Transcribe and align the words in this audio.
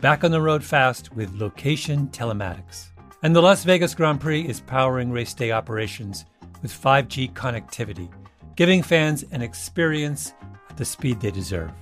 back 0.00 0.24
on 0.24 0.30
the 0.30 0.40
road 0.40 0.62
fast 0.62 1.12
with 1.14 1.34
location 1.34 2.06
telematics. 2.08 2.86
And 3.22 3.34
the 3.34 3.42
Las 3.42 3.64
Vegas 3.64 3.94
Grand 3.94 4.20
Prix 4.20 4.42
is 4.42 4.60
powering 4.60 5.10
race 5.10 5.34
day 5.34 5.50
operations 5.50 6.24
with 6.62 6.72
5G 6.72 7.32
connectivity, 7.32 8.08
giving 8.54 8.80
fans 8.82 9.24
an 9.32 9.42
experience 9.42 10.32
at 10.70 10.76
the 10.76 10.84
speed 10.84 11.20
they 11.20 11.32
deserve. 11.32 11.72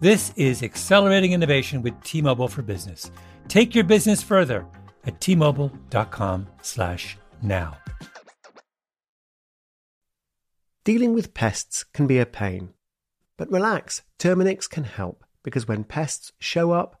This 0.00 0.32
is 0.36 0.62
accelerating 0.62 1.32
innovation 1.32 1.82
with 1.82 2.00
T-Mobile 2.02 2.48
for 2.48 2.62
Business. 2.62 3.10
Take 3.48 3.74
your 3.74 3.84
business 3.84 4.22
further 4.22 4.66
at 5.04 5.20
t-mobile.com/now. 5.20 7.76
Dealing 10.84 11.14
with 11.14 11.34
pests 11.34 11.84
can 11.84 12.06
be 12.06 12.18
a 12.18 12.26
pain. 12.26 12.74
But 13.36 13.50
relax, 13.50 14.02
Terminix 14.18 14.68
can 14.68 14.84
help 14.84 15.24
because 15.42 15.68
when 15.68 15.84
pests 15.84 16.32
show 16.38 16.72
up, 16.72 17.00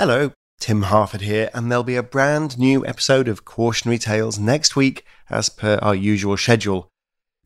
Hello, 0.00 0.32
Tim 0.58 0.84
Harford 0.84 1.20
here, 1.20 1.50
and 1.52 1.70
there'll 1.70 1.84
be 1.84 1.96
a 1.96 2.02
brand 2.02 2.58
new 2.58 2.86
episode 2.86 3.28
of 3.28 3.44
Cautionary 3.44 3.98
Tales 3.98 4.38
next 4.38 4.74
week 4.74 5.04
as 5.28 5.50
per 5.50 5.78
our 5.82 5.94
usual 5.94 6.38
schedule. 6.38 6.88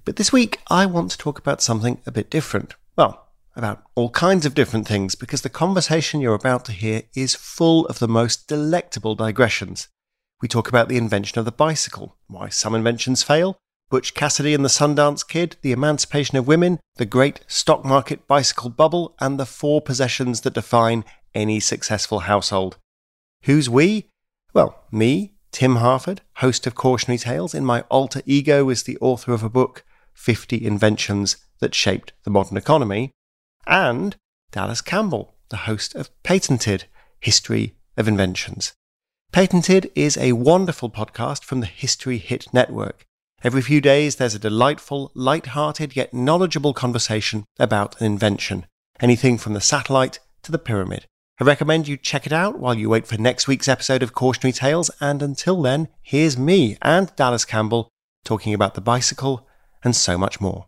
But 0.04 0.14
this 0.14 0.32
week, 0.32 0.60
I 0.70 0.86
want 0.86 1.10
to 1.10 1.18
talk 1.18 1.36
about 1.36 1.60
something 1.60 2.00
a 2.06 2.12
bit 2.12 2.30
different. 2.30 2.76
Well, 2.96 3.26
about 3.56 3.82
all 3.96 4.10
kinds 4.10 4.46
of 4.46 4.54
different 4.54 4.86
things, 4.86 5.16
because 5.16 5.42
the 5.42 5.48
conversation 5.48 6.20
you're 6.20 6.32
about 6.32 6.64
to 6.66 6.72
hear 6.72 7.02
is 7.16 7.34
full 7.34 7.86
of 7.86 7.98
the 7.98 8.06
most 8.06 8.46
delectable 8.46 9.16
digressions. 9.16 9.88
We 10.40 10.46
talk 10.46 10.68
about 10.68 10.88
the 10.88 10.96
invention 10.96 11.40
of 11.40 11.46
the 11.46 11.50
bicycle, 11.50 12.14
why 12.28 12.50
some 12.50 12.76
inventions 12.76 13.24
fail, 13.24 13.56
Butch 13.90 14.14
Cassidy 14.14 14.54
and 14.54 14.64
the 14.64 14.68
Sundance 14.68 15.26
Kid, 15.26 15.56
the 15.62 15.72
emancipation 15.72 16.38
of 16.38 16.46
women, 16.46 16.78
the 16.98 17.04
great 17.04 17.40
stock 17.48 17.84
market 17.84 18.28
bicycle 18.28 18.70
bubble, 18.70 19.16
and 19.18 19.40
the 19.40 19.44
four 19.44 19.80
possessions 19.80 20.42
that 20.42 20.54
define 20.54 21.04
any 21.34 21.60
successful 21.60 22.20
household. 22.20 22.76
Who's 23.44 23.68
we? 23.68 24.10
Well, 24.52 24.84
me, 24.90 25.34
Tim 25.52 25.76
Harford, 25.76 26.20
host 26.36 26.66
of 26.66 26.74
Cautionary 26.74 27.18
Tales, 27.18 27.54
in 27.54 27.64
my 27.64 27.82
alter 27.82 28.22
ego 28.26 28.68
as 28.70 28.82
the 28.82 28.98
author 29.00 29.32
of 29.32 29.42
a 29.42 29.48
book, 29.48 29.84
50 30.14 30.64
Inventions 30.64 31.36
That 31.60 31.74
Shaped 31.74 32.12
the 32.24 32.30
Modern 32.30 32.56
Economy, 32.56 33.12
and 33.66 34.16
Dallas 34.50 34.80
Campbell, 34.80 35.34
the 35.48 35.58
host 35.58 35.94
of 35.94 36.10
Patented 36.22 36.84
History 37.20 37.76
of 37.96 38.08
Inventions. 38.08 38.72
Patented 39.32 39.90
is 39.94 40.16
a 40.16 40.32
wonderful 40.32 40.90
podcast 40.90 41.42
from 41.42 41.60
the 41.60 41.66
History 41.66 42.18
Hit 42.18 42.52
Network. 42.52 43.04
Every 43.42 43.62
few 43.62 43.80
days, 43.80 44.16
there's 44.16 44.34
a 44.34 44.38
delightful, 44.38 45.10
light-hearted 45.14 45.96
yet 45.96 46.14
knowledgeable 46.14 46.72
conversation 46.72 47.44
about 47.58 48.00
an 48.00 48.06
invention, 48.06 48.66
anything 49.00 49.36
from 49.38 49.52
the 49.52 49.60
satellite 49.60 50.20
to 50.44 50.52
the 50.52 50.58
pyramid. 50.58 51.06
I 51.40 51.42
recommend 51.42 51.88
you 51.88 51.96
check 51.96 52.26
it 52.26 52.32
out 52.32 52.60
while 52.60 52.74
you 52.74 52.88
wait 52.88 53.08
for 53.08 53.16
next 53.16 53.48
week's 53.48 53.66
episode 53.66 54.04
of 54.04 54.14
Cautionary 54.14 54.52
Tales, 54.52 54.88
and 55.00 55.20
until 55.20 55.60
then, 55.60 55.88
here's 56.00 56.38
me 56.38 56.78
and 56.80 57.10
Dallas 57.16 57.44
Campbell 57.44 57.88
talking 58.24 58.54
about 58.54 58.74
the 58.74 58.80
bicycle 58.80 59.44
and 59.82 59.96
so 59.96 60.16
much 60.16 60.40
more. 60.40 60.66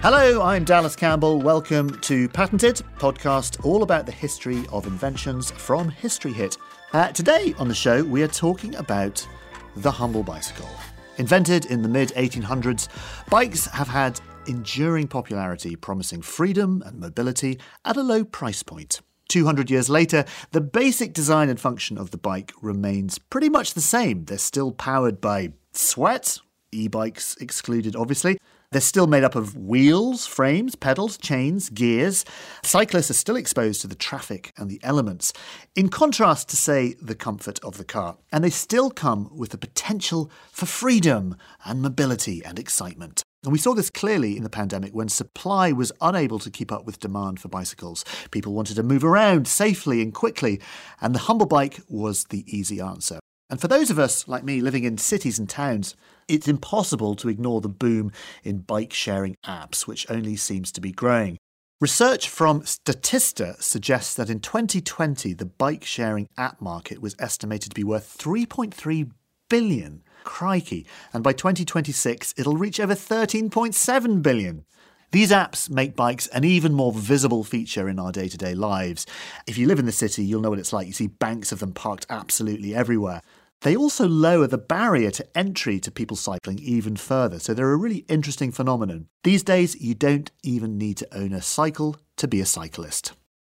Hello, 0.00 0.40
I'm 0.40 0.64
Dallas 0.64 0.96
Campbell. 0.96 1.42
Welcome 1.42 2.00
to 2.00 2.26
Patented, 2.30 2.80
podcast 2.96 3.66
all 3.66 3.82
about 3.82 4.06
the 4.06 4.12
history 4.12 4.64
of 4.72 4.86
inventions 4.86 5.50
from 5.50 5.90
History 5.90 6.32
Hit. 6.32 6.56
Uh, 6.94 7.12
today 7.12 7.54
on 7.58 7.68
the 7.68 7.74
show, 7.74 8.02
we 8.02 8.22
are 8.22 8.28
talking 8.28 8.74
about 8.76 9.28
the 9.76 9.90
humble 9.90 10.22
bicycle. 10.22 10.70
Invented 11.16 11.66
in 11.66 11.82
the 11.82 11.88
mid 11.88 12.08
1800s, 12.10 12.88
bikes 13.30 13.66
have 13.66 13.88
had 13.88 14.20
enduring 14.46 15.06
popularity, 15.06 15.76
promising 15.76 16.22
freedom 16.22 16.82
and 16.84 16.98
mobility 16.98 17.58
at 17.84 17.96
a 17.96 18.02
low 18.02 18.24
price 18.24 18.62
point. 18.62 19.00
200 19.28 19.70
years 19.70 19.88
later, 19.88 20.24
the 20.50 20.60
basic 20.60 21.12
design 21.12 21.48
and 21.48 21.58
function 21.58 21.96
of 21.96 22.10
the 22.10 22.18
bike 22.18 22.52
remains 22.60 23.18
pretty 23.18 23.48
much 23.48 23.74
the 23.74 23.80
same. 23.80 24.24
They're 24.24 24.38
still 24.38 24.72
powered 24.72 25.20
by 25.20 25.52
sweat, 25.72 26.38
e 26.72 26.88
bikes 26.88 27.36
excluded, 27.36 27.94
obviously. 27.96 28.38
They're 28.74 28.80
still 28.80 29.06
made 29.06 29.22
up 29.22 29.36
of 29.36 29.56
wheels, 29.56 30.26
frames, 30.26 30.74
pedals, 30.74 31.16
chains, 31.16 31.70
gears. 31.70 32.24
Cyclists 32.64 33.08
are 33.08 33.14
still 33.14 33.36
exposed 33.36 33.80
to 33.82 33.86
the 33.86 33.94
traffic 33.94 34.52
and 34.56 34.68
the 34.68 34.80
elements, 34.82 35.32
in 35.76 35.88
contrast 35.88 36.48
to, 36.48 36.56
say, 36.56 36.96
the 37.00 37.14
comfort 37.14 37.60
of 37.62 37.78
the 37.78 37.84
car. 37.84 38.16
And 38.32 38.42
they 38.42 38.50
still 38.50 38.90
come 38.90 39.30
with 39.32 39.50
the 39.50 39.58
potential 39.58 40.28
for 40.50 40.66
freedom 40.66 41.36
and 41.64 41.82
mobility 41.82 42.44
and 42.44 42.58
excitement. 42.58 43.22
And 43.44 43.52
we 43.52 43.60
saw 43.60 43.74
this 43.74 43.90
clearly 43.90 44.36
in 44.36 44.42
the 44.42 44.50
pandemic 44.50 44.92
when 44.92 45.08
supply 45.08 45.70
was 45.70 45.92
unable 46.00 46.40
to 46.40 46.50
keep 46.50 46.72
up 46.72 46.84
with 46.84 46.98
demand 46.98 47.38
for 47.38 47.46
bicycles. 47.46 48.04
People 48.32 48.54
wanted 48.54 48.74
to 48.74 48.82
move 48.82 49.04
around 49.04 49.46
safely 49.46 50.02
and 50.02 50.12
quickly, 50.12 50.60
and 51.00 51.14
the 51.14 51.20
humble 51.20 51.46
bike 51.46 51.78
was 51.88 52.24
the 52.24 52.44
easy 52.48 52.80
answer. 52.80 53.20
And 53.48 53.60
for 53.60 53.68
those 53.68 53.90
of 53.90 54.00
us 54.00 54.26
like 54.26 54.42
me 54.42 54.60
living 54.60 54.82
in 54.82 54.98
cities 54.98 55.38
and 55.38 55.48
towns, 55.48 55.94
it's 56.28 56.48
impossible 56.48 57.14
to 57.16 57.28
ignore 57.28 57.60
the 57.60 57.68
boom 57.68 58.12
in 58.42 58.58
bike 58.58 58.92
sharing 58.92 59.36
apps, 59.44 59.86
which 59.86 60.10
only 60.10 60.36
seems 60.36 60.72
to 60.72 60.80
be 60.80 60.92
growing. 60.92 61.38
Research 61.80 62.28
from 62.28 62.62
Statista 62.62 63.60
suggests 63.60 64.14
that 64.14 64.30
in 64.30 64.40
2020, 64.40 65.34
the 65.34 65.44
bike 65.44 65.84
sharing 65.84 66.28
app 66.38 66.60
market 66.60 67.02
was 67.02 67.16
estimated 67.18 67.70
to 67.70 67.74
be 67.74 67.84
worth 67.84 68.16
3.3 68.16 69.10
billion. 69.48 70.02
Crikey. 70.22 70.86
And 71.12 71.22
by 71.22 71.32
2026, 71.32 72.34
it'll 72.38 72.56
reach 72.56 72.80
over 72.80 72.94
13.7 72.94 74.22
billion. 74.22 74.64
These 75.12 75.30
apps 75.30 75.70
make 75.70 75.94
bikes 75.94 76.26
an 76.28 76.42
even 76.42 76.72
more 76.72 76.92
visible 76.92 77.44
feature 77.44 77.88
in 77.88 78.00
our 78.00 78.10
day 78.10 78.28
to 78.28 78.36
day 78.36 78.54
lives. 78.54 79.06
If 79.46 79.58
you 79.58 79.68
live 79.68 79.78
in 79.78 79.86
the 79.86 79.92
city, 79.92 80.24
you'll 80.24 80.40
know 80.40 80.50
what 80.50 80.58
it's 80.58 80.72
like. 80.72 80.86
You 80.86 80.92
see 80.92 81.06
banks 81.06 81.52
of 81.52 81.60
them 81.60 81.72
parked 81.72 82.06
absolutely 82.10 82.74
everywhere. 82.74 83.22
They 83.64 83.76
also 83.76 84.06
lower 84.06 84.46
the 84.46 84.58
barrier 84.58 85.10
to 85.12 85.26
entry 85.36 85.80
to 85.80 85.90
people 85.90 86.18
cycling 86.18 86.58
even 86.58 86.96
further, 86.96 87.38
so 87.38 87.54
they're 87.54 87.72
a 87.72 87.76
really 87.76 88.04
interesting 88.08 88.52
phenomenon. 88.52 89.06
These 89.22 89.42
days, 89.42 89.80
you 89.80 89.94
don't 89.94 90.30
even 90.42 90.76
need 90.76 90.98
to 90.98 91.16
own 91.16 91.32
a 91.32 91.40
cycle 91.40 91.96
to 92.18 92.28
be 92.28 92.42
a 92.42 92.46
cyclist. 92.46 93.14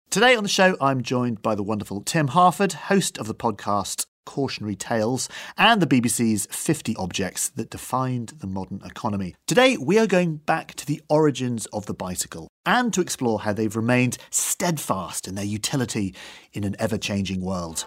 Today 0.10 0.34
on 0.34 0.44
the 0.44 0.50
show, 0.50 0.78
I'm 0.80 1.04
joined 1.04 1.42
by 1.42 1.56
the 1.56 1.64
wonderful 1.64 2.02
Tim 2.02 2.30
Harford, 2.30 2.72
host 2.72 3.18
of 3.18 3.28
the 3.28 3.36
podcast 3.36 4.06
cautionary 4.26 4.76
tales 4.76 5.28
and 5.58 5.82
the 5.82 5.88
BBC's 5.88 6.48
50 6.52 6.96
objects 6.98 7.50
that 7.50 7.70
defined 7.70 8.30
the 8.40 8.48
modern 8.48 8.82
economy. 8.86 9.36
Today, 9.46 9.76
we 9.76 10.00
are 10.00 10.08
going 10.08 10.38
back 10.38 10.74
to 10.76 10.86
the 10.86 11.02
origins 11.10 11.66
of 11.68 11.86
the 11.86 11.94
bicycle 11.94 12.48
and 12.66 12.94
to 12.94 13.02
explore 13.02 13.42
how 13.42 13.52
they've 13.52 13.76
remained 13.76 14.18
steadfast 14.30 15.28
in 15.28 15.36
their 15.36 15.46
utility 15.46 16.16
in 16.54 16.64
an 16.64 16.78
ever 16.80 16.98
changing 16.98 17.42
world. 17.42 17.86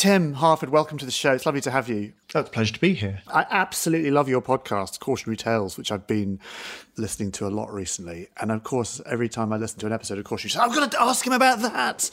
Tim 0.00 0.32
Harford, 0.32 0.70
welcome 0.70 0.96
to 0.96 1.04
the 1.04 1.10
show. 1.10 1.34
It's 1.34 1.44
lovely 1.44 1.60
to 1.60 1.70
have 1.70 1.90
you. 1.90 2.14
Oh, 2.34 2.40
it's 2.40 2.48
a 2.48 2.52
pleasure 2.52 2.72
to 2.72 2.80
be 2.80 2.94
here. 2.94 3.20
I 3.28 3.44
absolutely 3.50 4.10
love 4.10 4.30
your 4.30 4.40
podcast, 4.40 4.98
Cautionary 4.98 5.36
Tales, 5.36 5.76
which 5.76 5.92
I've 5.92 6.06
been 6.06 6.40
listening 6.96 7.32
to 7.32 7.46
a 7.46 7.50
lot 7.50 7.70
recently. 7.70 8.28
And 8.40 8.50
of 8.50 8.62
course, 8.62 9.02
every 9.04 9.28
time 9.28 9.52
I 9.52 9.58
listen 9.58 9.78
to 9.80 9.86
an 9.86 9.92
episode 9.92 10.16
of 10.16 10.24
Cautionary 10.24 10.52
Tales, 10.52 10.70
I've 10.70 10.74
got 10.74 10.90
to 10.92 11.02
ask 11.02 11.26
him 11.26 11.34
about 11.34 11.60
that. 11.60 12.10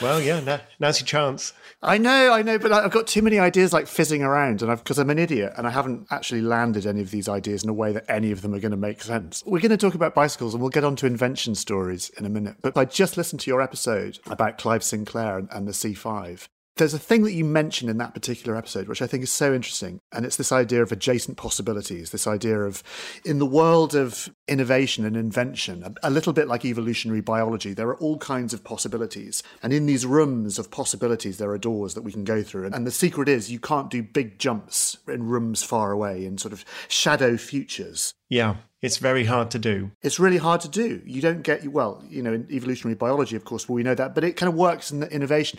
Well, 0.00 0.18
yeah, 0.18 0.40
now, 0.40 0.60
now's 0.80 0.98
your 0.98 1.06
chance. 1.06 1.52
I 1.82 1.98
know, 1.98 2.32
I 2.32 2.40
know, 2.40 2.58
but 2.58 2.72
I've 2.72 2.90
got 2.90 3.06
too 3.06 3.20
many 3.20 3.38
ideas 3.38 3.70
like 3.70 3.86
fizzing 3.86 4.22
around, 4.22 4.62
and 4.62 4.74
because 4.74 4.98
I'm 4.98 5.10
an 5.10 5.18
idiot 5.18 5.52
and 5.58 5.66
I 5.66 5.70
haven't 5.70 6.06
actually 6.10 6.40
landed 6.40 6.86
any 6.86 7.02
of 7.02 7.10
these 7.10 7.28
ideas 7.28 7.62
in 7.62 7.68
a 7.68 7.74
way 7.74 7.92
that 7.92 8.06
any 8.08 8.32
of 8.32 8.40
them 8.40 8.54
are 8.54 8.60
going 8.60 8.70
to 8.70 8.78
make 8.78 9.02
sense. 9.02 9.44
We're 9.44 9.60
going 9.60 9.68
to 9.68 9.76
talk 9.76 9.94
about 9.94 10.14
bicycles, 10.14 10.54
and 10.54 10.62
we'll 10.62 10.70
get 10.70 10.84
on 10.84 10.96
to 10.96 11.06
invention 11.06 11.54
stories 11.54 12.08
in 12.16 12.24
a 12.24 12.30
minute. 12.30 12.56
But 12.62 12.78
I 12.78 12.86
just 12.86 13.18
listened 13.18 13.40
to 13.40 13.50
your 13.50 13.60
episode 13.60 14.20
about 14.24 14.56
Clive 14.56 14.82
Sinclair 14.82 15.36
and, 15.36 15.50
and 15.52 15.68
the 15.68 15.72
C5, 15.72 16.48
there's 16.76 16.94
a 16.94 16.98
thing 16.98 17.22
that 17.22 17.32
you 17.32 17.44
mention 17.44 17.88
in 17.88 17.96
that 17.98 18.12
particular 18.12 18.56
episode, 18.56 18.86
which 18.86 19.00
I 19.00 19.06
think 19.06 19.22
is 19.22 19.32
so 19.32 19.54
interesting. 19.54 20.00
And 20.12 20.26
it's 20.26 20.36
this 20.36 20.52
idea 20.52 20.82
of 20.82 20.92
adjacent 20.92 21.36
possibilities, 21.38 22.10
this 22.10 22.26
idea 22.26 22.60
of 22.60 22.82
in 23.24 23.38
the 23.38 23.46
world 23.46 23.94
of 23.94 24.28
innovation 24.46 25.04
and 25.04 25.16
invention, 25.16 25.82
a, 25.82 26.08
a, 26.08 26.10
little 26.10 26.32
bit 26.32 26.48
like 26.48 26.64
evolutionary 26.64 27.22
biology, 27.22 27.72
there 27.72 27.88
are 27.88 27.96
all 27.96 28.18
kinds 28.18 28.52
of 28.52 28.62
possibilities. 28.62 29.42
And 29.62 29.72
in 29.72 29.86
these 29.86 30.04
rooms 30.04 30.58
of 30.58 30.70
possibilities, 30.70 31.38
there 31.38 31.50
are 31.50 31.58
doors 31.58 31.94
that 31.94 32.02
we 32.02 32.12
can 32.12 32.24
go 32.24 32.42
through. 32.42 32.66
And, 32.66 32.74
and 32.74 32.86
the 32.86 32.90
secret 32.90 33.28
is 33.28 33.50
you 33.50 33.60
can't 33.60 33.90
do 33.90 34.02
big 34.02 34.38
jumps 34.38 34.98
in 35.08 35.24
rooms 35.24 35.62
far 35.62 35.92
away 35.92 36.26
in 36.26 36.36
sort 36.36 36.52
of 36.52 36.64
shadow 36.88 37.36
futures. 37.38 38.12
Yeah, 38.28 38.56
it's 38.82 38.98
very 38.98 39.24
hard 39.24 39.50
to 39.52 39.58
do. 39.58 39.92
It's 40.02 40.18
really 40.18 40.36
hard 40.36 40.60
to 40.62 40.68
do. 40.68 41.00
You 41.06 41.20
don't 41.20 41.42
get, 41.42 41.66
well, 41.68 42.02
you 42.08 42.22
know, 42.22 42.32
in 42.32 42.46
evolutionary 42.50 42.94
biology, 42.94 43.36
of 43.36 43.44
course, 43.44 43.68
well, 43.68 43.76
we 43.76 43.82
know 43.82 43.94
that, 43.94 44.14
but 44.14 44.24
it 44.24 44.36
kind 44.36 44.48
of 44.48 44.54
works 44.54 44.90
in 44.90 45.00
the 45.00 45.10
innovation. 45.10 45.58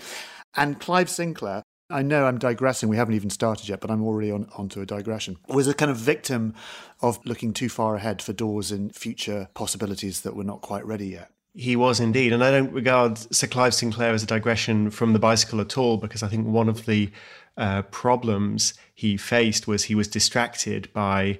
And 0.57 0.79
Clive 0.79 1.09
Sinclair, 1.09 1.63
I 1.89 2.01
know 2.01 2.25
I'm 2.25 2.39
digressing, 2.39 2.89
we 2.89 2.97
haven't 2.97 3.13
even 3.13 3.29
started 3.29 3.69
yet, 3.69 3.79
but 3.79 3.89
I'm 3.89 4.03
already 4.03 4.31
on 4.31 4.49
onto 4.57 4.81
a 4.81 4.85
digression, 4.85 5.37
was 5.47 5.67
a 5.67 5.73
kind 5.73 5.89
of 5.89 5.97
victim 5.97 6.53
of 7.01 7.25
looking 7.25 7.53
too 7.53 7.69
far 7.69 7.95
ahead 7.95 8.21
for 8.21 8.33
doors 8.33 8.71
in 8.71 8.89
future 8.89 9.47
possibilities 9.53 10.21
that 10.21 10.35
were 10.35 10.43
not 10.43 10.61
quite 10.61 10.85
ready 10.85 11.07
yet. 11.07 11.31
He 11.53 11.75
was 11.75 11.99
indeed. 11.99 12.33
And 12.33 12.43
I 12.43 12.51
don't 12.51 12.73
regard 12.73 13.17
Sir 13.33 13.47
Clive 13.47 13.73
Sinclair 13.73 14.13
as 14.13 14.23
a 14.23 14.27
digression 14.27 14.91
from 14.91 15.13
the 15.13 15.19
bicycle 15.19 15.61
at 15.61 15.77
all, 15.77 15.97
because 15.97 16.21
I 16.21 16.27
think 16.27 16.45
one 16.45 16.69
of 16.69 16.85
the 16.85 17.09
uh, 17.55 17.83
problems 17.83 18.73
he 18.93 19.15
faced 19.15 19.67
was 19.67 19.85
he 19.85 19.95
was 19.95 20.07
distracted 20.07 20.91
by 20.93 21.39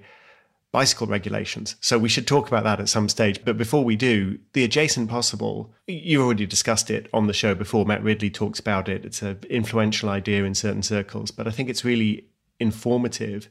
bicycle 0.72 1.08
regulations. 1.08 1.76
So 1.80 1.98
we 1.98 2.10
should 2.10 2.28
talk 2.28 2.48
about 2.48 2.64
that 2.66 2.80
at 2.80 2.90
some 2.90 3.10
stage. 3.10 3.44
But 3.44 3.58
before 3.58 3.84
we 3.84 3.96
do, 3.96 4.40
the 4.54 4.64
adjacent 4.64 5.10
possible, 5.10 5.74
you 5.88 6.22
already 6.22 6.46
discussed 6.46 6.92
it 6.92 7.10
on 7.14 7.28
the 7.28 7.34
show 7.34 7.56
before. 7.56 7.86
Matt 7.86 8.04
Ridley 8.04 8.30
talks 8.30 8.60
about 8.60 8.90
it. 8.90 9.06
It's 9.06 9.22
an 9.22 9.40
influential 9.50 10.10
idea 10.10 10.44
in 10.44 10.56
certain 10.56 10.84
circles, 10.84 11.32
but 11.32 11.48
I 11.48 11.52
think 11.52 11.70
it's 11.70 11.86
really 11.86 12.28
informative. 12.60 13.50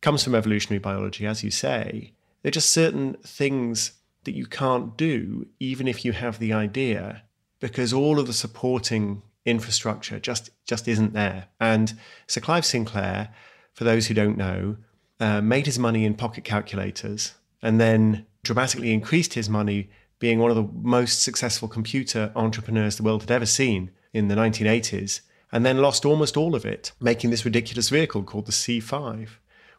Comes 0.00 0.24
from 0.24 0.34
evolutionary 0.34 0.78
biology, 0.78 1.26
as 1.26 1.42
you 1.42 1.50
say. 1.50 2.12
There 2.42 2.48
are 2.48 2.52
just 2.52 2.70
certain 2.70 3.14
things 3.24 3.92
that 4.24 4.34
you 4.34 4.46
can't 4.46 4.96
do, 4.96 5.48
even 5.58 5.88
if 5.88 6.04
you 6.04 6.12
have 6.12 6.38
the 6.38 6.52
idea, 6.52 7.24
because 7.60 7.92
all 7.92 8.18
of 8.18 8.26
the 8.26 8.32
supporting 8.32 9.22
infrastructure 9.44 10.20
just 10.20 10.50
just 10.64 10.86
isn't 10.86 11.12
there. 11.12 11.46
And 11.60 11.94
Sir 12.28 12.40
Clive 12.40 12.64
Sinclair, 12.64 13.34
for 13.74 13.84
those 13.84 14.06
who 14.06 14.14
don't 14.14 14.36
know, 14.36 14.76
uh, 15.20 15.40
made 15.40 15.66
his 15.66 15.78
money 15.78 16.04
in 16.04 16.14
pocket 16.14 16.44
calculators, 16.44 17.34
and 17.62 17.80
then 17.80 18.26
dramatically 18.42 18.92
increased 18.92 19.34
his 19.34 19.48
money 19.48 19.90
being 20.18 20.38
one 20.38 20.50
of 20.50 20.56
the 20.56 20.68
most 20.72 21.22
successful 21.22 21.68
computer 21.68 22.32
entrepreneurs 22.36 22.96
the 22.96 23.02
world 23.02 23.22
had 23.22 23.30
ever 23.30 23.46
seen 23.46 23.90
in 24.12 24.28
the 24.28 24.34
1980s, 24.34 25.20
and 25.50 25.66
then 25.66 25.78
lost 25.78 26.04
almost 26.04 26.36
all 26.36 26.54
of 26.54 26.64
it 26.64 26.92
making 27.00 27.30
this 27.30 27.44
ridiculous 27.44 27.88
vehicle 27.88 28.22
called 28.22 28.46
the 28.46 28.52
C5 28.52 29.28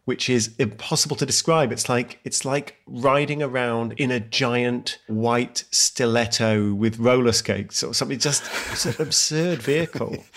which 0.06 0.30
is 0.30 0.54
impossible 0.60 1.16
to 1.16 1.26
describe. 1.26 1.72
It's 1.72 1.88
like 1.88 2.20
it's 2.24 2.44
like 2.44 2.78
riding 2.86 3.42
around 3.42 3.94
in 3.94 4.12
a 4.12 4.20
giant 4.20 5.00
white 5.08 5.64
stiletto 5.72 6.74
with 6.74 7.00
roller 7.00 7.32
skates 7.32 7.84
or 7.84 7.94
something. 7.94 8.20
Just 8.20 8.44
it's 8.72 8.86
an 8.86 8.96
absurd 9.00 9.62
vehicle. 9.62 10.18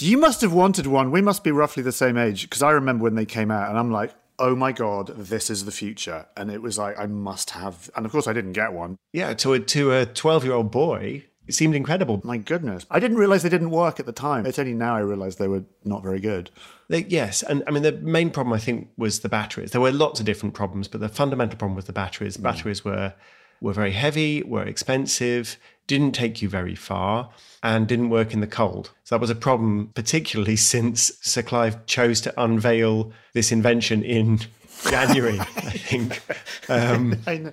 You 0.00 0.16
must 0.16 0.42
have 0.42 0.52
wanted 0.52 0.86
one. 0.86 1.10
We 1.10 1.22
must 1.22 1.42
be 1.42 1.50
roughly 1.50 1.82
the 1.82 1.90
same 1.90 2.16
age 2.16 2.42
because 2.42 2.62
I 2.62 2.70
remember 2.70 3.02
when 3.02 3.16
they 3.16 3.24
came 3.24 3.50
out, 3.50 3.68
and 3.68 3.76
I'm 3.76 3.90
like, 3.90 4.14
oh 4.38 4.54
my 4.54 4.72
god, 4.72 5.08
this 5.08 5.50
is 5.50 5.64
the 5.64 5.72
future. 5.72 6.26
And 6.36 6.50
it 6.50 6.62
was 6.62 6.78
like, 6.78 6.98
I 6.98 7.06
must 7.06 7.50
have. 7.50 7.90
And 7.96 8.06
of 8.06 8.12
course, 8.12 8.26
I 8.26 8.32
didn't 8.32 8.52
get 8.52 8.72
one. 8.72 8.96
Yeah, 9.12 9.34
to 9.34 9.54
a, 9.54 9.60
to 9.60 9.92
a 9.92 10.06
12 10.06 10.44
year 10.44 10.54
old 10.54 10.70
boy, 10.70 11.24
it 11.46 11.54
seemed 11.54 11.74
incredible. 11.74 12.20
My 12.24 12.36
goodness. 12.36 12.86
I 12.90 13.00
didn't 13.00 13.16
realize 13.16 13.42
they 13.42 13.48
didn't 13.48 13.70
work 13.70 13.98
at 13.98 14.06
the 14.06 14.12
time. 14.12 14.44
It's 14.44 14.58
only 14.58 14.74
now 14.74 14.96
I 14.96 15.00
realized 15.00 15.38
they 15.38 15.48
were 15.48 15.64
not 15.84 16.02
very 16.02 16.20
good. 16.20 16.50
They, 16.88 17.04
yes. 17.04 17.42
And 17.42 17.64
I 17.66 17.70
mean, 17.70 17.82
the 17.82 17.92
main 17.92 18.30
problem, 18.30 18.52
I 18.52 18.58
think, 18.58 18.90
was 18.96 19.20
the 19.20 19.28
batteries. 19.28 19.70
There 19.72 19.80
were 19.80 19.90
lots 19.92 20.20
of 20.20 20.26
different 20.26 20.54
problems, 20.54 20.88
but 20.88 21.00
the 21.00 21.08
fundamental 21.08 21.58
problem 21.58 21.74
was 21.74 21.86
the 21.86 21.92
batteries. 21.92 22.36
Mm. 22.36 22.42
Batteries 22.42 22.84
were, 22.84 23.14
were 23.62 23.72
very 23.72 23.92
heavy, 23.92 24.42
were 24.42 24.64
expensive, 24.64 25.56
didn't 25.88 26.12
take 26.12 26.40
you 26.40 26.48
very 26.48 26.76
far 26.76 27.30
and 27.64 27.88
didn't 27.88 28.10
work 28.10 28.32
in 28.32 28.38
the 28.38 28.46
cold. 28.46 28.92
So 29.02 29.16
that 29.16 29.20
was 29.20 29.30
a 29.30 29.34
problem, 29.34 29.90
particularly 29.94 30.54
since 30.74 31.12
Sir 31.20 31.42
Clive 31.42 31.84
chose 31.86 32.20
to 32.20 32.40
unveil 32.40 33.12
this 33.32 33.50
invention 33.50 34.04
in 34.04 34.38
January, 34.88 35.40
I 35.40 35.44
think. 35.44 36.22
Um, 36.68 37.16
I 37.26 37.38
know. 37.38 37.52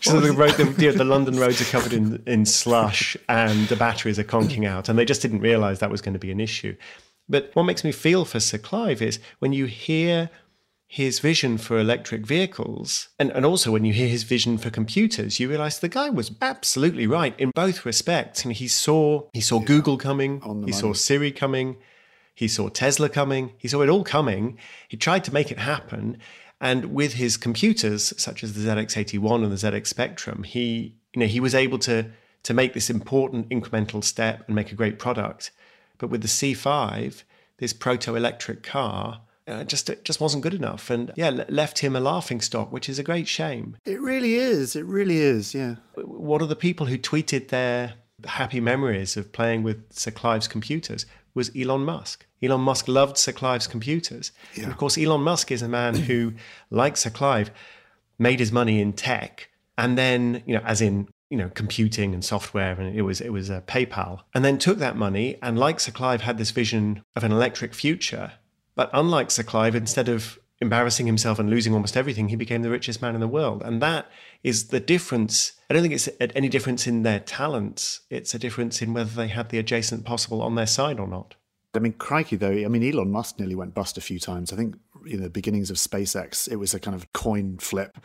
So 0.00 0.18
the, 0.18 0.32
road, 0.32 0.54
the, 0.54 0.90
the, 0.90 1.04
London 1.04 1.38
roads 1.38 1.60
are 1.60 1.66
covered 1.66 1.92
in, 1.92 2.20
in 2.26 2.44
slush 2.44 3.16
and 3.28 3.68
the 3.68 3.76
batteries 3.76 4.18
are 4.18 4.24
conking 4.24 4.66
out, 4.66 4.88
and 4.88 4.98
they 4.98 5.04
just 5.04 5.22
didn't 5.22 5.40
realise 5.40 5.78
that 5.78 5.90
was 5.90 6.02
going 6.02 6.14
to 6.14 6.18
be 6.18 6.32
an 6.32 6.40
issue. 6.40 6.76
But 7.28 7.50
what 7.54 7.62
makes 7.62 7.84
me 7.84 7.92
feel 7.92 8.24
for 8.24 8.40
Sir 8.40 8.58
Clive 8.58 9.00
is 9.00 9.18
when 9.38 9.52
you 9.52 9.66
hear 9.66 10.30
his 10.94 11.18
vision 11.18 11.58
for 11.58 11.76
electric 11.76 12.24
vehicles, 12.24 13.08
and, 13.18 13.32
and 13.32 13.44
also 13.44 13.72
when 13.72 13.84
you 13.84 13.92
hear 13.92 14.06
his 14.06 14.22
vision 14.22 14.56
for 14.56 14.70
computers, 14.70 15.40
you 15.40 15.48
realize 15.48 15.80
the 15.80 15.88
guy 15.88 16.08
was 16.08 16.30
absolutely 16.40 17.04
right 17.04 17.34
in 17.36 17.50
both 17.52 17.84
respects. 17.84 18.44
And 18.44 18.52
he 18.52 18.68
saw 18.68 19.24
he 19.32 19.40
saw 19.40 19.58
yeah. 19.58 19.66
Google 19.66 19.98
coming, 19.98 20.40
he 20.40 20.46
money. 20.46 20.70
saw 20.70 20.92
Siri 20.92 21.32
coming, 21.32 21.78
he 22.32 22.46
saw 22.46 22.68
Tesla 22.68 23.08
coming, 23.08 23.54
he 23.58 23.66
saw 23.66 23.82
it 23.82 23.88
all 23.88 24.04
coming. 24.04 24.56
He 24.86 24.96
tried 24.96 25.24
to 25.24 25.34
make 25.34 25.50
it 25.50 25.58
happen. 25.58 26.16
And 26.60 26.94
with 26.94 27.14
his 27.14 27.36
computers, 27.36 28.14
such 28.16 28.44
as 28.44 28.52
the 28.52 28.60
ZX81 28.60 29.42
and 29.42 29.50
the 29.50 29.56
ZX 29.56 29.88
Spectrum, 29.88 30.44
he 30.44 30.94
you 31.12 31.18
know 31.18 31.26
he 31.26 31.40
was 31.40 31.56
able 31.56 31.80
to 31.80 32.08
to 32.44 32.54
make 32.54 32.72
this 32.72 32.88
important 32.88 33.48
incremental 33.48 34.04
step 34.04 34.44
and 34.46 34.54
make 34.54 34.70
a 34.70 34.76
great 34.76 35.00
product. 35.00 35.50
But 35.98 36.10
with 36.10 36.22
the 36.22 36.28
C5, 36.28 37.24
this 37.56 37.72
proto-electric 37.72 38.62
car, 38.62 39.22
uh, 39.46 39.64
just 39.64 39.90
it 39.90 40.04
just 40.04 40.20
wasn't 40.20 40.42
good 40.42 40.54
enough, 40.54 40.90
and 40.90 41.12
yeah, 41.16 41.44
left 41.48 41.80
him 41.80 41.94
a 41.94 42.00
laughing 42.00 42.40
stock, 42.40 42.72
which 42.72 42.88
is 42.88 42.98
a 42.98 43.02
great 43.02 43.28
shame. 43.28 43.76
It 43.84 44.00
really 44.00 44.34
is. 44.34 44.74
It 44.74 44.84
really 44.84 45.18
is. 45.18 45.54
Yeah. 45.54 45.76
One 45.96 46.40
of 46.40 46.48
the 46.48 46.56
people 46.56 46.86
who 46.86 46.96
tweeted 46.98 47.48
their 47.48 47.94
happy 48.24 48.60
memories 48.60 49.16
of 49.16 49.32
playing 49.32 49.62
with 49.62 49.92
Sir 49.92 50.10
Clive's 50.10 50.48
computers 50.48 51.04
was 51.34 51.50
Elon 51.56 51.84
Musk. 51.84 52.26
Elon 52.42 52.60
Musk 52.60 52.88
loved 52.88 53.18
Sir 53.18 53.32
Clive's 53.32 53.66
computers. 53.66 54.32
Yeah. 54.54 54.64
And 54.64 54.72
of 54.72 54.78
course, 54.78 54.96
Elon 54.96 55.20
Musk 55.20 55.50
is 55.50 55.62
a 55.62 55.68
man 55.68 55.94
who, 55.94 56.32
like 56.70 56.96
Sir 56.96 57.10
Clive, 57.10 57.50
made 58.18 58.40
his 58.40 58.52
money 58.52 58.80
in 58.80 58.92
tech, 58.92 59.50
and 59.76 59.98
then 59.98 60.42
you 60.46 60.54
know, 60.54 60.62
as 60.64 60.80
in 60.80 61.08
you 61.30 61.36
know 61.36 61.50
computing 61.54 62.14
and 62.14 62.24
software 62.24 62.78
and 62.78 62.94
it 62.94 63.02
was 63.02 63.20
it 63.20 63.30
was 63.30 63.50
a 63.50 63.60
PayPal 63.62 64.20
and 64.34 64.44
then 64.44 64.58
took 64.58 64.78
that 64.78 64.94
money 64.94 65.36
and 65.42 65.58
like 65.58 65.80
Sir 65.80 65.90
Clive 65.90 66.20
had 66.20 66.38
this 66.38 66.50
vision 66.50 67.02
of 67.16 67.24
an 67.24 67.32
electric 67.32 67.74
future 67.74 68.32
but 68.74 68.90
unlike 68.92 69.30
Sir 69.30 69.42
Clive, 69.42 69.74
instead 69.74 70.08
of 70.08 70.38
embarrassing 70.60 71.06
himself 71.06 71.38
and 71.38 71.50
losing 71.50 71.74
almost 71.74 71.96
everything, 71.96 72.28
he 72.28 72.36
became 72.36 72.62
the 72.62 72.70
richest 72.70 73.02
man 73.02 73.14
in 73.14 73.20
the 73.20 73.28
world. 73.28 73.62
And 73.62 73.82
that 73.82 74.06
is 74.42 74.68
the 74.68 74.80
difference. 74.80 75.52
I 75.68 75.74
don't 75.74 75.82
think 75.82 75.94
it's 75.94 76.08
any 76.20 76.48
difference 76.48 76.86
in 76.86 77.02
their 77.02 77.20
talents. 77.20 78.00
It's 78.10 78.34
a 78.34 78.38
difference 78.38 78.80
in 78.80 78.94
whether 78.94 79.10
they 79.10 79.28
had 79.28 79.50
the 79.50 79.58
adjacent 79.58 80.04
possible 80.04 80.42
on 80.42 80.54
their 80.54 80.66
side 80.66 80.98
or 80.98 81.08
not. 81.08 81.34
I 81.74 81.80
mean, 81.80 81.94
crikey, 81.94 82.36
though. 82.36 82.52
I 82.52 82.68
mean, 82.68 82.84
Elon 82.84 83.10
Musk 83.10 83.38
nearly 83.40 83.56
went 83.56 83.74
bust 83.74 83.98
a 83.98 84.00
few 84.00 84.20
times. 84.20 84.52
I 84.52 84.56
think 84.56 84.76
in 85.06 85.20
the 85.22 85.28
beginnings 85.28 85.70
of 85.70 85.76
SpaceX, 85.76 86.48
it 86.50 86.56
was 86.56 86.72
a 86.72 86.78
kind 86.78 86.94
of 86.94 87.12
coin 87.12 87.58
flip 87.58 87.98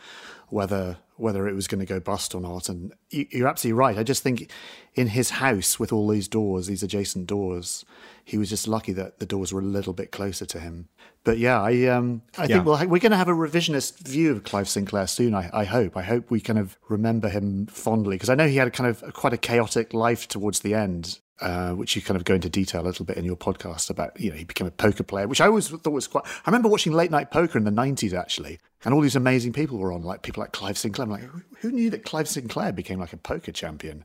whether 0.48 0.98
whether 1.20 1.48
it 1.48 1.54
was 1.54 1.68
going 1.68 1.80
to 1.80 1.86
go 1.86 2.00
bust 2.00 2.34
or 2.34 2.40
not. 2.40 2.68
And 2.68 2.92
you're 3.10 3.48
absolutely 3.48 3.78
right. 3.78 3.98
I 3.98 4.02
just 4.02 4.22
think 4.22 4.50
in 4.94 5.08
his 5.08 5.30
house 5.30 5.78
with 5.78 5.92
all 5.92 6.08
these 6.08 6.28
doors, 6.28 6.66
these 6.66 6.82
adjacent 6.82 7.26
doors, 7.26 7.84
he 8.24 8.38
was 8.38 8.48
just 8.50 8.66
lucky 8.66 8.92
that 8.92 9.18
the 9.18 9.26
doors 9.26 9.52
were 9.52 9.60
a 9.60 9.64
little 9.64 9.92
bit 9.92 10.12
closer 10.12 10.46
to 10.46 10.60
him. 10.60 10.88
But 11.22 11.38
yeah, 11.38 11.60
I 11.60 11.86
um, 11.86 12.22
I 12.38 12.42
yeah. 12.42 12.56
think 12.56 12.66
well, 12.66 12.78
we're 12.86 12.98
going 12.98 13.12
to 13.12 13.18
have 13.18 13.28
a 13.28 13.32
revisionist 13.32 13.98
view 14.06 14.32
of 14.32 14.44
Clive 14.44 14.68
Sinclair 14.68 15.06
soon. 15.06 15.34
I, 15.34 15.50
I 15.52 15.64
hope. 15.64 15.96
I 15.96 16.02
hope 16.02 16.30
we 16.30 16.40
kind 16.40 16.58
of 16.58 16.78
remember 16.88 17.28
him 17.28 17.66
fondly 17.66 18.16
because 18.16 18.30
I 18.30 18.34
know 18.34 18.48
he 18.48 18.56
had 18.56 18.68
a 18.68 18.70
kind 18.70 18.88
of 18.88 19.12
quite 19.12 19.32
a 19.32 19.38
chaotic 19.38 19.92
life 19.92 20.26
towards 20.28 20.60
the 20.60 20.74
end. 20.74 21.18
Uh, 21.40 21.72
which 21.72 21.96
you 21.96 22.02
kind 22.02 22.18
of 22.18 22.24
go 22.24 22.34
into 22.34 22.50
detail 22.50 22.82
a 22.82 22.84
little 22.84 23.06
bit 23.06 23.16
in 23.16 23.24
your 23.24 23.36
podcast 23.36 23.88
about, 23.88 24.18
you 24.20 24.28
know, 24.28 24.36
he 24.36 24.44
became 24.44 24.66
a 24.66 24.70
poker 24.70 25.02
player, 25.02 25.26
which 25.26 25.40
I 25.40 25.46
always 25.46 25.68
thought 25.68 25.90
was 25.90 26.06
quite. 26.06 26.26
I 26.26 26.50
remember 26.50 26.68
watching 26.68 26.92
late 26.92 27.10
night 27.10 27.30
poker 27.30 27.56
in 27.56 27.64
the 27.64 27.70
90s, 27.70 28.12
actually, 28.12 28.58
and 28.84 28.92
all 28.92 29.00
these 29.00 29.16
amazing 29.16 29.54
people 29.54 29.78
were 29.78 29.90
on, 29.90 30.02
like 30.02 30.22
people 30.22 30.42
like 30.42 30.52
Clive 30.52 30.76
Sinclair. 30.76 31.04
I'm 31.04 31.10
like, 31.10 31.24
who 31.60 31.70
knew 31.70 31.88
that 31.90 32.04
Clive 32.04 32.28
Sinclair 32.28 32.72
became 32.72 32.98
like 32.98 33.14
a 33.14 33.16
poker 33.16 33.52
champion? 33.52 34.04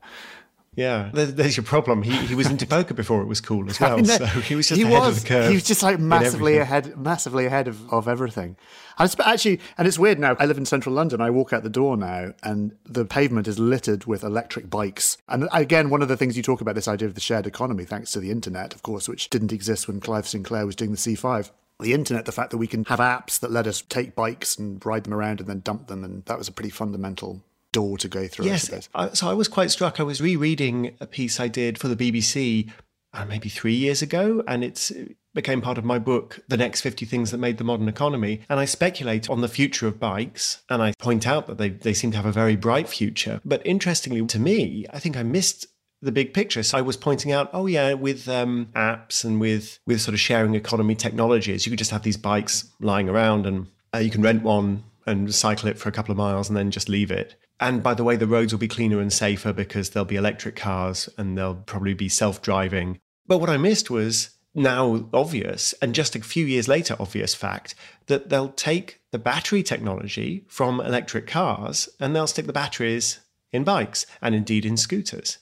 Yeah, 0.76 1.10
there's 1.12 1.56
your 1.56 1.64
problem. 1.64 2.02
He 2.02 2.12
he 2.26 2.34
was 2.34 2.50
into 2.50 2.66
poker 2.76 2.92
before 2.92 3.22
it 3.22 3.26
was 3.26 3.40
cool 3.40 3.68
as 3.68 3.80
well. 3.80 4.04
So 4.04 4.26
he 4.26 4.54
was 4.54 4.68
just 4.68 4.78
he 4.78 4.84
ahead 4.84 5.00
was, 5.00 5.16
of 5.16 5.22
the 5.22 5.28
curve. 5.28 5.48
He 5.48 5.54
was 5.54 5.64
just 5.64 5.82
like 5.82 5.98
massively 5.98 6.58
ahead, 6.58 6.96
massively 6.98 7.46
ahead 7.46 7.66
of, 7.66 7.90
of 7.92 8.06
everything. 8.06 8.56
And 8.98 9.14
actually, 9.24 9.60
and 9.78 9.88
it's 9.88 9.98
weird 9.98 10.18
now. 10.18 10.36
I 10.38 10.44
live 10.44 10.58
in 10.58 10.66
central 10.66 10.94
London. 10.94 11.22
I 11.22 11.30
walk 11.30 11.54
out 11.54 11.62
the 11.62 11.70
door 11.70 11.96
now, 11.96 12.34
and 12.42 12.76
the 12.84 13.06
pavement 13.06 13.48
is 13.48 13.58
littered 13.58 14.04
with 14.04 14.22
electric 14.22 14.68
bikes. 14.68 15.16
And 15.28 15.48
again, 15.50 15.88
one 15.88 16.02
of 16.02 16.08
the 16.08 16.16
things 16.16 16.36
you 16.36 16.42
talk 16.42 16.60
about 16.60 16.74
this 16.74 16.88
idea 16.88 17.08
of 17.08 17.14
the 17.14 17.20
shared 17.20 17.46
economy, 17.46 17.84
thanks 17.84 18.10
to 18.12 18.20
the 18.20 18.30
internet, 18.30 18.74
of 18.74 18.82
course, 18.82 19.08
which 19.08 19.30
didn't 19.30 19.52
exist 19.52 19.88
when 19.88 20.00
Clive 20.00 20.28
Sinclair 20.28 20.66
was 20.66 20.76
doing 20.76 20.92
the 20.92 20.98
C5 20.98 21.50
the 21.78 21.92
internet, 21.92 22.24
the 22.24 22.32
fact 22.32 22.50
that 22.50 22.56
we 22.56 22.66
can 22.66 22.84
have 22.86 23.00
apps 23.00 23.38
that 23.38 23.50
let 23.50 23.66
us 23.66 23.82
take 23.82 24.14
bikes 24.14 24.56
and 24.56 24.84
ride 24.86 25.04
them 25.04 25.12
around 25.12 25.40
and 25.40 25.48
then 25.48 25.60
dump 25.60 25.88
them, 25.88 26.04
and 26.04 26.24
that 26.24 26.38
was 26.38 26.48
a 26.48 26.52
pretty 26.52 26.70
fundamental 26.70 27.42
door 27.76 27.98
to 27.98 28.08
go 28.08 28.26
through. 28.26 28.46
Yes, 28.46 28.88
I 28.94 29.10
so 29.10 29.28
I 29.28 29.34
was 29.34 29.48
quite 29.48 29.70
struck. 29.70 30.00
I 30.00 30.02
was 30.02 30.22
rereading 30.22 30.96
a 30.98 31.06
piece 31.06 31.38
I 31.38 31.48
did 31.48 31.76
for 31.78 31.88
the 31.88 31.96
BBC 31.96 32.70
uh, 33.12 33.26
maybe 33.26 33.50
three 33.50 33.74
years 33.74 34.00
ago, 34.00 34.42
and 34.48 34.64
it 34.64 34.90
became 35.34 35.60
part 35.60 35.76
of 35.76 35.84
my 35.84 35.98
book, 35.98 36.40
The 36.48 36.56
Next 36.56 36.80
50 36.80 37.04
Things 37.04 37.30
That 37.30 37.38
Made 37.38 37.58
the 37.58 37.64
Modern 37.64 37.86
Economy. 37.86 38.40
And 38.48 38.58
I 38.58 38.64
speculate 38.64 39.28
on 39.28 39.42
the 39.42 39.48
future 39.48 39.86
of 39.86 40.00
bikes, 40.00 40.62
and 40.70 40.82
I 40.82 40.94
point 40.98 41.26
out 41.26 41.46
that 41.48 41.58
they, 41.58 41.68
they 41.68 41.92
seem 41.92 42.10
to 42.12 42.16
have 42.16 42.24
a 42.24 42.32
very 42.32 42.56
bright 42.56 42.88
future. 42.88 43.42
But 43.44 43.60
interestingly 43.66 44.26
to 44.26 44.38
me, 44.38 44.86
I 44.90 44.98
think 44.98 45.18
I 45.18 45.22
missed 45.22 45.66
the 46.00 46.12
big 46.12 46.32
picture. 46.32 46.62
So 46.62 46.78
I 46.78 46.80
was 46.80 46.96
pointing 46.96 47.30
out, 47.30 47.50
oh 47.52 47.66
yeah, 47.66 47.92
with 47.92 48.26
um, 48.26 48.68
apps 48.74 49.22
and 49.22 49.38
with 49.38 49.80
with 49.86 50.00
sort 50.00 50.14
of 50.14 50.20
sharing 50.20 50.54
economy 50.54 50.94
technologies, 50.94 51.66
you 51.66 51.70
could 51.70 51.78
just 51.78 51.90
have 51.90 52.04
these 52.04 52.16
bikes 52.16 52.70
lying 52.80 53.10
around, 53.10 53.44
and 53.44 53.66
uh, 53.94 53.98
you 53.98 54.10
can 54.10 54.22
rent 54.22 54.42
one 54.42 54.84
and 55.06 55.34
cycle 55.34 55.68
it 55.68 55.78
for 55.78 55.88
a 55.88 55.92
couple 55.92 56.12
of 56.12 56.18
miles 56.18 56.48
and 56.48 56.56
then 56.56 56.70
just 56.70 56.88
leave 56.88 57.10
it. 57.10 57.36
And 57.58 57.82
by 57.82 57.94
the 57.94 58.04
way, 58.04 58.16
the 58.16 58.26
roads 58.26 58.52
will 58.52 58.58
be 58.58 58.68
cleaner 58.68 59.00
and 59.00 59.12
safer 59.12 59.52
because 59.52 59.90
there'll 59.90 60.04
be 60.04 60.16
electric 60.16 60.56
cars 60.56 61.08
and 61.16 61.36
they'll 61.36 61.54
probably 61.54 61.94
be 61.94 62.08
self 62.08 62.42
driving. 62.42 62.98
But 63.26 63.38
what 63.38 63.50
I 63.50 63.56
missed 63.56 63.90
was 63.90 64.30
now 64.54 65.08
obvious, 65.12 65.74
and 65.82 65.94
just 65.94 66.16
a 66.16 66.20
few 66.20 66.46
years 66.46 66.68
later, 66.68 66.96
obvious 66.98 67.34
fact 67.34 67.74
that 68.06 68.28
they'll 68.30 68.48
take 68.48 69.00
the 69.10 69.18
battery 69.18 69.62
technology 69.62 70.44
from 70.48 70.80
electric 70.80 71.26
cars 71.26 71.88
and 72.00 72.14
they'll 72.14 72.26
stick 72.26 72.46
the 72.46 72.52
batteries 72.52 73.20
in 73.52 73.64
bikes 73.64 74.06
and 74.22 74.34
indeed 74.34 74.64
in 74.64 74.76
scooters. 74.76 75.38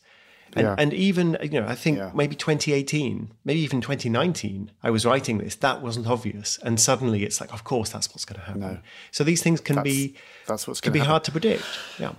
And, 0.52 0.66
yeah. 0.66 0.74
and 0.78 0.92
even, 0.92 1.36
you 1.42 1.60
know, 1.60 1.66
I 1.66 1.74
think 1.74 1.98
yeah. 1.98 2.12
maybe 2.14 2.36
2018, 2.36 3.32
maybe 3.44 3.60
even 3.60 3.80
2019, 3.80 4.70
I 4.82 4.90
was 4.90 5.04
writing 5.04 5.38
this, 5.38 5.56
that 5.56 5.82
wasn't 5.82 6.06
obvious. 6.06 6.58
And 6.62 6.80
suddenly 6.80 7.24
it's 7.24 7.40
like, 7.40 7.52
of 7.52 7.64
course, 7.64 7.90
that's 7.90 8.08
what's 8.10 8.24
going 8.24 8.38
to 8.40 8.46
happen. 8.46 8.60
No. 8.60 8.78
So 9.10 9.24
these 9.24 9.42
things 9.42 9.60
can 9.60 9.76
that's, 9.76 9.84
be, 9.84 10.14
that's 10.46 10.68
what's 10.68 10.80
can 10.80 10.92
be 10.92 11.00
happen. 11.00 11.10
hard 11.10 11.24
to 11.24 11.32
predict. 11.32 11.64
Yeah 11.98 12.12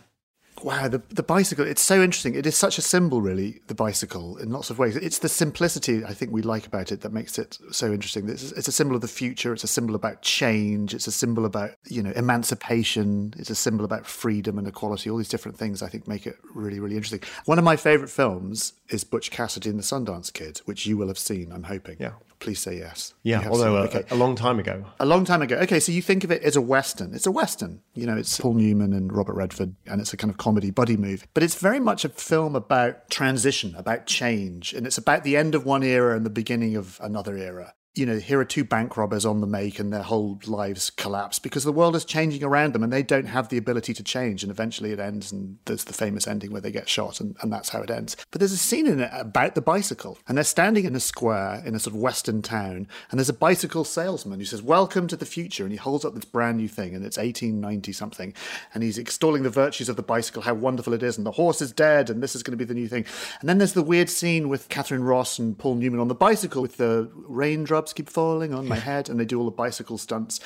wow, 0.65 0.87
the, 0.87 0.97
the 1.09 1.21
bicycle, 1.21 1.63
it's 1.63 1.81
so 1.83 2.01
interesting. 2.01 2.33
It 2.33 2.47
is 2.47 2.57
such 2.57 2.79
a 2.79 2.81
symbol, 2.81 3.21
really, 3.21 3.61
the 3.67 3.75
bicycle, 3.75 4.37
in 4.37 4.49
lots 4.49 4.71
of 4.71 4.79
ways. 4.79 4.95
It's 4.95 5.19
the 5.19 5.29
simplicity 5.29 6.03
I 6.03 6.15
think 6.15 6.31
we 6.31 6.41
like 6.41 6.65
about 6.65 6.91
it 6.91 7.01
that 7.01 7.13
makes 7.13 7.37
it 7.37 7.59
so 7.69 7.93
interesting. 7.93 8.27
It's, 8.27 8.51
it's 8.53 8.67
a 8.67 8.71
symbol 8.71 8.95
of 8.95 9.03
the 9.03 9.07
future. 9.07 9.53
It's 9.53 9.63
a 9.63 9.67
symbol 9.67 9.93
about 9.93 10.23
change. 10.23 10.95
It's 10.95 11.05
a 11.05 11.11
symbol 11.11 11.45
about, 11.45 11.75
you 11.85 12.01
know, 12.01 12.11
emancipation. 12.15 13.35
It's 13.37 13.51
a 13.51 13.55
symbol 13.55 13.85
about 13.85 14.07
freedom 14.07 14.57
and 14.57 14.67
equality. 14.67 15.07
All 15.07 15.17
these 15.17 15.29
different 15.29 15.55
things 15.55 15.83
I 15.83 15.87
think 15.87 16.07
make 16.07 16.25
it 16.25 16.37
really, 16.55 16.79
really 16.79 16.95
interesting. 16.95 17.21
One 17.45 17.59
of 17.59 17.63
my 17.63 17.75
favorite 17.75 18.09
films 18.09 18.73
is 18.89 19.03
Butch 19.03 19.31
Cassidy 19.31 19.69
and 19.69 19.79
the 19.79 19.83
Sundance 19.83 20.31
Kid, 20.31 20.59
which 20.65 20.85
you 20.85 20.97
will 20.97 21.07
have 21.07 21.17
seen, 21.17 21.51
I'm 21.51 21.63
hoping. 21.63 21.97
Yeah. 21.99 22.13
Please 22.39 22.59
say 22.59 22.77
yes. 22.77 23.13
Yeah, 23.23 23.47
although 23.49 23.77
a, 23.77 23.81
uh, 23.81 23.85
okay. 23.85 24.03
a, 24.11 24.15
long 24.15 24.35
time 24.35 24.59
ago. 24.59 24.85
A 24.99 25.05
long 25.05 25.25
time 25.25 25.41
ago. 25.41 25.55
Okay, 25.57 25.79
so 25.79 25.91
you 25.91 26.01
think 26.01 26.23
of 26.23 26.31
it 26.31 26.43
as 26.43 26.55
a 26.55 26.61
Western. 26.61 27.15
It's 27.15 27.25
a 27.25 27.31
Western. 27.31 27.81
You 27.93 28.05
know, 28.05 28.17
it's 28.17 28.39
Paul 28.39 28.55
Newman 28.55 28.93
and 28.93 29.11
Robert 29.11 29.33
Redford, 29.33 29.75
and 29.87 30.01
it's 30.01 30.13
a 30.13 30.17
kind 30.17 30.29
of 30.29 30.37
comedy 30.37 30.69
buddy 30.69 30.97
move. 30.97 31.25
But 31.33 31.43
it's 31.43 31.55
very 31.55 31.79
much 31.79 32.03
a 32.03 32.09
film 32.09 32.55
about 32.55 33.09
transition, 33.09 33.73
about 33.77 34.05
change, 34.05 34.73
and 34.73 34.85
it's 34.85 34.97
about 34.97 35.23
the 35.23 35.37
end 35.37 35.55
of 35.55 35.65
one 35.65 35.81
era 35.81 36.15
and 36.15 36.25
the 36.25 36.29
beginning 36.29 36.75
of 36.75 36.99
another 37.01 37.37
era 37.37 37.73
you 37.95 38.05
know, 38.05 38.17
here 38.17 38.39
are 38.41 38.45
two 38.45 38.65
bank 38.65 38.97
robbers 38.97 39.25
on 39.25 39.39
the 39.39 39.47
make 39.47 39.79
and 39.79 39.91
their 39.91 40.03
whole 40.03 40.37
lives 40.45 40.89
collapse 40.89 41.39
because 41.39 41.63
the 41.63 41.71
world 41.71 41.95
is 41.95 42.03
changing 42.03 42.43
around 42.43 42.73
them 42.73 42.83
and 42.83 42.91
they 42.91 43.01
don't 43.01 43.27
have 43.27 43.47
the 43.47 43.57
ability 43.57 43.93
to 43.93 44.03
change. 44.03 44.43
And 44.43 44.51
eventually 44.51 44.91
it 44.91 44.99
ends 44.99 45.31
and 45.31 45.57
there's 45.63 45.85
the 45.85 45.93
famous 45.93 46.27
ending 46.27 46.51
where 46.51 46.59
they 46.59 46.71
get 46.71 46.89
shot 46.89 47.21
and, 47.21 47.37
and 47.41 47.53
that's 47.53 47.69
how 47.69 47.81
it 47.81 47.89
ends. 47.89 48.17
But 48.31 48.39
there's 48.39 48.51
a 48.51 48.57
scene 48.57 48.85
in 48.85 48.99
it 48.99 49.09
about 49.13 49.55
the 49.55 49.61
bicycle 49.61 50.17
and 50.27 50.37
they're 50.37 50.43
standing 50.43 50.83
in 50.83 50.93
a 50.93 50.99
square 50.99 51.63
in 51.65 51.73
a 51.73 51.79
sort 51.79 51.95
of 51.95 52.01
western 52.01 52.41
town 52.41 52.87
and 53.09 53.19
there's 53.19 53.29
a 53.29 53.33
bicycle 53.33 53.85
salesman 53.85 54.39
who 54.39 54.45
says, 54.45 54.61
Welcome 54.61 55.07
to 55.07 55.15
the 55.15 55.25
future. 55.25 55.63
And 55.63 55.71
he 55.71 55.77
holds 55.77 56.03
up 56.03 56.13
this 56.13 56.25
brand 56.25 56.57
new 56.57 56.67
thing 56.67 56.95
and 56.95 57.05
it's 57.05 57.17
1890 57.17 57.93
something. 57.93 58.33
And 58.73 58.83
he's 58.83 58.97
extolling 58.97 59.43
the 59.43 59.49
virtues 59.49 59.87
of 59.87 59.95
the 59.95 60.03
bicycle, 60.03 60.41
how 60.41 60.53
wonderful 60.53 60.93
it 60.93 61.03
is. 61.03 61.17
And 61.17 61.25
the 61.25 61.31
horse 61.31 61.61
is 61.61 61.71
dead 61.71 62.09
and 62.09 62.21
this 62.21 62.35
is 62.35 62.43
going 62.43 62.57
to 62.57 62.57
be 62.57 62.65
the 62.65 62.73
new 62.73 62.89
thing. 62.89 63.05
And 63.39 63.47
then 63.47 63.57
there's 63.57 63.73
the 63.73 63.81
weird 63.81 64.09
scene 64.09 64.49
with 64.49 64.67
Katharine 64.67 65.03
Ross 65.03 65.39
and 65.39 65.57
Paul 65.57 65.75
Newman 65.75 66.01
on 66.01 66.09
the 66.09 66.15
bicycle 66.15 66.61
with 66.61 66.75
the 66.75 67.09
raindrops 67.15 67.84
keep 67.93 68.09
falling 68.09 68.53
on 68.53 68.67
my 68.67 68.77
head, 68.77 69.09
and 69.09 69.19
they 69.19 69.25
do 69.25 69.39
all 69.39 69.45
the 69.45 69.51
bicycle 69.51 69.97
stunts. 69.97 70.39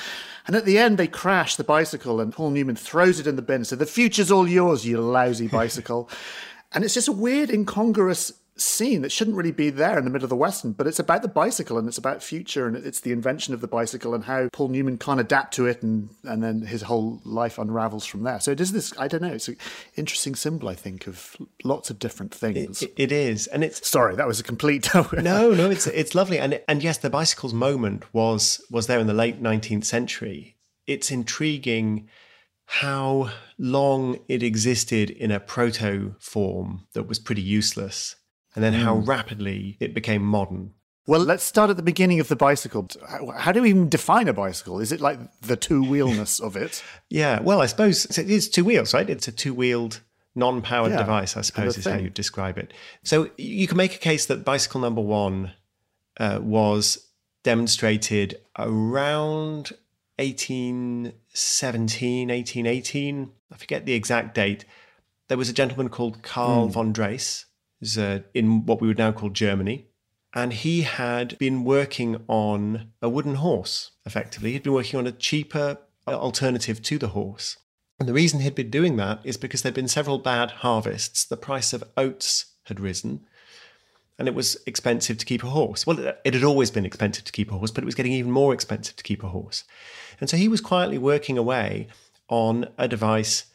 And 0.48 0.56
at 0.56 0.66
the 0.66 0.78
end, 0.78 0.98
they 0.98 1.08
crash 1.08 1.56
the 1.56 1.64
bicycle, 1.64 2.20
and 2.20 2.34
Paul 2.34 2.52
Newman 2.52 2.76
throws 2.76 3.20
it 3.20 3.28
in 3.28 3.36
the 3.36 3.42
bin 3.42 3.58
and 3.58 3.68
says, 3.68 3.80
The 3.80 3.86
future's 3.86 4.32
all 4.32 4.48
yours, 4.48 4.86
you 4.86 5.00
lousy 5.00 5.48
bicycle. 5.48 6.10
and 6.74 6.84
it's 6.84 6.94
just 6.94 7.08
a 7.08 7.14
weird, 7.14 7.50
incongruous 7.50 8.34
scene 8.62 9.02
that 9.02 9.12
shouldn't 9.12 9.38
really 9.38 9.52
be 9.52 9.70
there 9.70 9.98
in 9.98 10.06
the 10.06 10.10
middle 10.10 10.26
of 10.26 10.30
the 10.30 10.36
Western, 10.36 10.74
but 10.74 10.88
it's 10.88 11.00
about 11.00 11.22
the 11.22 11.28
bicycle 11.28 11.78
and 11.78 11.88
it's 11.88 11.98
about 11.98 12.24
future 12.24 12.68
and 12.68 12.76
it's 12.76 13.00
the 13.00 13.12
invention 13.12 13.54
of 13.54 13.62
the 13.62 13.68
bicycle 13.68 14.14
and 14.14 14.26
how 14.26 14.50
Paul 14.52 14.70
Newman 14.70 14.98
can't 14.98 15.20
adapt 15.20 15.54
to 15.56 15.66
it 15.66 15.82
and, 15.82 16.10
and 16.24 16.44
then 16.44 16.62
his 16.62 16.84
whole 16.84 17.22
life 17.24 17.58
unravels 17.58 18.06
from 18.06 18.24
there. 18.24 18.40
So 18.40 18.52
it 18.52 18.62
is 18.62 18.72
this, 18.72 18.94
I 18.98 19.08
don't 19.08 19.22
know, 19.22 19.34
it's 19.34 19.48
an 19.48 19.58
interesting 19.96 20.36
symbol, 20.36 20.70
I 20.70 20.76
think, 20.76 21.08
of 21.08 21.38
lots 21.64 21.90
of 21.90 22.00
different 22.00 22.34
things. 22.34 22.82
it, 22.82 22.94
it 22.98 23.12
is. 23.12 23.48
And 23.48 23.64
it's. 23.64 23.88
Sorry, 23.88 24.16
that 24.16 24.28
was 24.28 24.40
a 24.40 24.44
complete. 24.44 24.90
no, 24.94 25.52
no, 25.52 25.70
it's, 25.70 25.88
it's 25.88 26.16
lovely. 26.16 26.40
And, 26.40 26.62
and 26.68 26.84
yes, 26.84 26.98
the 26.98 27.10
bicycle's 27.10 27.54
moment 27.54 28.04
was, 28.14 28.62
was 28.70 28.88
there 28.88 29.00
in 29.00 29.08
the 29.08 29.14
late 29.14 29.42
19th 29.42 29.86
century. 29.86 30.58
It's 30.86 31.12
intriguing 31.12 32.08
how 32.66 33.32
long 33.58 34.20
it 34.28 34.44
existed 34.44 35.10
in 35.10 35.32
a 35.32 35.40
proto 35.40 36.16
form 36.20 36.86
that 36.94 37.08
was 37.08 37.18
pretty 37.18 37.42
useless 37.42 38.16
and 38.56 38.64
then 38.64 38.74
mm. 38.74 38.84
how 38.84 38.96
rapidly 38.96 39.78
it 39.80 39.94
became 39.94 40.24
modern. 40.24 40.74
Well, 41.10 41.22
let's 41.22 41.44
start 41.44 41.72
at 41.72 41.76
the 41.76 41.82
beginning 41.82 42.20
of 42.20 42.28
the 42.28 42.36
bicycle. 42.36 42.88
How 43.36 43.52
do 43.52 43.64
we 43.64 43.70
even 43.70 43.90
define 43.90 44.28
a 44.28 44.34
bicycle? 44.34 44.80
Is 44.80 44.92
it 44.92 45.02
like 45.02 45.18
the 45.42 45.56
two 45.56 45.84
wheelness 45.84 46.40
of 46.40 46.56
it? 46.56 46.84
Yeah, 47.10 47.42
well, 47.42 47.60
I 47.60 47.66
suppose 47.66 48.06
it 48.20 48.30
is 48.30 48.48
two 48.48 48.64
wheels, 48.64 48.94
right? 48.94 49.10
It's 49.10 49.28
a 49.28 49.32
two 49.32 49.52
wheeled, 49.52 50.02
non 50.36 50.62
powered 50.62 50.92
yeah, 50.92 51.00
device, 51.00 51.36
I 51.36 51.42
suppose 51.42 51.76
is 51.76 51.86
thing. 51.86 51.94
how 51.94 52.00
you 52.00 52.12
describe 52.12 52.60
it. 52.60 52.72
So 53.02 53.32
you 53.36 53.66
can 53.66 53.78
make 53.78 53.96
a 53.96 53.98
case 53.98 54.28
that 54.28 54.46
bicycle 54.46 54.80
number 54.80 55.02
one 55.02 55.54
uh, 56.20 56.38
was 56.40 57.08
demonstrated 57.42 58.40
around 58.60 59.72
1817, 60.20 62.28
1818. 62.28 63.32
I 63.52 63.58
forget 63.58 63.88
the 63.88 63.94
exact 63.94 64.36
date. 64.36 64.66
There 65.30 65.38
was 65.38 65.50
a 65.50 65.54
gentleman 65.54 65.90
called 65.90 66.22
Karl 66.22 66.68
mm. 66.68 66.72
von 66.72 66.94
Drais 66.94 67.48
is 67.82 67.98
uh, 67.98 68.20
in 68.34 68.66
what 68.66 68.82
we 68.82 68.88
would 68.88 68.98
now 68.98 69.12
call 69.12 69.30
Germany. 69.30 69.88
And 70.34 70.54
he 70.54 70.82
had 70.82 71.38
been 71.40 71.64
working 71.64 72.24
on 72.28 72.92
a 73.02 73.10
wooden 73.10 73.36
horse, 73.36 73.92
effectively. 74.06 74.52
He'd 74.52 74.64
been 74.64 74.74
working 74.74 75.00
on 75.00 75.08
a 75.08 75.12
cheaper 75.12 75.80
alternative 76.08 76.82
to 76.84 76.98
the 76.98 77.10
horse. 77.10 77.58
And 78.00 78.08
the 78.08 78.14
reason 78.14 78.40
he'd 78.40 78.56
been 78.56 78.70
doing 78.70 78.96
that 78.98 79.20
is 79.24 79.38
because 79.38 79.62
there'd 79.62 79.76
been 79.76 79.88
several 79.88 80.20
bad 80.20 80.52
harvests. 80.52 81.26
The 81.26 81.36
price 81.36 81.74
of 81.74 81.84
oats 81.98 82.46
had 82.66 82.80
risen, 82.80 83.26
and 84.18 84.28
it 84.28 84.36
was 84.36 84.58
expensive 84.66 85.18
to 85.18 85.26
keep 85.26 85.44
a 85.44 85.48
horse. 85.50 85.86
Well, 85.86 86.14
it 86.24 86.34
had 86.34 86.44
always 86.44 86.72
been 86.72 86.86
expensive 86.86 87.26
to 87.26 87.32
keep 87.32 87.52
a 87.52 87.58
horse, 87.58 87.72
but 87.72 87.84
it 87.84 87.86
was 87.86 87.96
getting 87.96 88.14
even 88.14 88.32
more 88.32 88.54
expensive 88.54 88.96
to 88.98 89.04
keep 89.04 89.24
a 89.24 89.30
horse. 89.30 89.64
And 90.22 90.30
so 90.30 90.38
he 90.38 90.48
was 90.48 90.62
quietly 90.62 90.98
working 90.98 91.38
away 91.38 91.88
on 92.30 92.70
a 92.78 92.88
device 92.88 93.46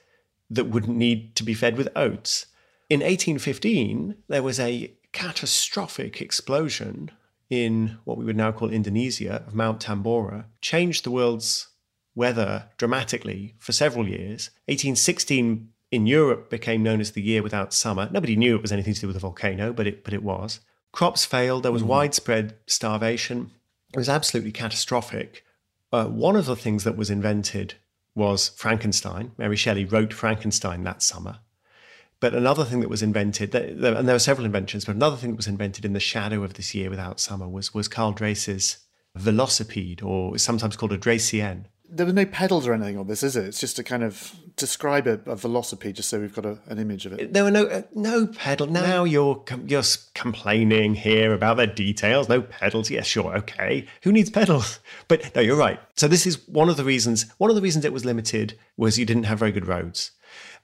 that 0.50 0.64
wouldn't 0.64 0.96
need 0.96 1.36
to 1.36 1.42
be 1.42 1.54
fed 1.54 1.76
with 1.76 1.88
oats. 1.96 2.46
In 2.90 3.00
1815, 3.00 4.16
there 4.28 4.42
was 4.42 4.60
a 4.60 4.92
catastrophic 5.12 6.20
explosion 6.20 7.10
in 7.48 7.98
what 8.04 8.18
we 8.18 8.24
would 8.24 8.36
now 8.36 8.52
call 8.52 8.70
Indonesia, 8.70 9.42
of 9.46 9.54
Mount 9.54 9.80
Tambora, 9.80 10.46
changed 10.60 11.04
the 11.04 11.10
world's 11.10 11.68
weather 12.14 12.68
dramatically 12.76 13.54
for 13.58 13.72
several 13.72 14.06
years. 14.06 14.50
1816 14.66 15.68
in 15.90 16.06
Europe 16.06 16.50
became 16.50 16.82
known 16.82 17.00
as 17.00 17.12
the 17.12 17.22
year 17.22 17.42
without 17.42 17.72
summer. 17.72 18.08
Nobody 18.12 18.36
knew 18.36 18.56
it 18.56 18.62
was 18.62 18.72
anything 18.72 18.94
to 18.94 19.00
do 19.02 19.06
with 19.06 19.16
a 19.16 19.20
volcano, 19.20 19.72
but 19.72 19.86
it, 19.86 20.04
but 20.04 20.14
it 20.14 20.22
was. 20.22 20.60
Crops 20.92 21.24
failed. 21.24 21.62
There 21.62 21.72
was 21.72 21.82
mm. 21.82 21.86
widespread 21.86 22.56
starvation. 22.66 23.50
It 23.92 23.98
was 23.98 24.08
absolutely 24.08 24.52
catastrophic. 24.52 25.44
Uh, 25.92 26.06
one 26.06 26.36
of 26.36 26.46
the 26.46 26.56
things 26.56 26.84
that 26.84 26.96
was 26.96 27.10
invented 27.10 27.74
was 28.14 28.48
Frankenstein. 28.50 29.32
Mary 29.38 29.56
Shelley 29.56 29.84
wrote 29.84 30.12
Frankenstein 30.12 30.82
that 30.84 31.02
summer. 31.02 31.38
But 32.20 32.34
another 32.34 32.64
thing 32.64 32.80
that 32.80 32.88
was 32.88 33.02
invented, 33.02 33.54
and 33.54 33.82
there 33.82 34.14
were 34.14 34.18
several 34.18 34.46
inventions, 34.46 34.84
but 34.84 34.94
another 34.94 35.16
thing 35.16 35.30
that 35.30 35.36
was 35.36 35.46
invented 35.46 35.84
in 35.84 35.92
the 35.92 36.00
shadow 36.00 36.42
of 36.42 36.54
this 36.54 36.74
year 36.74 36.88
without 36.88 37.20
summer 37.20 37.48
was, 37.48 37.74
was 37.74 37.88
Karl 37.88 38.12
Drais's 38.12 38.78
velocipede, 39.18 40.02
or 40.02 40.38
sometimes 40.38 40.76
called 40.76 40.92
a 40.92 40.98
Draisienne 40.98 41.66
there 41.94 42.06
were 42.06 42.12
no 42.12 42.26
pedals 42.26 42.66
or 42.66 42.74
anything 42.74 42.98
on 42.98 43.06
this, 43.06 43.22
is 43.22 43.36
it? 43.36 43.44
It's 43.44 43.60
just 43.60 43.76
to 43.76 43.84
kind 43.84 44.02
of 44.02 44.34
describe 44.56 45.06
a, 45.06 45.14
a 45.26 45.36
velocipede, 45.36 45.94
just 45.94 46.08
so 46.08 46.18
we've 46.18 46.34
got 46.34 46.44
a, 46.44 46.58
an 46.66 46.78
image 46.78 47.06
of 47.06 47.12
it. 47.12 47.32
There 47.32 47.44
were 47.44 47.50
no 47.50 47.66
uh, 47.66 47.82
no 47.94 48.26
pedal. 48.26 48.66
Now 48.66 49.04
you're 49.04 49.44
you're 49.66 49.82
complaining 50.14 50.94
here 50.94 51.32
about 51.32 51.56
the 51.56 51.66
details. 51.66 52.28
No 52.28 52.42
pedals. 52.42 52.90
Yes, 52.90 53.06
sure, 53.06 53.36
okay. 53.36 53.86
Who 54.02 54.12
needs 54.12 54.30
pedals? 54.30 54.80
But 55.06 55.34
no, 55.34 55.42
you're 55.42 55.56
right. 55.56 55.78
So 55.96 56.08
this 56.08 56.26
is 56.26 56.48
one 56.48 56.70
of 56.70 56.76
the 56.76 56.84
reasons. 56.84 57.26
One 57.36 57.50
of 57.50 57.56
the 57.56 57.62
reasons 57.62 57.84
it 57.84 57.92
was 57.92 58.04
limited 58.04 58.58
was 58.76 58.98
you 58.98 59.04
didn't 59.04 59.24
have 59.24 59.38
very 59.38 59.52
good 59.52 59.66
roads. 59.66 60.12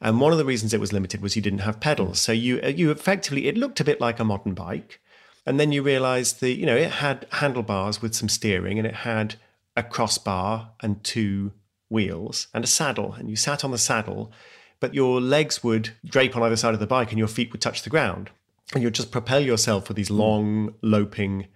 And 0.00 0.20
one 0.20 0.32
of 0.32 0.38
the 0.38 0.44
reasons 0.44 0.72
it 0.72 0.80
was 0.80 0.92
limited 0.92 1.20
was 1.20 1.36
you 1.36 1.42
didn't 1.42 1.60
have 1.60 1.80
pedals. 1.80 2.20
So 2.20 2.32
you 2.32 2.60
uh, 2.62 2.68
you 2.68 2.90
effectively 2.90 3.48
it 3.48 3.58
looked 3.58 3.80
a 3.80 3.84
bit 3.84 4.00
like 4.00 4.18
a 4.18 4.24
modern 4.24 4.54
bike, 4.54 5.00
and 5.46 5.60
then 5.60 5.72
you 5.72 5.82
realised 5.82 6.40
that 6.40 6.52
you 6.52 6.66
know 6.66 6.76
it 6.76 6.90
had 6.90 7.26
handlebars 7.32 8.00
with 8.00 8.14
some 8.14 8.28
steering 8.28 8.78
and 8.78 8.86
it 8.86 8.96
had 8.96 9.36
a 9.76 9.82
crossbar 9.82 10.70
and 10.80 11.02
two 11.04 11.52
wheels 11.88 12.46
and 12.54 12.64
a 12.64 12.68
saddle, 12.68 13.12
and 13.14 13.28
you 13.28 13.36
sat 13.36 13.64
on 13.64 13.70
the 13.72 13.78
saddle, 13.78 14.32
but 14.78 14.94
your 14.94 15.20
legs 15.20 15.62
would 15.62 15.90
drape 16.04 16.36
on 16.36 16.42
either 16.42 16.56
side 16.56 16.74
of 16.74 16.80
the 16.80 16.86
bike 16.86 17.10
and 17.10 17.18
your 17.18 17.28
feet 17.28 17.52
would 17.52 17.60
touch 17.60 17.82
the 17.82 17.90
ground. 17.90 18.30
And 18.72 18.82
you'd 18.82 18.94
just 18.94 19.10
propel 19.10 19.40
yourself 19.40 19.88
with 19.88 19.96
these 19.96 20.08
hmm. 20.08 20.18
long, 20.18 20.74
loping 20.80 21.48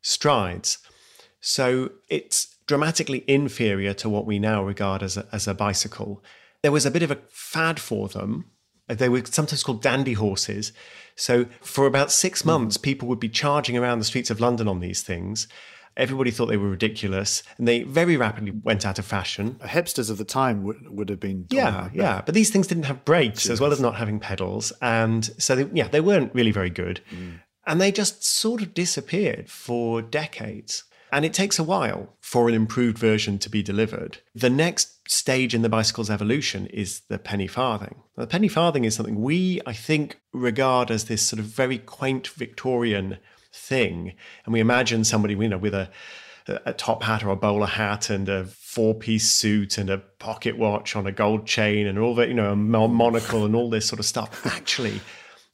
strides. 0.00 0.78
So 1.40 1.90
it's 2.08 2.56
dramatically 2.66 3.24
inferior 3.26 3.92
to 3.94 4.08
what 4.08 4.26
we 4.26 4.38
now 4.38 4.62
regard 4.62 5.02
as 5.02 5.16
a, 5.16 5.26
as 5.32 5.48
a 5.48 5.54
bicycle. 5.54 6.22
There 6.62 6.72
was 6.72 6.86
a 6.86 6.90
bit 6.90 7.02
of 7.02 7.10
a 7.10 7.18
fad 7.30 7.80
for 7.80 8.08
them. 8.08 8.46
They 8.88 9.08
were 9.08 9.22
sometimes 9.24 9.62
called 9.62 9.82
dandy 9.82 10.14
horses. 10.14 10.72
So 11.16 11.46
for 11.60 11.86
about 11.86 12.10
six 12.10 12.42
hmm. 12.42 12.48
months, 12.48 12.76
people 12.76 13.08
would 13.08 13.20
be 13.20 13.28
charging 13.28 13.76
around 13.76 13.98
the 13.98 14.04
streets 14.04 14.30
of 14.30 14.40
London 14.40 14.68
on 14.68 14.80
these 14.80 15.02
things. 15.02 15.48
Everybody 15.94 16.30
thought 16.30 16.46
they 16.46 16.56
were 16.56 16.70
ridiculous, 16.70 17.42
and 17.58 17.68
they 17.68 17.82
very 17.82 18.16
rapidly 18.16 18.50
went 18.50 18.86
out 18.86 18.98
of 18.98 19.04
fashion. 19.04 19.56
Hipsters 19.60 20.08
of 20.08 20.16
the 20.16 20.24
time 20.24 20.62
would, 20.62 20.88
would 20.88 21.10
have 21.10 21.20
been. 21.20 21.46
Yeah, 21.50 21.82
like 21.82 21.92
yeah. 21.92 22.22
But 22.24 22.34
these 22.34 22.48
things 22.48 22.66
didn't 22.66 22.84
have 22.84 23.04
brakes 23.04 23.50
as 23.50 23.60
well 23.60 23.72
as 23.72 23.80
not 23.80 23.96
having 23.96 24.18
pedals. 24.18 24.72
And 24.80 25.24
so, 25.36 25.54
they, 25.54 25.68
yeah, 25.74 25.88
they 25.88 26.00
weren't 26.00 26.34
really 26.34 26.50
very 26.50 26.70
good. 26.70 27.02
Mm. 27.10 27.40
And 27.66 27.78
they 27.78 27.92
just 27.92 28.24
sort 28.24 28.62
of 28.62 28.72
disappeared 28.72 29.50
for 29.50 30.00
decades. 30.00 30.84
And 31.12 31.26
it 31.26 31.34
takes 31.34 31.58
a 31.58 31.62
while 31.62 32.08
for 32.20 32.48
an 32.48 32.54
improved 32.54 32.98
version 32.98 33.38
to 33.40 33.50
be 33.50 33.62
delivered. 33.62 34.18
The 34.34 34.48
next 34.48 35.10
stage 35.10 35.54
in 35.54 35.60
the 35.60 35.68
bicycle's 35.68 36.08
evolution 36.08 36.66
is 36.68 37.00
the 37.08 37.18
penny 37.18 37.46
farthing. 37.46 37.96
Now, 38.16 38.22
the 38.22 38.28
penny 38.28 38.48
farthing 38.48 38.86
is 38.86 38.94
something 38.94 39.20
we, 39.20 39.60
I 39.66 39.74
think, 39.74 40.18
regard 40.32 40.90
as 40.90 41.04
this 41.04 41.20
sort 41.20 41.38
of 41.38 41.44
very 41.44 41.76
quaint 41.76 42.28
Victorian 42.28 43.18
thing. 43.52 44.14
And 44.46 44.54
we 44.54 44.60
imagine 44.60 45.04
somebody, 45.04 45.34
you 45.34 45.48
know, 45.48 45.58
with 45.58 45.74
a, 45.74 45.90
a 46.46 46.72
top 46.72 47.02
hat 47.02 47.22
or 47.22 47.28
a 47.28 47.36
bowler 47.36 47.66
hat 47.66 48.08
and 48.08 48.26
a 48.30 48.46
four 48.46 48.94
piece 48.94 49.30
suit 49.30 49.76
and 49.76 49.90
a 49.90 49.98
pocket 49.98 50.56
watch 50.56 50.96
on 50.96 51.06
a 51.06 51.12
gold 51.12 51.46
chain 51.46 51.86
and 51.86 51.98
all 51.98 52.14
that, 52.14 52.28
you 52.28 52.34
know, 52.34 52.52
a 52.52 52.56
monocle 52.56 53.44
and 53.44 53.54
all 53.54 53.68
this 53.68 53.86
sort 53.86 54.00
of 54.00 54.06
stuff. 54.06 54.46
Actually, 54.46 55.02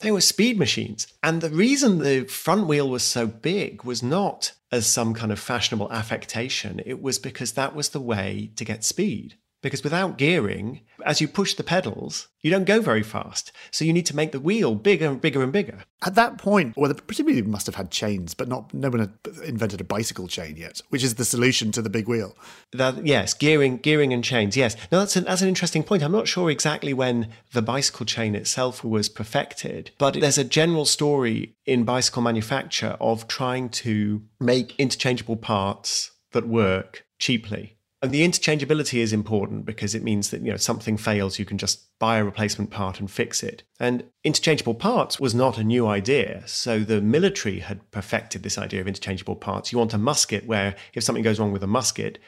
they 0.01 0.11
were 0.11 0.21
speed 0.21 0.59
machines. 0.59 1.07
And 1.23 1.41
the 1.41 1.51
reason 1.51 1.99
the 1.99 2.25
front 2.25 2.67
wheel 2.67 2.89
was 2.89 3.03
so 3.03 3.27
big 3.27 3.85
was 3.85 4.03
not 4.03 4.53
as 4.71 4.87
some 4.87 5.15
kind 5.15 5.33
of 5.33 5.39
fashionable 5.39 5.93
affectation, 5.93 6.81
it 6.85 7.03
was 7.03 7.19
because 7.19 7.53
that 7.53 7.75
was 7.75 7.91
the 7.91 8.01
way 8.01 8.51
to 8.57 8.65
get 8.65 8.85
speed. 8.85 9.37
Because 9.61 9.83
without 9.83 10.19
gearing, 10.19 10.83
as 11.05 11.21
you 11.21 11.27
push 11.27 11.55
the 11.55 11.65
pedals, 11.65 12.29
you 12.43 12.51
don't 12.51 12.65
go 12.65 12.81
very 12.81 13.03
fast. 13.03 13.51
So 13.73 13.85
you 13.85 13.93
need 13.93 14.07
to 14.07 14.15
make 14.15 14.31
the 14.31 14.41
wheel 14.41 14.77
bigger 14.77 15.09
and 15.09 15.21
bigger 15.21 15.43
and 15.43 15.53
bigger. 15.53 15.85
At 16.05 16.15
that 16.15 16.39
point, 16.39 16.77
well, 16.77 16.95
presumably 16.95 17.43
must 17.43 17.67
have 17.67 17.75
had 17.75 17.91
chains, 17.91 18.35
but 18.35 18.47
not 18.47 18.73
no 18.73 18.89
one 18.89 19.01
had 19.01 19.13
invented 19.45 19.81
a 19.81 19.85
bicycle 19.85 20.29
chain 20.29 20.57
yet, 20.57 20.81
which 20.91 21.03
is 21.03 21.17
the 21.17 21.25
solution 21.25 21.73
to 21.73 21.83
the 21.83 21.91
big 21.91 22.07
wheel. 22.07 22.37
That, 22.73 23.05
yes, 23.05 23.35
gearing, 23.35 23.79
gearing 23.79 24.13
and 24.13 24.23
chains. 24.23 24.57
Yes, 24.57 24.77
Now 24.93 25.01
that's 25.01 25.17
an, 25.17 25.25
that's 25.25 25.43
an 25.43 25.49
interesting 25.49 25.83
point. 25.83 26.05
I'm 26.05 26.13
not 26.13 26.29
sure 26.29 26.51
exactly 26.51 26.95
when 26.95 27.29
the 27.53 27.63
bicycle 27.63 28.07
chain 28.07 28.37
itself 28.37 28.85
was 28.85 29.09
perfected, 29.09 29.91
but 29.99 30.21
there's 30.21 30.39
a 30.39 30.45
general 30.45 30.85
story 30.85 31.57
in 31.67 31.83
bicycle 31.83 32.23
manufacture 32.23 32.97
of 33.01 33.27
trying 33.27 33.71
to 33.71 34.23
make 34.39 34.79
interchangeable 34.79 35.37
parts 35.37 36.13
that 36.33 36.47
work 36.47 37.05
cheaply. 37.19 37.78
And 38.01 38.13
the 38.13 38.27
interchangeability 38.27 39.01
is 39.01 39.13
important 39.13 39.65
because 39.65 39.95
it 39.95 40.05
means 40.05 40.31
that 40.31 40.43
you 40.43 40.51
know 40.51 40.57
something 40.57 40.97
fails, 40.97 41.39
you 41.39 41.45
can 41.45 41.59
just 41.59 41.99
buy 41.99 42.19
a 42.19 42.25
replacement 42.25 42.71
part 42.71 43.01
and 43.01 43.11
fix 43.11 43.43
it. 43.43 43.65
And 43.81 44.05
interchangeable 44.23 44.75
parts 44.75 45.19
was 45.19 45.35
not 45.35 45.59
a 45.59 45.65
new 45.65 45.87
idea. 45.87 46.43
So 46.47 46.81
the 46.81 47.01
military 47.01 47.59
had 47.59 47.91
perfected 47.91 48.45
this 48.45 48.57
idea 48.57 48.81
of 48.81 48.87
interchangeable 48.87 49.35
parts. 49.35 49.73
You 49.73 49.79
want 49.79 49.95
a 49.95 49.99
musket 49.99 50.47
where 50.47 50.77
if 50.95 51.03
something 51.03 51.25
goes 51.25 51.41
wrong 51.41 51.51
with 51.51 51.65
a 51.65 51.69
musket, 51.69 52.19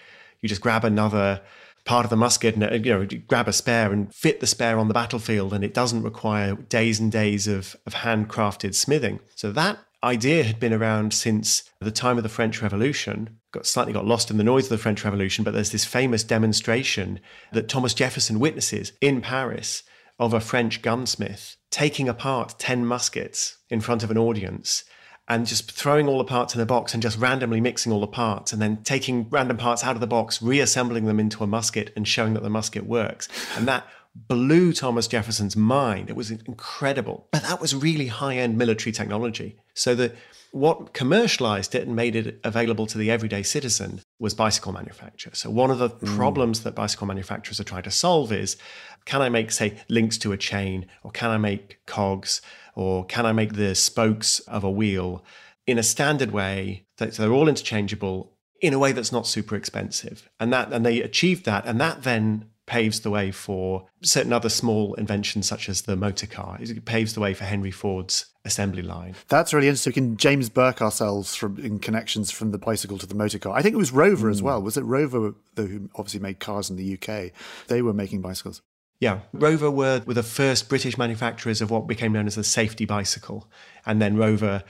you 0.41 0.49
just 0.49 0.61
grab 0.61 0.85
another 0.85 1.41
part 1.85 2.05
of 2.05 2.11
the 2.11 2.17
musket 2.17 2.55
and 2.55 2.65
uh, 2.65 2.73
you 2.73 2.93
know 2.93 3.07
grab 3.27 3.49
a 3.49 3.53
spare 3.53 3.93
and 3.93 4.15
fit 4.15 4.41
the 4.41 4.47
spare 4.47 4.79
on 4.79 4.89
the 4.89 4.95
battlefield 4.95 5.53
and 5.53 5.65
it 5.65 5.75
doesn't 5.75 6.03
require 6.03 6.55
days 6.55 7.01
and 7.01 7.11
days 7.11 7.47
of, 7.47 7.77
of 7.87 7.95
handcrafted 7.95 8.75
smithing. 8.75 9.21
So 9.35 9.53
that 9.53 9.79
idea 10.03 10.45
had 10.45 10.59
been 10.59 10.73
around 10.73 11.13
since 11.13 11.65
the 11.81 11.91
time 11.91 12.17
of 12.17 12.23
the 12.23 12.29
French 12.29 12.63
Revolution. 12.63 13.40
Got 13.53 13.67
slightly 13.67 13.93
got 13.93 14.07
lost 14.07 14.31
in 14.31 14.37
the 14.37 14.45
noise 14.45 14.65
of 14.65 14.71
the 14.71 14.79
French 14.79 15.05
Revolution, 15.05 15.43
but 15.43 15.55
there's 15.55 15.73
this 15.73 15.85
famous 15.85 16.23
demonstration 16.23 17.21
that 17.53 17.69
Thomas 17.69 17.95
Jefferson 17.95 18.39
witnesses 18.39 18.93
in 19.01 19.21
Paris 19.21 19.83
of 20.21 20.33
a 20.33 20.41
French 20.41 20.83
gunsmith 20.83 21.57
taking 21.71 22.09
apart 22.09 22.55
10 22.59 22.87
muskets 22.87 23.59
in 23.69 23.81
front 23.81 24.05
of 24.05 24.11
an 24.11 24.19
audience 24.19 24.85
and 25.27 25.47
just 25.47 25.71
throwing 25.71 26.09
all 26.09 26.19
the 26.19 26.25
parts 26.25 26.55
in 26.55 26.61
a 26.61 26.67
box 26.67 26.93
and 26.93 27.03
just 27.03 27.17
randomly 27.19 27.61
mixing 27.61 27.93
all 27.93 28.01
the 28.01 28.07
parts 28.07 28.53
and 28.53 28.61
then 28.61 28.83
taking 28.83 29.29
random 29.31 29.57
parts 29.57 29.83
out 29.85 29.95
of 29.95 30.01
the 30.01 30.07
box, 30.07 30.43
reassembling 30.43 31.07
them 31.07 31.21
into 31.21 31.43
a 31.43 31.47
musket 31.47 31.93
and 31.97 32.07
showing 32.07 32.35
that 32.35 32.43
the 32.43 32.51
musket 32.51 32.85
works. 32.85 33.29
And 33.57 33.67
that 33.67 33.87
blew 34.15 34.73
Thomas 34.73 35.07
Jefferson's 35.07 35.57
mind. 35.57 36.11
It 36.11 36.17
was 36.17 36.31
incredible. 36.31 37.29
But 37.31 37.45
that 37.45 37.61
was 37.61 37.75
really 37.75 38.09
high 38.09 38.37
end 38.37 38.59
military 38.59 38.93
technology. 38.93 39.57
So 39.75 39.95
that 39.95 40.17
what 40.53 40.93
commercialized 40.93 41.75
it 41.75 41.87
and 41.87 41.95
made 41.95 42.17
it 42.17 42.41
available 42.43 42.87
to 42.87 42.99
the 42.99 43.11
everyday 43.11 43.43
citizen 43.43 44.01
was 44.19 44.35
bicycle 44.35 44.73
manufacture. 44.73 45.31
So 45.33 45.49
one 45.51 45.71
of 45.71 45.79
the 45.79 45.91
mm. 45.91 46.17
problems 46.17 46.65
that 46.65 46.75
bicycle 46.75 47.07
manufacturers 47.07 47.61
are 47.61 47.65
trying 47.65 47.85
to 47.85 47.91
solve 47.91 48.33
is 48.33 48.57
can 49.05 49.23
I 49.23 49.29
make, 49.29 49.51
say, 49.51 49.79
links 49.89 50.19
to 50.19 50.33
a 50.33 50.37
chain, 50.37 50.87
or 51.03 51.11
can 51.11 51.31
I 51.31 51.39
make 51.39 51.81
cogs, 51.87 52.43
or 52.75 53.05
can 53.07 53.27
I 53.27 53.33
make 53.33 53.55
the 53.55 53.75
spokes 53.75 54.41
of 54.41 54.63
a 54.63 54.71
wheel 54.71 55.25
in 55.67 55.79
a 55.79 55.83
standard 55.83 56.33
way 56.33 56.85
that 56.99 57.15
they're 57.15 57.33
all 57.33 57.49
interchangeable 57.49 58.37
in 58.61 58.75
a 58.75 58.79
way 58.79 58.93
that's 58.93 59.13
not 59.13 59.27
super 59.27 59.57
expensive. 59.57 60.29
And 60.39 60.53
that 60.53 60.73
and 60.73 60.85
they 60.85 61.01
achieved 61.01 61.45
that. 61.47 61.65
And 61.65 61.81
that 61.81 62.03
then 62.03 62.50
paves 62.71 63.01
the 63.01 63.11
way 63.11 63.33
for 63.33 63.85
certain 64.01 64.33
other 64.33 64.49
small 64.49 64.95
inventions 64.95 65.49
such 65.49 65.69
as 65.69 65.83
the 65.83 65.97
motor 65.97 66.29
car. 66.29 66.57
It 66.61 66.85
paves 66.85 67.15
the 67.15 67.21
way 67.21 67.35
for 67.35 67.43
Henry 67.43 67.73
Ford's 67.73 68.27
assembly 68.45 68.83
line. 68.83 69.17
That's 69.27 69.53
really 69.53 69.67
interesting. 69.67 69.91
We 69.91 69.95
can 69.95 70.17
James 70.17 70.49
Burke 70.49 70.81
ourselves 70.81 71.35
from 71.35 71.59
in 71.59 71.81
connections 71.81 72.31
from 72.31 72.53
the 72.53 72.59
bicycle 72.59 72.97
to 72.99 73.07
the 73.07 73.17
motor 73.17 73.41
car. 73.41 73.57
I 73.57 73.63
think 73.63 73.75
it 73.75 73.79
was 73.79 73.91
Rover 73.91 74.29
mm. 74.29 74.31
as 74.31 74.39
hmm. 74.39 74.47
well. 74.47 74.63
Was 74.63 74.77
it 74.77 74.83
Rover 74.83 75.35
who 75.57 75.91
obviously 75.97 76.21
made 76.21 76.39
cars 76.39 76.71
in 76.71 76.77
the 76.77 76.95
UK? 76.95 77.33
They 77.67 77.83
were 77.83 77.93
making 77.93 78.21
bicycles. 78.21 78.63
Yeah, 79.01 79.21
Rover 79.33 79.69
were, 79.69 80.03
were 80.07 80.15
the 80.15 80.23
first 80.23 80.69
British 80.69 80.97
manufacturers 80.97 81.61
of 81.61 81.73
what 81.73 81.89
became 81.89 82.13
known 82.13 82.29
as 82.29 82.37
the 82.37 82.45
safety 82.45 82.85
bicycle. 82.85 83.49
And 83.85 84.01
then 84.01 84.17
Rover 84.17 84.63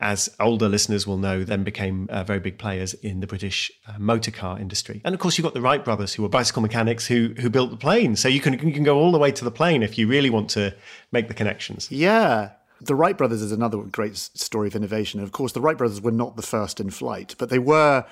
as 0.00 0.28
older 0.38 0.68
listeners 0.68 1.06
will 1.06 1.18
know, 1.18 1.44
then 1.44 1.64
became 1.64 2.08
uh, 2.10 2.22
very 2.22 2.40
big 2.40 2.58
players 2.58 2.94
in 2.94 3.20
the 3.20 3.26
British 3.26 3.70
uh, 3.86 3.98
motor 3.98 4.30
car 4.30 4.58
industry. 4.58 5.00
And 5.04 5.14
of 5.14 5.20
course, 5.20 5.36
you've 5.36 5.44
got 5.44 5.54
the 5.54 5.60
Wright 5.60 5.84
brothers, 5.84 6.14
who 6.14 6.22
were 6.22 6.28
bicycle 6.28 6.62
mechanics 6.62 7.06
who 7.06 7.34
who 7.38 7.50
built 7.50 7.70
the 7.70 7.76
plane. 7.76 8.16
So 8.16 8.28
you 8.28 8.40
can 8.40 8.54
you 8.54 8.72
can 8.72 8.84
go 8.84 8.98
all 8.98 9.12
the 9.12 9.18
way 9.18 9.32
to 9.32 9.44
the 9.44 9.50
plane 9.50 9.82
if 9.82 9.98
you 9.98 10.06
really 10.06 10.30
want 10.30 10.50
to 10.50 10.74
make 11.12 11.28
the 11.28 11.34
connections. 11.34 11.90
Yeah. 11.90 12.50
The 12.80 12.94
Wright 12.94 13.18
brothers 13.18 13.42
is 13.42 13.50
another 13.50 13.78
great 13.78 14.16
story 14.16 14.68
of 14.68 14.76
innovation. 14.76 15.18
Of 15.18 15.32
course, 15.32 15.50
the 15.50 15.60
Wright 15.60 15.76
brothers 15.76 16.00
were 16.00 16.12
not 16.12 16.36
the 16.36 16.42
first 16.42 16.78
in 16.78 16.90
flight, 16.90 17.34
but 17.36 17.50
they 17.50 17.58
were 17.58 18.04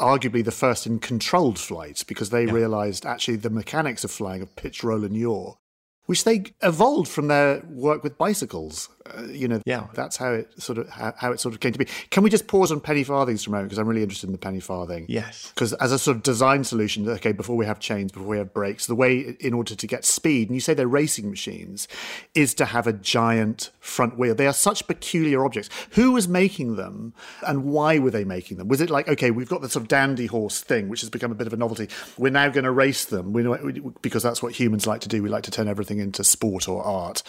arguably 0.00 0.44
the 0.44 0.50
first 0.50 0.88
in 0.88 0.98
controlled 0.98 1.56
flight 1.56 2.02
because 2.08 2.30
they 2.30 2.44
yeah. 2.44 2.52
realized 2.52 3.06
actually 3.06 3.36
the 3.36 3.50
mechanics 3.50 4.02
of 4.02 4.10
flying 4.10 4.42
of 4.42 4.56
pitch, 4.56 4.82
roll, 4.82 5.04
and 5.04 5.16
yaw 5.16 5.54
which 6.08 6.24
they 6.24 6.42
evolved 6.62 7.06
from 7.06 7.28
their 7.28 7.62
work 7.68 8.02
with 8.02 8.16
bicycles. 8.16 8.88
Uh, 9.16 9.22
you 9.24 9.48
know, 9.48 9.60
Yeah. 9.64 9.86
that's 9.94 10.16
how 10.16 10.32
it 10.32 10.60
sort 10.60 10.78
of 10.78 10.88
how, 10.88 11.12
how 11.16 11.32
it 11.32 11.40
sort 11.40 11.54
of 11.54 11.60
came 11.60 11.72
to 11.72 11.78
be. 11.78 11.86
Can 12.10 12.22
we 12.22 12.30
just 12.30 12.46
pause 12.46 12.70
on 12.72 12.80
penny 12.80 13.04
farthings 13.04 13.44
for 13.44 13.50
a 13.50 13.52
moment 13.52 13.68
because 13.70 13.78
I'm 13.78 13.86
really 13.88 14.02
interested 14.02 14.26
in 14.26 14.32
the 14.32 14.38
penny 14.38 14.60
farthing. 14.60 15.06
Yes. 15.08 15.50
Because 15.54 15.72
as 15.74 15.92
a 15.92 15.98
sort 15.98 16.16
of 16.16 16.22
design 16.22 16.64
solution, 16.64 17.08
okay, 17.08 17.32
before 17.32 17.56
we 17.56 17.66
have 17.66 17.78
chains, 17.80 18.12
before 18.12 18.28
we 18.28 18.38
have 18.38 18.52
brakes, 18.52 18.86
the 18.86 18.94
way 18.94 19.36
in 19.40 19.54
order 19.54 19.74
to 19.74 19.86
get 19.86 20.04
speed, 20.04 20.48
and 20.48 20.56
you 20.56 20.60
say 20.60 20.74
they're 20.74 20.86
racing 20.88 21.30
machines, 21.30 21.88
is 22.34 22.54
to 22.54 22.64
have 22.66 22.86
a 22.86 22.92
giant 22.92 23.70
front 23.80 24.18
wheel. 24.18 24.34
They 24.34 24.46
are 24.46 24.52
such 24.52 24.86
peculiar 24.86 25.44
objects. 25.44 25.70
Who 25.92 26.12
was 26.12 26.28
making 26.28 26.76
them, 26.76 27.14
and 27.46 27.64
why 27.64 27.98
were 27.98 28.10
they 28.10 28.24
making 28.24 28.58
them? 28.58 28.68
Was 28.68 28.80
it 28.80 28.90
like, 28.90 29.08
okay, 29.08 29.30
we've 29.30 29.48
got 29.48 29.60
the 29.62 29.68
sort 29.68 29.82
of 29.84 29.88
dandy 29.88 30.26
horse 30.26 30.60
thing, 30.60 30.88
which 30.88 31.00
has 31.00 31.10
become 31.10 31.32
a 31.32 31.34
bit 31.34 31.46
of 31.46 31.52
a 31.52 31.56
novelty. 31.56 31.88
We're 32.16 32.30
now 32.32 32.48
going 32.48 32.64
to 32.64 32.70
race 32.72 33.04
them 33.04 33.32
we 33.32 33.42
know, 33.42 33.92
because 34.02 34.22
that's 34.22 34.42
what 34.42 34.52
humans 34.52 34.86
like 34.86 35.00
to 35.02 35.08
do. 35.08 35.22
We 35.22 35.28
like 35.28 35.44
to 35.44 35.50
turn 35.50 35.68
everything 35.68 35.98
into 35.98 36.24
sport 36.24 36.68
or 36.68 36.82
art. 36.82 37.22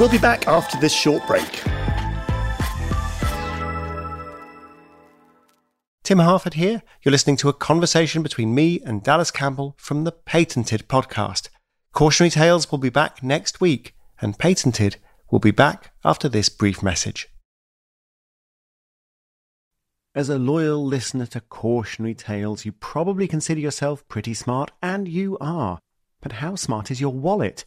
We'll 0.00 0.08
be 0.08 0.16
back 0.16 0.48
after 0.48 0.80
this 0.80 0.94
short 0.94 1.26
break. 1.26 1.62
Tim 6.02 6.20
Harford 6.20 6.54
here. 6.54 6.82
You're 7.02 7.12
listening 7.12 7.36
to 7.36 7.50
a 7.50 7.52
conversation 7.52 8.22
between 8.22 8.54
me 8.54 8.80
and 8.80 9.02
Dallas 9.02 9.30
Campbell 9.30 9.74
from 9.76 10.04
the 10.04 10.12
Patented 10.12 10.88
podcast. 10.88 11.50
Cautionary 11.92 12.30
Tales 12.30 12.70
will 12.70 12.78
be 12.78 12.88
back 12.88 13.22
next 13.22 13.60
week, 13.60 13.94
and 14.22 14.38
Patented 14.38 14.96
will 15.30 15.38
be 15.38 15.50
back 15.50 15.92
after 16.02 16.30
this 16.30 16.48
brief 16.48 16.82
message. 16.82 17.28
As 20.14 20.30
a 20.30 20.38
loyal 20.38 20.82
listener 20.82 21.26
to 21.26 21.42
Cautionary 21.42 22.14
Tales, 22.14 22.64
you 22.64 22.72
probably 22.72 23.28
consider 23.28 23.60
yourself 23.60 24.08
pretty 24.08 24.32
smart, 24.32 24.70
and 24.82 25.06
you 25.06 25.36
are. 25.42 25.78
But 26.22 26.32
how 26.32 26.56
smart 26.56 26.90
is 26.90 27.02
your 27.02 27.12
wallet? 27.12 27.66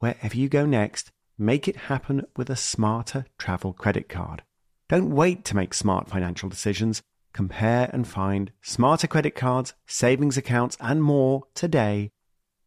Wherever 0.00 0.34
you 0.34 0.48
go 0.48 0.64
next, 0.64 1.12
make 1.38 1.68
it 1.68 1.76
happen 1.76 2.26
with 2.34 2.48
a 2.48 2.56
smarter 2.56 3.26
travel 3.38 3.74
credit 3.74 4.08
card. 4.08 4.42
Don't 4.88 5.14
wait 5.14 5.44
to 5.44 5.56
make 5.56 5.74
smart 5.74 6.08
financial 6.08 6.48
decisions. 6.48 7.02
Compare 7.34 7.90
and 7.92 8.08
find 8.08 8.50
smarter 8.62 9.06
credit 9.06 9.34
cards, 9.34 9.74
savings 9.86 10.38
accounts, 10.38 10.76
and 10.80 11.02
more 11.02 11.42
today 11.54 12.10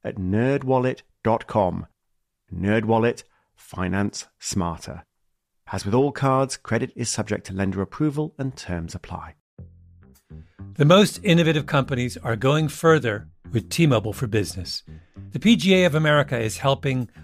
at 0.04 0.16
nerdwallet.com. 0.18 1.88
Nerdwallet, 2.56 3.24
finance 3.56 4.28
smarter. 4.40 5.04
As 5.72 5.86
with 5.86 5.96
all 5.96 6.12
cards, 6.12 6.56
credit 6.56 6.94
is 6.96 7.10
subject 7.10 7.48
to 7.48 7.54
lender 7.54 7.82
approval 7.82 8.36
and 8.38 8.56
terms 8.56 8.94
apply. 8.94 9.34
The 10.76 10.86
most 10.86 11.20
innovative 11.24 11.66
companies 11.66 12.16
are 12.18 12.36
going 12.36 12.68
further 12.68 13.28
with 13.52 13.70
T-Mobile 13.70 14.14
for 14.14 14.28
Business. 14.28 14.84
The 15.32 15.40
PGA 15.40 15.86
of 15.88 15.96
America 15.96 16.40
is 16.40 16.60
helping 16.60 17.10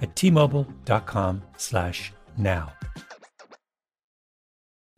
at 0.00 0.14
tmobile.com 0.14 1.42
slash 1.56 2.12
now. 2.36 2.72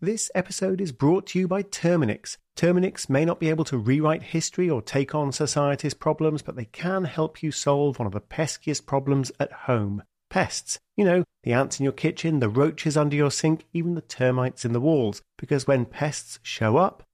This 0.00 0.30
episode 0.32 0.80
is 0.80 0.92
brought 0.92 1.26
to 1.28 1.40
you 1.40 1.48
by 1.48 1.64
Terminix. 1.64 2.36
Terminix 2.56 3.08
may 3.08 3.24
not 3.24 3.40
be 3.40 3.50
able 3.50 3.64
to 3.64 3.76
rewrite 3.76 4.22
history 4.22 4.70
or 4.70 4.80
take 4.80 5.12
on 5.12 5.32
society's 5.32 5.94
problems, 5.94 6.40
but 6.40 6.54
they 6.54 6.66
can 6.66 7.04
help 7.04 7.42
you 7.42 7.50
solve 7.50 7.98
one 7.98 8.06
of 8.06 8.12
the 8.12 8.20
peskiest 8.20 8.86
problems 8.86 9.32
at 9.40 9.50
home 9.50 10.04
pests. 10.30 10.78
You 10.96 11.04
know, 11.04 11.24
the 11.42 11.52
ants 11.52 11.80
in 11.80 11.84
your 11.84 11.92
kitchen, 11.92 12.38
the 12.38 12.48
roaches 12.48 12.96
under 12.96 13.16
your 13.16 13.30
sink, 13.30 13.64
even 13.72 13.94
the 13.94 14.02
termites 14.02 14.64
in 14.64 14.72
the 14.72 14.80
walls. 14.80 15.22
Because 15.36 15.66
when 15.66 15.84
pests 15.84 16.38
show 16.42 16.76
up, 16.76 17.02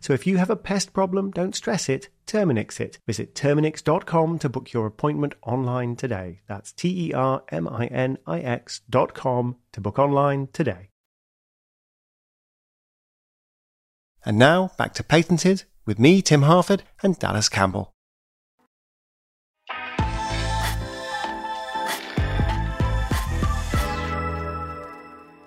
So 0.00 0.12
if 0.12 0.26
you 0.26 0.36
have 0.36 0.50
a 0.50 0.56
pest 0.56 0.92
problem, 0.92 1.30
don't 1.30 1.54
stress 1.54 1.88
it, 1.88 2.08
Terminix 2.26 2.80
it. 2.80 2.98
Visit 3.06 3.34
Terminix.com 3.34 4.38
to 4.38 4.48
book 4.48 4.72
your 4.72 4.86
appointment 4.86 5.34
online 5.42 5.96
today. 5.96 6.40
That's 6.46 6.72
T 6.72 7.08
E 7.08 7.12
R 7.12 7.42
M 7.48 7.66
I 7.68 7.86
N 7.86 8.18
I 8.26 8.40
X 8.40 8.82
dot 8.88 9.14
com 9.14 9.56
to 9.72 9.80
book 9.80 9.98
online 9.98 10.48
today. 10.52 10.90
And 14.24 14.38
now 14.38 14.72
back 14.78 14.94
to 14.94 15.02
Patented 15.02 15.64
with 15.86 15.98
me, 15.98 16.22
Tim 16.22 16.42
Harford, 16.42 16.82
and 17.02 17.18
Dallas 17.18 17.48
Campbell. 17.48 17.92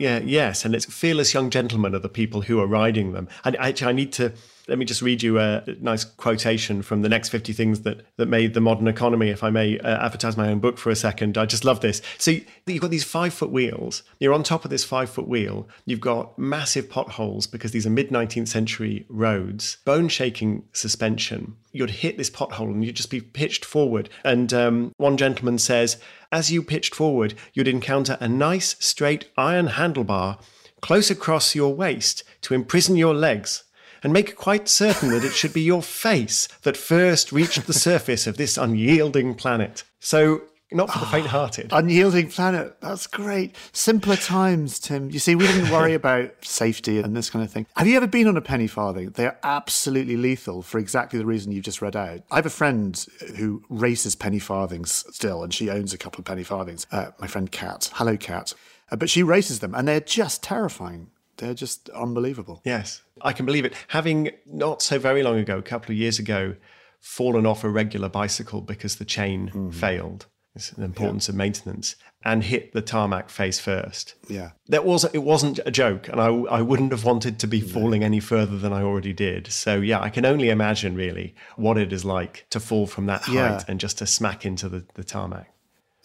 Yeah, 0.02 0.18
yes, 0.18 0.66
and 0.66 0.74
it's 0.74 0.86
fearless 0.86 1.36
young 1.36 1.52
gentlemen 1.52 1.94
are 1.94 2.00
the 2.00 2.10
people 2.10 2.42
who 2.42 2.60
are 2.60 2.66
riding 2.66 3.12
them. 3.12 3.30
And 3.46 3.56
actually, 3.58 3.90
I 3.90 3.92
need 3.92 4.12
to 4.14 4.34
let 4.68 4.78
me 4.78 4.86
just 4.86 5.02
read 5.02 5.24
you 5.24 5.40
a 5.40 5.64
nice 5.80 6.04
quotation 6.04 6.82
from 6.82 7.02
the 7.02 7.10
next 7.10 7.30
50 7.30 7.54
things 7.54 7.82
that, 7.82 8.06
that 8.18 8.28
made 8.28 8.54
the 8.54 8.62
modern 8.62 8.88
economy, 8.88 9.30
if 9.30 9.44
I 9.44 9.50
may 9.50 9.80
uh, 9.80 10.06
advertise 10.06 10.38
my 10.38 10.50
own 10.50 10.60
book 10.60 10.78
for 10.78 10.90
a 10.90 10.96
second. 10.96 11.38
I 11.38 11.46
just 11.46 11.66
love 11.66 11.82
this. 11.82 12.02
So 12.18 12.32
you've 12.66 12.82
got 12.82 12.92
these 12.92 13.04
five 13.04 13.34
foot 13.34 13.52
wheels. 13.52 14.04
You're 14.20 14.34
on 14.34 14.44
top 14.44 14.64
of 14.64 14.72
this 14.72 14.84
five 14.84 15.10
foot 15.10 15.28
wheel. 15.28 15.68
You've 15.86 16.00
got 16.02 16.38
massive 16.38 16.90
potholes 16.90 17.48
because 17.48 17.72
these 17.72 17.86
are 17.86 17.92
mid 17.92 18.10
19th 18.10 18.48
century 18.48 19.06
roads, 19.10 19.78
bone 19.86 20.08
shaking 20.08 20.64
suspension. 20.74 21.56
You'd 21.72 21.90
hit 21.90 22.18
this 22.18 22.30
pothole 22.30 22.72
and 22.72 22.84
you'd 22.84 22.96
just 22.96 23.12
be 23.12 23.22
pitched 23.22 23.66
forward. 23.66 24.10
And 24.24 24.54
um, 24.54 24.94
one 24.98 25.18
gentleman 25.18 25.58
says, 25.58 25.98
as 26.32 26.52
you 26.52 26.64
pitched 26.64 26.96
forward, 26.96 27.34
you'd 27.54 27.68
encounter 27.68 28.18
a 28.20 28.28
nice 28.28 28.76
straight 28.80 29.30
iron 29.38 29.70
handlebar 29.70 30.42
close 30.82 31.12
across 31.12 31.56
your 31.56 31.74
waist 31.74 32.24
to 32.42 32.54
imprison 32.54 32.96
your 32.96 33.14
legs 33.14 33.64
and 34.04 34.14
make 34.14 34.36
quite 34.36 34.68
certain 34.68 35.10
that 35.10 35.24
it 35.24 35.34
should 35.34 35.54
be 35.54 35.62
your 35.62 35.82
face 35.82 36.48
that 36.64 36.78
first 36.78 37.32
reached 37.32 37.66
the 37.68 37.74
surface 37.74 38.28
of 38.28 38.38
this 38.38 38.58
unyielding 38.58 39.36
planet. 39.36 39.84
So, 40.00 40.44
not 40.72 40.90
for 40.90 41.00
the 41.00 41.06
faint 41.06 41.28
hearted. 41.28 41.70
Unyielding 41.74 42.30
planet. 42.30 42.80
That's 42.80 43.06
great. 43.06 43.56
Simpler 43.74 44.16
times, 44.16 44.80
Tim. 44.80 45.10
You 45.10 45.20
see, 45.20 45.36
we 45.36 45.46
didn't 45.46 45.70
worry 45.70 45.94
about 45.94 46.32
safety 46.46 47.00
and 47.00 47.16
this 47.16 47.30
kind 47.30 47.44
of 47.44 47.52
thing. 47.52 47.68
Have 47.76 47.88
you 47.88 47.98
ever 47.98 48.08
been 48.08 48.26
on 48.28 48.38
a 48.38 48.42
penny 48.42 48.68
farthing? 48.68 49.10
They're 49.10 49.38
absolutely 49.44 50.16
lethal 50.16 50.62
for 50.62 50.80
exactly 50.80 51.20
the 51.20 51.26
reason 51.26 51.52
you've 51.52 51.66
just 51.66 51.82
read 51.82 51.98
out. 51.98 52.22
I 52.32 52.38
have 52.38 52.46
a 52.46 52.50
friend 52.50 53.06
who 53.36 53.64
races 53.70 54.16
penny 54.16 54.40
farthings 54.40 55.04
still, 55.12 55.44
and 55.44 55.54
she 55.54 55.70
owns 55.70 55.94
a 55.94 55.98
couple 55.98 56.20
of 56.20 56.26
penny 56.26 56.44
farthings. 56.44 56.88
Uh, 56.90 57.08
my 57.20 57.28
friend 57.28 57.52
Kat. 57.52 57.90
Hello, 57.96 58.16
Kat. 58.16 58.54
Uh, 58.90 58.96
but 58.96 59.10
she 59.10 59.24
races 59.24 59.60
them, 59.60 59.76
and 59.76 59.88
they're 59.88 60.00
just 60.00 60.42
terrifying. 60.42 61.08
They're 61.38 61.54
just 61.54 61.90
unbelievable. 61.90 62.62
Yes, 62.64 63.02
I 63.24 63.34
can 63.34 63.46
believe 63.46 63.66
it. 63.66 63.74
Having 63.90 64.32
not 64.46 64.82
so 64.82 65.00
very 65.00 65.24
long 65.24 65.38
ago, 65.38 65.58
a 65.58 65.64
couple 65.64 65.92
of 65.92 65.98
years 65.98 66.20
ago, 66.20 66.56
fallen 67.00 67.46
off 67.46 67.64
a 67.64 67.70
regular 67.70 68.10
bicycle 68.10 68.62
because 68.62 68.98
the 68.98 69.06
chain 69.06 69.48
mm-hmm. 69.48 69.70
failed. 69.72 70.28
It's 70.54 70.72
the 70.72 70.84
importance 70.84 71.28
yeah. 71.28 71.32
of 71.32 71.38
maintenance 71.38 71.96
and 72.26 72.44
hit 72.44 72.74
the 72.74 72.82
tarmac 72.82 73.30
face 73.30 73.60
first. 73.60 74.16
Yeah, 74.28 74.52
that 74.68 74.84
was 74.84 75.06
it. 75.14 75.20
wasn't 75.20 75.60
a 75.66 75.72
joke, 75.72 76.10
and 76.10 76.20
I 76.20 76.28
I 76.28 76.62
wouldn't 76.62 76.92
have 76.92 77.06
wanted 77.06 77.40
to 77.40 77.48
be 77.48 77.62
falling 77.62 78.04
any 78.04 78.20
further 78.20 78.58
than 78.58 78.74
I 78.74 78.82
already 78.82 79.14
did. 79.14 79.48
So 79.48 79.76
yeah, 79.80 80.02
I 80.02 80.10
can 80.10 80.26
only 80.26 80.50
imagine 80.50 80.94
really 80.94 81.36
what 81.56 81.78
it 81.78 81.94
is 81.94 82.04
like 82.04 82.48
to 82.50 82.60
fall 82.60 82.86
from 82.86 83.06
that 83.06 83.22
height 83.22 83.34
yeah. 83.34 83.64
and 83.70 83.80
just 83.80 84.00
to 84.00 84.06
smack 84.06 84.46
into 84.46 84.68
the, 84.68 84.86
the 84.96 85.06
tarmac. 85.06 85.54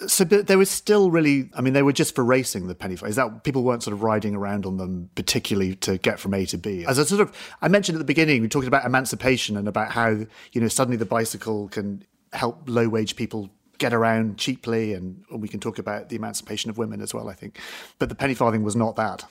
So 0.06 0.26
but 0.26 0.46
there 0.46 0.58
was 0.58 0.70
still 0.70 1.10
really, 1.10 1.50
I 1.54 1.62
mean, 1.62 1.72
they 1.72 1.82
were 1.82 1.92
just 1.92 2.14
for 2.14 2.22
racing 2.22 2.66
the 2.66 2.74
penny 2.74 2.96
farthing. 2.96 3.10
Is 3.10 3.16
that 3.16 3.44
people 3.44 3.62
weren't 3.62 3.82
sort 3.82 3.94
of 3.94 4.02
riding 4.02 4.34
around 4.34 4.66
on 4.66 4.76
them 4.76 5.08
particularly 5.14 5.74
to 5.76 5.96
get 5.96 6.20
from 6.20 6.34
A 6.34 6.44
to 6.46 6.58
B? 6.58 6.84
As 6.86 6.98
I 6.98 7.04
sort 7.04 7.22
of, 7.22 7.34
I 7.62 7.68
mentioned 7.68 7.96
at 7.96 8.00
the 8.00 8.04
beginning, 8.04 8.42
we 8.42 8.48
talked 8.48 8.66
about 8.66 8.84
emancipation 8.84 9.56
and 9.56 9.66
about 9.66 9.92
how 9.92 10.08
you 10.52 10.60
know 10.60 10.68
suddenly 10.68 10.98
the 10.98 11.06
bicycle 11.06 11.68
can 11.68 12.04
help 12.32 12.64
low 12.66 12.88
wage 12.88 13.16
people 13.16 13.48
get 13.78 13.94
around 13.94 14.38
cheaply, 14.38 14.92
and 14.92 15.24
we 15.30 15.48
can 15.48 15.60
talk 15.60 15.78
about 15.78 16.08
the 16.08 16.16
emancipation 16.16 16.70
of 16.70 16.78
women 16.78 17.00
as 17.00 17.14
well. 17.14 17.30
I 17.30 17.34
think, 17.34 17.58
but 17.98 18.10
the 18.10 18.14
penny 18.14 18.34
farthing 18.34 18.62
was 18.62 18.76
not 18.76 18.96
that. 18.96 19.24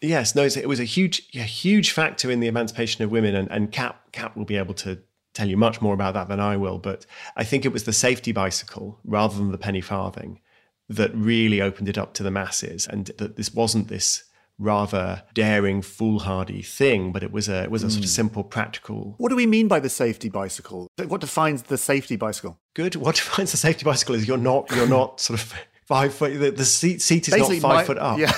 Yes, 0.00 0.34
no, 0.36 0.44
it 0.44 0.68
was 0.68 0.78
a 0.78 0.84
huge, 0.84 1.28
a 1.34 1.38
huge 1.38 1.90
factor 1.90 2.30
in 2.30 2.38
the 2.38 2.46
emancipation 2.46 3.02
of 3.04 3.10
women, 3.10 3.34
and, 3.34 3.50
and 3.50 3.72
Cap 3.72 4.12
Cap 4.12 4.36
will 4.36 4.44
be 4.44 4.56
able 4.56 4.74
to 4.74 4.98
tell 5.38 5.48
you 5.48 5.56
much 5.56 5.80
more 5.80 5.94
about 5.94 6.14
that 6.14 6.28
than 6.28 6.40
I 6.40 6.56
will, 6.56 6.78
but 6.78 7.06
I 7.36 7.44
think 7.44 7.64
it 7.64 7.72
was 7.72 7.84
the 7.84 7.92
safety 7.92 8.32
bicycle 8.32 8.98
rather 9.04 9.36
than 9.36 9.52
the 9.52 9.58
penny 9.58 9.80
farthing 9.80 10.40
that 10.88 11.14
really 11.14 11.60
opened 11.60 11.88
it 11.88 11.98
up 11.98 12.14
to 12.14 12.22
the 12.22 12.30
masses, 12.30 12.86
and 12.86 13.06
that 13.18 13.36
this 13.36 13.54
wasn't 13.54 13.88
this 13.88 14.24
rather 14.58 15.22
daring, 15.34 15.82
foolhardy 15.82 16.62
thing, 16.62 17.12
but 17.12 17.22
it 17.22 17.30
was 17.30 17.48
a 17.48 17.62
it 17.62 17.70
was 17.70 17.84
a 17.84 17.86
mm. 17.86 17.90
sort 17.90 18.04
of 18.04 18.10
hmm. 18.10 18.20
simple, 18.20 18.44
practical. 18.44 19.14
What 19.18 19.28
do 19.28 19.36
we 19.36 19.46
mean 19.46 19.68
by 19.68 19.80
the 19.80 19.88
safety 19.88 20.28
bicycle? 20.28 20.88
What 21.06 21.20
defines 21.20 21.64
the 21.64 21.78
safety 21.78 22.16
bicycle? 22.16 22.58
Good. 22.74 22.96
What 22.96 23.14
defines 23.22 23.52
the 23.52 23.58
safety 23.58 23.84
bicycle 23.84 24.14
is 24.16 24.26
you're 24.26 24.36
not 24.36 24.70
you're 24.74 24.88
not 24.88 25.20
sort 25.20 25.40
of 25.40 25.54
five 25.88 26.14
foot. 26.14 26.38
The, 26.38 26.50
the 26.50 26.64
seat, 26.66 27.00
seat 27.00 27.26
is 27.28 27.34
Basically, 27.34 27.60
not 27.60 27.68
five 27.68 27.76
my, 27.76 27.84
foot 27.84 27.98
up. 27.98 28.18
Yeah, 28.18 28.32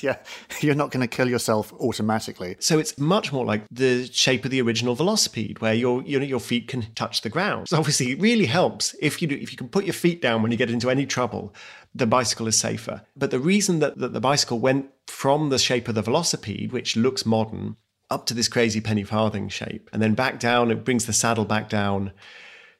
yeah. 0.00 0.16
You're 0.60 0.74
not 0.74 0.90
going 0.90 1.02
to 1.02 1.06
kill 1.06 1.28
yourself 1.28 1.72
automatically. 1.74 2.56
So 2.60 2.78
it's 2.78 2.98
much 2.98 3.30
more 3.30 3.44
like 3.44 3.62
the 3.70 4.06
shape 4.06 4.44
of 4.46 4.50
the 4.50 4.62
original 4.62 4.96
velocipede, 4.96 5.60
where 5.60 5.74
your 5.74 6.02
you 6.02 6.18
know 6.18 6.24
your 6.24 6.40
feet 6.40 6.66
can 6.66 6.86
touch 6.94 7.20
the 7.20 7.28
ground. 7.28 7.68
So 7.68 7.76
obviously, 7.76 8.12
it 8.12 8.20
really 8.20 8.46
helps 8.46 8.96
if 9.00 9.20
you 9.20 9.28
do, 9.28 9.36
if 9.36 9.52
you 9.52 9.58
can 9.58 9.68
put 9.68 9.84
your 9.84 9.92
feet 9.92 10.22
down 10.22 10.42
when 10.42 10.50
you 10.50 10.58
get 10.58 10.70
into 10.70 10.90
any 10.90 11.06
trouble. 11.06 11.54
The 11.94 12.06
bicycle 12.06 12.46
is 12.46 12.58
safer. 12.58 13.02
But 13.16 13.30
the 13.30 13.40
reason 13.40 13.78
that, 13.78 13.96
that 13.96 14.12
the 14.12 14.20
bicycle 14.20 14.58
went 14.58 14.90
from 15.06 15.48
the 15.48 15.58
shape 15.58 15.88
of 15.88 15.94
the 15.94 16.02
velocipede, 16.02 16.70
which 16.70 16.94
looks 16.94 17.24
modern, 17.24 17.76
up 18.10 18.26
to 18.26 18.34
this 18.34 18.48
crazy 18.48 18.82
penny 18.82 19.02
farthing 19.02 19.48
shape, 19.48 19.88
and 19.94 20.02
then 20.02 20.12
back 20.12 20.38
down, 20.38 20.70
it 20.70 20.84
brings 20.84 21.06
the 21.06 21.14
saddle 21.14 21.46
back 21.46 21.70
down 21.70 22.12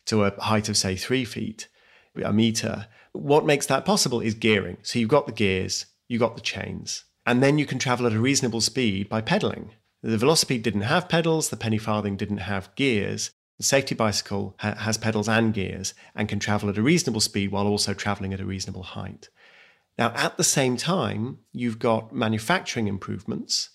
to 0.05 0.25
a 0.25 0.39
height 0.39 0.69
of 0.69 0.77
say 0.77 0.97
three 0.97 1.25
feet, 1.25 1.67
a 2.23 2.31
meter 2.31 2.89
what 3.17 3.47
makes 3.47 3.67
that 3.67 3.85
possible 3.85 4.21
is 4.21 4.35
gearing. 4.35 4.79
So 4.83 4.99
you've 4.99 5.09
got 5.09 5.27
the 5.27 5.33
gears, 5.33 5.87
you've 6.09 6.21
got 6.21 6.37
the 6.37 6.43
chains, 6.43 7.05
and 7.25 7.43
then 7.43 7.59
you 7.59 7.67
can 7.67 7.79
travel 7.79 8.07
at 8.07 8.13
a 8.13 8.21
reasonable 8.21 8.61
speed 8.61 9.09
by 9.09 9.21
pedaling. 9.21 9.73
The 10.03 10.17
velocipede 10.17 10.63
didn't 10.63 10.83
have 10.83 11.09
pedals, 11.09 11.49
the 11.49 11.57
penny 11.57 11.79
farthing 11.79 12.17
didn't 12.17 12.39
have 12.39 12.75
gears. 12.77 13.31
The 13.59 13.65
safety 13.65 13.95
bicycle 13.95 14.55
ha- 14.61 14.75
has 14.75 14.99
pedals 14.99 15.29
and 15.29 15.53
gears 15.53 15.95
and 16.15 16.29
can 16.29 16.39
travel 16.39 16.69
at 16.69 16.79
a 16.79 16.83
reasonable 16.83 17.21
speed 17.21 17.51
while 17.51 17.67
also 17.67 17.95
traveling 17.95 18.35
at 18.35 18.41
a 18.41 18.47
reasonable 18.47 18.83
height. 18.83 19.31
Now, 19.99 20.13
at 20.15 20.37
the 20.37 20.45
same 20.45 20.77
time, 20.77 21.39
you've 21.53 21.79
got 21.79 22.15
manufacturing 22.15 22.87
improvements, 22.87 23.71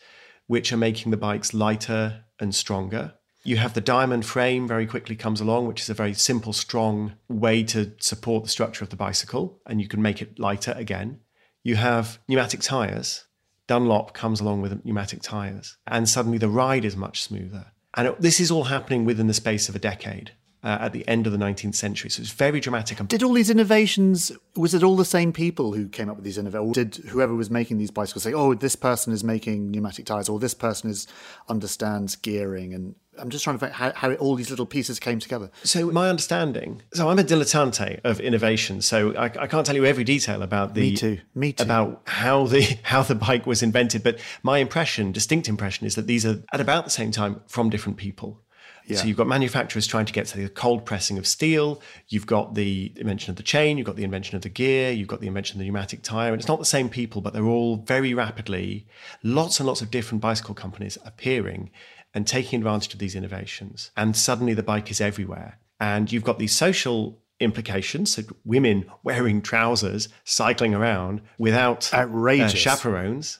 which 0.45 0.71
are 0.71 0.77
making 0.77 1.10
the 1.10 1.17
bikes 1.17 1.54
lighter 1.54 2.25
and 2.39 2.54
stronger. 2.54 3.15
You 3.43 3.58
have 3.58 3.73
the 3.73 3.82
diamond 3.82 4.25
frame 4.25 4.67
very 4.67 4.86
quickly 4.86 5.15
comes 5.15 5.41
along, 5.41 5.67
which 5.67 5.82
is 5.82 5.89
a 5.89 5.95
very 5.95 6.13
simple, 6.13 6.54
strong 6.54 7.13
way 7.27 7.63
to 7.63 7.93
support 7.99 8.43
the 8.43 8.49
structure 8.49 8.84
of 8.84 8.91
the 8.91 8.95
bicycle, 8.95 9.60
and 9.65 9.82
you 9.82 9.88
can 9.88 10.01
make 10.01 10.21
it 10.21 10.38
lighter 10.38 10.73
again. 10.77 11.21
You 11.63 11.75
have 11.75 12.19
pneumatic 12.27 12.62
tires. 12.62 13.25
Dunlop 13.67 14.13
comes 14.13 14.41
along 14.41 14.62
with 14.62 14.86
pneumatic 14.86 15.21
tires, 15.21 15.77
and 15.88 16.08
suddenly 16.08 16.38
the 16.38 16.49
ride 16.49 16.86
is 16.86 16.95
much 16.95 17.23
smoother. 17.23 17.67
And 17.95 18.10
it, 18.10 18.21
this 18.21 18.39
is 18.39 18.51
all 18.51 18.65
happening 18.65 19.06
within 19.06 19.27
the 19.27 19.34
space 19.34 19.69
of 19.69 19.75
a 19.75 19.80
decade. 19.80 20.34
Uh, 20.63 20.78
at 20.80 20.93
the 20.93 21.08
end 21.08 21.26
of 21.26 21.34
the 21.34 21.39
19th 21.39 21.74
century. 21.74 22.08
So 22.12 22.21
it's 22.21 22.30
very 22.30 22.60
dramatic. 22.60 23.00
Did 23.08 23.24
all 23.24 23.34
these 23.34 23.50
innovations, 23.50 24.32
was 24.56 24.76
it 24.76 24.84
all 24.84 24.95
the 24.95 25.04
same 25.04 25.34
people 25.34 25.74
who 25.74 25.88
came 25.88 26.08
up 26.08 26.17
with 26.17 26.24
these 26.24 26.38
innovations? 26.38 26.74
Did 26.76 26.95
whoever 27.08 27.34
was 27.34 27.50
making 27.50 27.80
these 27.80 27.89
bicycles 27.89 28.21
say, 28.21 28.34
oh, 28.34 28.54
this 28.54 28.76
person 28.76 29.12
is 29.12 29.24
making 29.24 29.71
pneumatic 29.71 30.06
tires, 30.06 30.30
or 30.30 30.38
this 30.38 30.54
person 30.54 30.91
is 30.91 31.08
understands 31.50 32.15
gearing 32.15 32.76
and 32.76 32.93
I'm 33.19 33.30
just 33.30 33.43
trying 33.43 33.58
to 33.58 33.60
find 33.60 33.74
how, 33.74 33.91
how 33.93 34.13
all 34.15 34.36
these 34.36 34.50
little 34.50 34.65
pieces 34.65 35.00
came 35.00 35.19
together. 35.19 35.52
So 35.63 35.91
my 35.91 36.10
understanding, 36.10 36.82
so 36.93 37.10
I'm 37.10 37.19
a 37.19 37.24
dilettante 37.24 38.00
of 38.04 38.19
innovation, 38.19 38.82
so 38.82 39.15
I, 39.15 39.26
I, 39.26 39.47
can't 39.47 39.65
tell 39.65 39.76
you 39.76 39.86
every 39.86 40.04
detail 40.04 40.41
about 40.41 40.76
the 40.76 40.82
me 40.82 40.95
too, 40.95 41.19
me 41.36 41.52
too, 41.54 41.63
about 41.63 42.02
how 42.06 42.47
the 42.47 42.62
how 42.84 43.04
the 43.04 43.15
bike 43.15 43.45
was 43.45 43.62
invented. 43.62 44.04
But 44.04 44.19
my 44.43 44.60
impression, 44.60 45.12
distinct 45.12 45.50
impression, 45.50 45.86
is 45.86 45.95
that 45.95 46.08
these 46.08 46.26
are 46.26 46.41
at 46.54 46.62
about 46.62 46.86
the 46.86 46.89
same 46.89 47.12
time 47.12 47.41
from 47.47 47.69
different 47.69 47.97
people. 47.97 48.41
Yeah. 48.86 48.98
So 48.98 49.08
you've 49.08 49.17
got 49.17 49.28
manufacturers 49.28 49.88
trying 49.88 50.06
to 50.06 50.13
get 50.13 50.26
to 50.28 50.38
the 50.38 50.50
cold 50.50 50.86
pressing 50.86 51.17
of 51.17 51.28
steel. 51.28 51.82
You've 52.08 52.26
got 52.26 52.56
the 52.56 52.91
invention 52.96 53.32
of 53.32 53.38
the 53.38 53.44
chain. 53.44 53.78
You've 53.78 53.88
got 53.88 53.96
the 53.96 54.04
invention 54.04 54.36
of 54.36 54.41
the 54.41 54.50
gear. 54.50 54.91
You've 54.91 55.08
got 55.08 55.22
the 55.22 55.28
invention 55.28 55.56
of 55.56 55.60
the 55.60 55.65
pneumatic 55.65 56.02
tire. 56.02 56.32
And 56.32 56.39
it's 56.39 56.48
not 56.48 56.60
the 56.60 56.65
same 56.65 56.89
people, 56.89 57.22
but 57.22 57.34
they're 57.34 57.46
all 57.46 57.78
very 57.78 58.13
rapidly, 58.13 58.88
lots 59.24 59.60
and 59.60 59.67
lots 59.67 59.82
of 59.82 59.91
different 59.91 60.22
bicycle 60.22 60.56
companies 60.56 60.98
appearing 61.06 61.70
and 62.13 62.28
taking 62.28 62.58
advantage 62.58 62.94
of 62.94 63.00
these 63.00 63.15
innovations. 63.15 63.91
And 63.96 64.15
suddenly 64.15 64.54
the 64.54 64.63
bike 64.63 64.91
is 64.91 65.00
everywhere. 65.00 65.60
And 65.80 66.12
you've 66.12 66.24
got 66.24 66.39
these 66.39 66.56
social 66.56 67.22
implications. 67.39 68.13
So 68.13 68.24
women 68.46 68.86
wearing 69.04 69.41
trousers, 69.41 70.10
cycling 70.24 70.74
around 70.74 71.22
without 71.38 71.94
uh, 71.94 71.98
outrageous 71.98 72.54
uh, 72.54 72.58
chaperones. 72.58 73.39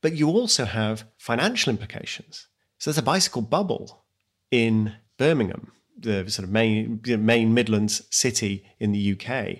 But 0.00 0.14
you 0.14 0.28
also 0.28 0.64
have 0.64 1.04
financial 1.18 1.70
implications. 1.70 2.46
So 2.78 2.90
there's 2.90 2.98
a 2.98 3.02
bicycle 3.02 3.42
bubble 3.42 4.04
in 4.50 4.94
Birmingham, 5.16 5.72
the 5.98 6.28
sort 6.30 6.44
of 6.44 6.50
main, 6.50 7.00
main 7.04 7.54
Midlands 7.54 8.02
city 8.10 8.64
in 8.78 8.92
the 8.92 9.12
UK 9.12 9.58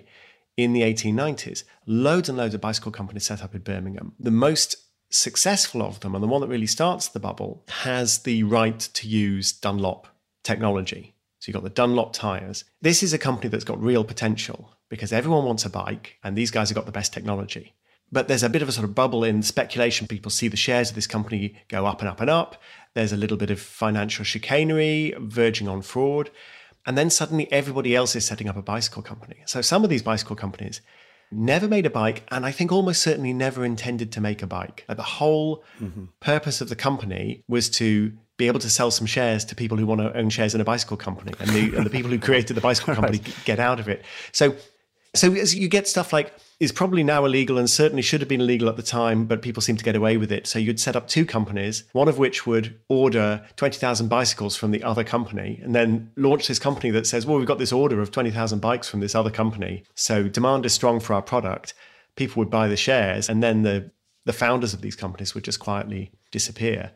in 0.57 0.73
the 0.73 0.81
1890s. 0.81 1.63
Loads 1.85 2.29
and 2.29 2.37
loads 2.37 2.53
of 2.53 2.61
bicycle 2.61 2.91
companies 2.91 3.25
set 3.25 3.43
up 3.43 3.55
in 3.55 3.61
Birmingham. 3.61 4.13
The 4.19 4.31
most 4.31 4.75
successful 5.09 5.81
of 5.81 5.99
them, 6.01 6.15
and 6.15 6.23
the 6.23 6.27
one 6.27 6.41
that 6.41 6.47
really 6.47 6.67
starts 6.67 7.07
the 7.07 7.19
bubble, 7.19 7.63
has 7.69 8.19
the 8.19 8.43
right 8.43 8.79
to 8.79 9.07
use 9.07 9.51
Dunlop 9.51 10.07
technology. 10.43 11.15
So 11.39 11.49
you've 11.49 11.55
got 11.55 11.63
the 11.63 11.69
Dunlop 11.69 12.13
tires. 12.13 12.65
This 12.81 13.01
is 13.01 13.13
a 13.13 13.17
company 13.17 13.49
that's 13.49 13.63
got 13.63 13.81
real 13.81 14.03
potential 14.03 14.75
because 14.89 15.13
everyone 15.13 15.45
wants 15.45 15.65
a 15.65 15.69
bike, 15.69 16.17
and 16.23 16.35
these 16.35 16.51
guys 16.51 16.69
have 16.69 16.75
got 16.75 16.85
the 16.85 16.91
best 16.91 17.13
technology. 17.13 17.73
But 18.11 18.27
there's 18.27 18.43
a 18.43 18.49
bit 18.49 18.63
of 18.63 18.69
a 18.69 18.71
sort 18.71 18.85
of 18.85 18.95
bubble 18.95 19.23
in 19.23 19.43
speculation. 19.43 20.07
People 20.07 20.31
see 20.31 20.47
the 20.47 20.57
shares 20.57 20.89
of 20.89 20.95
this 20.95 21.07
company 21.07 21.55
go 21.67 21.85
up 21.85 22.01
and 22.01 22.09
up 22.09 22.19
and 22.21 22.29
up. 22.29 22.61
There's 22.95 23.13
a 23.13 23.17
little 23.17 23.37
bit 23.37 23.51
of 23.51 23.59
financial 23.59 24.25
chicanery, 24.25 25.13
verging 25.17 25.67
on 25.67 25.81
fraud. 25.81 26.31
And 26.85 26.97
then 26.97 27.09
suddenly 27.09 27.51
everybody 27.51 27.95
else 27.95 28.15
is 28.15 28.25
setting 28.25 28.49
up 28.49 28.57
a 28.57 28.61
bicycle 28.61 29.03
company. 29.03 29.37
So 29.45 29.61
some 29.61 29.83
of 29.83 29.89
these 29.89 30.01
bicycle 30.01 30.35
companies 30.35 30.81
never 31.31 31.67
made 31.67 31.85
a 31.85 31.89
bike, 31.89 32.23
and 32.31 32.45
I 32.45 32.51
think 32.51 32.71
almost 32.71 33.01
certainly 33.01 33.33
never 33.33 33.63
intended 33.63 34.11
to 34.13 34.21
make 34.21 34.41
a 34.41 34.47
bike. 34.47 34.85
Like 34.87 34.97
the 34.97 35.03
whole 35.03 35.63
mm-hmm. 35.79 36.05
purpose 36.19 36.61
of 36.61 36.69
the 36.69 36.75
company 36.75 37.43
was 37.47 37.69
to 37.71 38.13
be 38.37 38.47
able 38.47 38.59
to 38.59 38.69
sell 38.69 38.89
some 38.89 39.05
shares 39.05 39.43
to 39.45 39.55
people 39.55 39.77
who 39.77 39.85
want 39.85 40.01
to 40.01 40.15
own 40.17 40.29
shares 40.29 40.55
in 40.55 40.61
a 40.61 40.63
bicycle 40.63 40.97
company, 40.97 41.33
and 41.39 41.49
the, 41.49 41.77
and 41.77 41.85
the 41.85 41.89
people 41.89 42.09
who 42.09 42.19
created 42.19 42.55
the 42.55 42.61
bicycle 42.61 42.95
company 42.95 43.19
right. 43.19 43.45
get 43.45 43.59
out 43.59 43.79
of 43.79 43.87
it. 43.87 44.03
So, 44.31 44.55
so 45.15 45.33
as 45.33 45.55
you 45.55 45.67
get 45.67 45.87
stuff 45.87 46.13
like 46.13 46.33
is 46.59 46.71
probably 46.71 47.03
now 47.03 47.25
illegal 47.25 47.57
and 47.57 47.69
certainly 47.69 48.01
should 48.01 48.19
have 48.19 48.27
been 48.27 48.41
illegal 48.41 48.67
at 48.67 48.75
the 48.75 48.83
time, 48.83 49.25
but 49.25 49.41
people 49.41 49.61
seem 49.61 49.77
to 49.77 49.83
get 49.83 49.95
away 49.95 50.17
with 50.17 50.31
it. 50.31 50.45
So 50.45 50.59
you'd 50.59 50.79
set 50.79 50.95
up 50.95 51.07
two 51.07 51.25
companies, 51.25 51.85
one 51.93 52.07
of 52.07 52.17
which 52.17 52.45
would 52.45 52.77
order 52.89 53.45
20,000 53.55 54.09
bicycles 54.09 54.55
from 54.55 54.71
the 54.71 54.83
other 54.83 55.03
company 55.03 55.59
and 55.63 55.73
then 55.73 56.11
launch 56.17 56.47
this 56.47 56.59
company 56.59 56.91
that 56.91 57.07
says, 57.07 57.25
well, 57.25 57.37
we've 57.37 57.47
got 57.47 57.59
this 57.59 57.71
order 57.71 58.01
of 58.01 58.11
20,000 58.11 58.59
bikes 58.59 58.89
from 58.89 58.99
this 58.99 59.15
other 59.15 59.31
company. 59.31 59.83
So 59.95 60.27
demand 60.27 60.65
is 60.65 60.73
strong 60.73 60.99
for 60.99 61.13
our 61.13 61.21
product. 61.21 61.73
People 62.15 62.41
would 62.41 62.49
buy 62.49 62.67
the 62.67 62.77
shares 62.77 63.29
and 63.29 63.41
then 63.41 63.63
the, 63.63 63.91
the 64.25 64.33
founders 64.33 64.73
of 64.73 64.81
these 64.81 64.97
companies 64.97 65.33
would 65.33 65.45
just 65.45 65.59
quietly 65.59 66.11
disappear. 66.31 66.91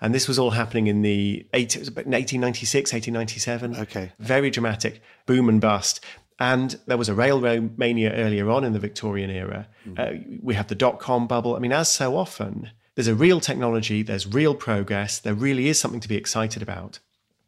And 0.00 0.14
this 0.14 0.28
was 0.28 0.38
all 0.38 0.50
happening 0.50 0.88
in 0.88 1.00
the 1.00 1.46
1896, 1.54 2.92
1897. 2.92 3.76
Okay. 3.76 4.12
Very 4.18 4.50
dramatic 4.50 5.00
boom 5.24 5.48
and 5.48 5.58
bust. 5.58 6.04
And 6.38 6.78
there 6.86 6.98
was 6.98 7.08
a 7.08 7.14
railway 7.14 7.60
mania 7.76 8.12
earlier 8.12 8.50
on 8.50 8.64
in 8.64 8.72
the 8.72 8.78
Victorian 8.78 9.30
era. 9.30 9.68
Mm. 9.86 9.98
Uh, 9.98 10.38
we 10.42 10.54
have 10.54 10.68
the 10.68 10.74
dot 10.74 10.98
com 10.98 11.26
bubble. 11.26 11.56
I 11.56 11.58
mean, 11.60 11.72
as 11.72 11.90
so 11.90 12.16
often, 12.16 12.70
there's 12.94 13.08
a 13.08 13.14
real 13.14 13.40
technology, 13.40 14.02
there's 14.02 14.26
real 14.26 14.54
progress, 14.54 15.18
there 15.18 15.34
really 15.34 15.68
is 15.68 15.78
something 15.78 16.00
to 16.00 16.08
be 16.08 16.16
excited 16.16 16.62
about. 16.62 16.98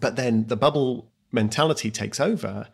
But 0.01 0.17
then 0.17 0.47
the 0.47 0.57
bubble 0.57 1.11
mentality 1.33 1.91
takes 1.91 2.21
over, 2.21 2.69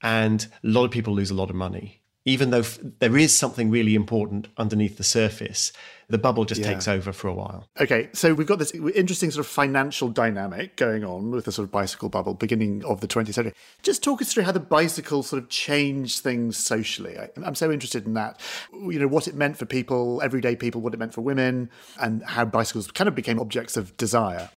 and 0.00 0.46
a 0.62 0.68
lot 0.68 0.84
of 0.84 0.90
people 0.90 1.14
lose 1.14 1.30
a 1.30 1.34
lot 1.34 1.50
of 1.50 1.56
money. 1.56 2.02
Even 2.24 2.50
though 2.50 2.60
f- 2.60 2.78
there 3.00 3.16
is 3.16 3.34
something 3.36 3.70
really 3.70 3.94
important 3.94 4.48
underneath 4.56 4.96
the 4.98 5.04
surface, 5.04 5.72
the 6.10 6.18
bubble 6.18 6.44
just 6.44 6.60
Yeah. 6.60 6.72
takes 6.72 6.88
over 6.88 7.12
for 7.12 7.28
a 7.28 7.34
while. 7.34 7.66
Okay, 7.80 8.08
so 8.12 8.32
we've 8.34 8.46
got 8.46 8.58
this 8.58 8.70
interesting 8.72 9.30
sort 9.30 9.44
of 9.44 9.50
financial 9.50 10.08
dynamic 10.08 10.76
going 10.76 11.04
on 11.04 11.30
with 11.30 11.44
the 11.44 11.52
sort 11.52 11.64
of 11.64 11.70
bicycle 11.72 12.08
bubble 12.08 12.34
beginning 12.34 12.84
of 12.84 13.00
the 13.00 13.06
20th 13.08 13.34
century. 13.34 13.52
Just 13.82 14.02
talk 14.02 14.20
us 14.22 14.32
through 14.32 14.44
how 14.44 14.52
the 14.52 14.60
bicycle 14.60 15.22
sort 15.22 15.42
of 15.42 15.48
changed 15.48 16.20
things 16.20 16.56
socially. 16.56 17.18
I, 17.18 17.28
I'm 17.44 17.54
so 17.54 17.70
interested 17.70 18.06
in 18.06 18.14
that. 18.14 18.40
You 18.72 18.98
know, 18.98 19.08
what 19.08 19.28
it 19.28 19.34
meant 19.34 19.56
for 19.58 19.66
people, 19.66 20.20
everyday 20.22 20.56
people, 20.56 20.80
what 20.80 20.94
it 20.94 20.98
meant 21.00 21.12
for 21.14 21.20
women, 21.20 21.70
and 22.00 22.22
how 22.24 22.44
bicycles 22.46 22.90
kind 22.90 23.08
of 23.08 23.14
became 23.14 23.38
objects 23.38 23.76
of 23.76 23.96
desire. 23.96 24.48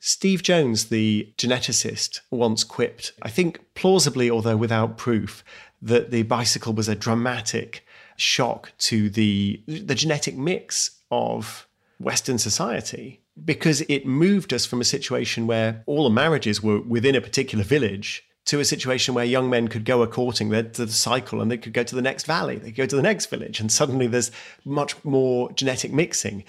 Steve 0.00 0.42
Jones, 0.42 0.86
the 0.86 1.32
geneticist, 1.36 2.20
once 2.30 2.64
quipped, 2.64 3.12
I 3.20 3.28
think 3.28 3.60
plausibly, 3.74 4.30
although 4.30 4.56
without 4.56 4.96
proof, 4.96 5.44
that 5.82 6.10
the 6.10 6.22
bicycle 6.22 6.72
was 6.72 6.88
a 6.88 6.94
dramatic 6.94 7.86
shock 8.16 8.72
to 8.78 9.10
the, 9.10 9.62
the 9.66 9.94
genetic 9.94 10.36
mix 10.36 10.98
of 11.10 11.68
Western 11.98 12.38
society 12.38 13.20
because 13.44 13.82
it 13.82 14.06
moved 14.06 14.54
us 14.54 14.64
from 14.64 14.80
a 14.80 14.84
situation 14.84 15.46
where 15.46 15.82
all 15.86 16.04
the 16.04 16.10
marriages 16.10 16.62
were 16.62 16.80
within 16.80 17.14
a 17.14 17.20
particular 17.20 17.62
village 17.62 18.24
to 18.46 18.58
a 18.58 18.64
situation 18.64 19.14
where 19.14 19.24
young 19.24 19.50
men 19.50 19.68
could 19.68 19.84
go 19.84 20.02
a 20.02 20.06
courting, 20.06 20.48
they'd 20.48 20.72
to 20.74 20.86
the 20.86 20.92
cycle 20.92 21.42
and 21.42 21.50
they 21.50 21.58
could 21.58 21.74
go 21.74 21.84
to 21.84 21.94
the 21.94 22.02
next 22.02 22.24
valley, 22.26 22.56
they 22.56 22.68
could 22.68 22.76
go 22.76 22.86
to 22.86 22.96
the 22.96 23.02
next 23.02 23.26
village. 23.26 23.60
And 23.60 23.70
suddenly 23.70 24.06
there's 24.06 24.30
much 24.64 25.02
more 25.04 25.52
genetic 25.52 25.92
mixing 25.92 26.44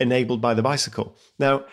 enabled 0.00 0.40
by 0.40 0.54
the 0.54 0.62
bicycle. 0.62 1.16
Now, 1.38 1.64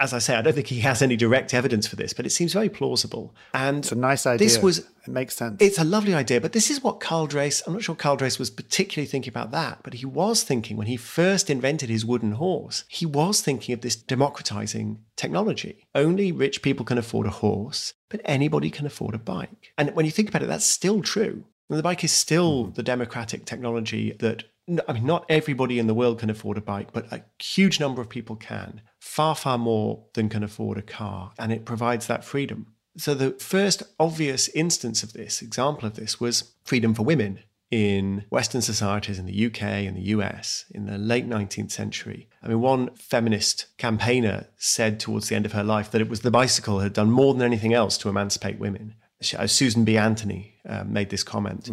as 0.00 0.14
I 0.14 0.18
say, 0.18 0.34
I 0.34 0.40
don't 0.40 0.54
think 0.54 0.68
he 0.68 0.80
has 0.80 1.02
any 1.02 1.14
direct 1.14 1.52
evidence 1.52 1.86
for 1.86 1.94
this, 1.94 2.14
but 2.14 2.24
it 2.24 2.30
seems 2.30 2.54
very 2.54 2.70
plausible. 2.70 3.34
And 3.52 3.78
It's 3.78 3.92
a 3.92 3.96
nice 3.96 4.24
idea. 4.26 4.38
This 4.38 4.62
was 4.62 4.78
it 4.78 5.08
makes 5.08 5.36
sense. 5.36 5.58
it's 5.60 5.78
a 5.78 5.84
lovely 5.84 6.14
idea, 6.14 6.40
but 6.40 6.52
this 6.52 6.70
is 6.70 6.82
what 6.82 7.00
Karl 7.00 7.26
Drais, 7.26 7.62
I'm 7.66 7.74
not 7.74 7.82
sure 7.82 7.94
Karl 7.94 8.16
Drais 8.16 8.38
was 8.38 8.48
particularly 8.48 9.06
thinking 9.06 9.30
about 9.30 9.50
that, 9.50 9.80
but 9.82 9.94
he 9.94 10.06
was 10.06 10.42
thinking 10.42 10.78
when 10.78 10.86
he 10.86 10.96
first 10.96 11.50
invented 11.50 11.90
his 11.90 12.04
wooden 12.04 12.32
horse, 12.32 12.84
he 12.88 13.04
was 13.04 13.42
thinking 13.42 13.74
of 13.74 13.82
this 13.82 13.94
democratizing 13.94 15.04
technology. 15.16 15.84
Only 15.94 16.32
rich 16.32 16.62
people 16.62 16.86
can 16.86 16.98
afford 16.98 17.26
a 17.26 17.30
horse, 17.30 17.92
but 18.08 18.22
anybody 18.24 18.70
can 18.70 18.86
afford 18.86 19.14
a 19.14 19.18
bike. 19.18 19.72
And 19.76 19.94
when 19.94 20.06
you 20.06 20.10
think 20.10 20.30
about 20.30 20.42
it, 20.42 20.48
that's 20.48 20.66
still 20.66 21.02
true. 21.02 21.44
And 21.68 21.78
the 21.78 21.84
bike 21.84 22.02
is 22.02 22.12
still 22.12 22.64
hmm. 22.64 22.72
the 22.72 22.82
democratic 22.82 23.44
technology 23.44 24.16
that 24.18 24.44
I 24.88 24.92
mean, 24.92 25.06
not 25.06 25.24
everybody 25.28 25.78
in 25.78 25.86
the 25.86 25.94
world 25.94 26.18
can 26.20 26.30
afford 26.30 26.56
a 26.56 26.60
bike, 26.60 26.92
but 26.92 27.12
a 27.12 27.22
huge 27.42 27.80
number 27.80 28.00
of 28.00 28.08
people 28.08 28.36
can. 28.36 28.82
Far, 29.00 29.34
far 29.34 29.58
more 29.58 30.04
than 30.14 30.28
can 30.28 30.44
afford 30.44 30.78
a 30.78 30.82
car. 30.82 31.32
And 31.38 31.52
it 31.52 31.64
provides 31.64 32.06
that 32.06 32.24
freedom. 32.24 32.74
So, 32.96 33.14
the 33.14 33.32
first 33.32 33.82
obvious 33.98 34.48
instance 34.48 35.02
of 35.02 35.12
this, 35.12 35.42
example 35.42 35.86
of 35.86 35.94
this, 35.94 36.20
was 36.20 36.52
freedom 36.64 36.94
for 36.94 37.02
women 37.02 37.40
in 37.70 38.24
Western 38.30 38.60
societies 38.60 39.18
in 39.18 39.26
the 39.26 39.46
UK 39.46 39.62
and 39.62 39.96
the 39.96 40.08
US 40.16 40.64
in 40.72 40.86
the 40.86 40.98
late 40.98 41.28
19th 41.28 41.70
century. 41.70 42.28
I 42.42 42.48
mean, 42.48 42.60
one 42.60 42.90
feminist 42.96 43.66
campaigner 43.78 44.48
said 44.56 44.98
towards 44.98 45.28
the 45.28 45.36
end 45.36 45.46
of 45.46 45.52
her 45.52 45.62
life 45.62 45.90
that 45.92 46.00
it 46.00 46.08
was 46.08 46.20
the 46.20 46.32
bicycle 46.32 46.80
had 46.80 46.92
done 46.92 47.10
more 47.10 47.32
than 47.32 47.42
anything 47.42 47.72
else 47.72 47.96
to 47.98 48.08
emancipate 48.08 48.58
women. 48.58 48.96
Uh, 49.36 49.46
Susan 49.46 49.84
B. 49.84 49.96
Anthony 49.96 50.56
uh, 50.68 50.82
made 50.84 51.10
this 51.10 51.22
comment 51.22 51.70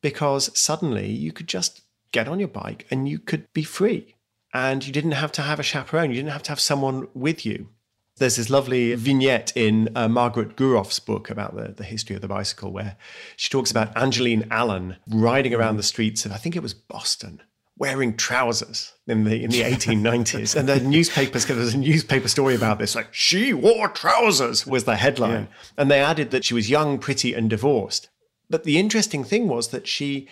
because 0.00 0.58
suddenly 0.58 1.10
you 1.10 1.32
could 1.32 1.46
just 1.46 1.82
get 2.12 2.28
on 2.28 2.38
your 2.38 2.48
bike 2.48 2.86
and 2.90 3.08
you 3.08 3.18
could 3.18 3.52
be 3.52 3.62
free. 3.62 4.16
And 4.52 4.84
you 4.84 4.92
didn't 4.92 5.12
have 5.12 5.32
to 5.32 5.42
have 5.42 5.60
a 5.60 5.62
chaperone, 5.62 6.10
you 6.10 6.16
didn't 6.16 6.32
have 6.32 6.42
to 6.44 6.50
have 6.50 6.60
someone 6.60 7.08
with 7.14 7.46
you. 7.46 7.68
There's 8.16 8.36
this 8.36 8.50
lovely 8.50 8.94
vignette 8.96 9.52
in 9.56 9.88
uh, 9.94 10.08
Margaret 10.08 10.56
Guroff's 10.56 10.98
book 10.98 11.30
about 11.30 11.56
the, 11.56 11.72
the 11.72 11.84
history 11.84 12.16
of 12.16 12.22
the 12.22 12.28
bicycle 12.28 12.70
where 12.70 12.96
she 13.36 13.48
talks 13.48 13.70
about 13.70 13.96
Angeline 13.96 14.46
Allen 14.50 14.96
riding 15.08 15.54
around 15.54 15.76
the 15.76 15.82
streets 15.82 16.26
of, 16.26 16.32
I 16.32 16.36
think 16.36 16.54
it 16.54 16.62
was 16.62 16.74
Boston, 16.74 17.40
wearing 17.78 18.14
trousers 18.14 18.92
in 19.06 19.24
the 19.24 19.42
in 19.42 19.50
the 19.50 19.62
1890s. 19.62 20.54
And 20.54 20.68
the 20.68 20.80
newspapers, 20.80 21.46
there 21.46 21.56
was 21.56 21.72
a 21.72 21.78
newspaper 21.78 22.28
story 22.28 22.54
about 22.54 22.78
this, 22.78 22.94
like, 22.94 23.08
she 23.14 23.54
wore 23.54 23.88
trousers 23.88 24.66
was 24.66 24.84
the 24.84 24.96
headline. 24.96 25.48
And 25.78 25.90
they 25.90 26.00
added 26.00 26.30
that 26.32 26.44
she 26.44 26.52
was 26.52 26.68
young, 26.68 26.98
pretty, 26.98 27.32
and 27.32 27.48
divorced. 27.48 28.10
But 28.50 28.64
the 28.64 28.78
interesting 28.78 29.24
thing 29.24 29.48
was 29.48 29.68
that 29.68 29.86
she, 29.86 30.28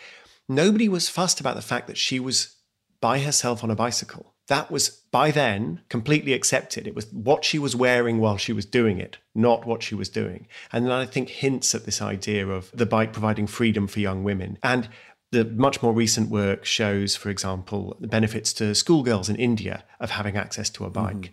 nobody 0.48 0.88
was 0.88 1.08
fussed 1.08 1.40
about 1.40 1.56
the 1.56 1.62
fact 1.62 1.86
that 1.86 1.98
she 1.98 2.18
was 2.18 2.56
by 3.00 3.20
herself 3.20 3.62
on 3.62 3.70
a 3.70 3.76
bicycle. 3.76 4.34
That 4.48 4.70
was 4.70 4.88
by 4.88 5.30
then 5.30 5.82
completely 5.88 6.32
accepted. 6.32 6.86
It 6.86 6.94
was 6.94 7.12
what 7.12 7.44
she 7.44 7.58
was 7.58 7.76
wearing 7.76 8.18
while 8.18 8.38
she 8.38 8.52
was 8.52 8.64
doing 8.64 8.98
it, 8.98 9.18
not 9.34 9.66
what 9.66 9.82
she 9.82 9.94
was 9.94 10.08
doing. 10.08 10.48
And 10.72 10.86
then 10.86 10.92
I 10.92 11.04
think 11.04 11.28
hints 11.28 11.74
at 11.74 11.84
this 11.84 12.00
idea 12.00 12.48
of 12.48 12.70
the 12.72 12.86
bike 12.86 13.12
providing 13.12 13.46
freedom 13.46 13.86
for 13.86 14.00
young 14.00 14.24
women. 14.24 14.58
And 14.62 14.88
the 15.30 15.44
much 15.44 15.82
more 15.82 15.92
recent 15.92 16.30
work 16.30 16.64
shows, 16.64 17.14
for 17.14 17.28
example, 17.28 17.96
the 18.00 18.08
benefits 18.08 18.54
to 18.54 18.74
schoolgirls 18.74 19.28
in 19.28 19.36
India 19.36 19.84
of 20.00 20.10
having 20.10 20.36
access 20.36 20.70
to 20.70 20.84
a 20.86 20.90
bike. 20.90 21.32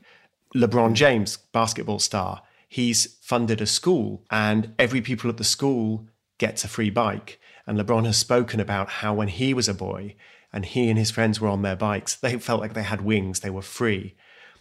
Mm-hmm. 0.54 0.64
LeBron 0.64 0.94
James, 0.94 1.38
basketball 1.54 2.00
star, 2.00 2.42
he's 2.68 3.18
funded 3.22 3.62
a 3.62 3.66
school, 3.66 4.26
and 4.30 4.74
every 4.78 5.02
pupil 5.02 5.30
at 5.30 5.38
the 5.38 5.44
school 5.44 6.08
gets 6.38 6.66
a 6.66 6.68
free 6.68 6.90
bike. 6.90 7.40
And 7.68 7.78
LeBron 7.78 8.06
has 8.06 8.18
spoken 8.18 8.60
about 8.60 8.90
how 8.90 9.14
when 9.14 9.28
he 9.28 9.54
was 9.54 9.68
a 9.68 9.74
boy 9.74 10.16
and 10.54 10.66
he 10.66 10.90
and 10.90 10.98
his 10.98 11.12
friends 11.12 11.42
were 11.42 11.50
on 11.50 11.62
their 11.62 11.76
bikes, 11.76 12.16
they 12.16 12.38
felt 12.38 12.62
like 12.62 12.74
they 12.74 12.84
had 12.84 13.02
wings, 13.02 13.40
they 13.40 13.50
were 13.50 13.62
free. 13.62 14.16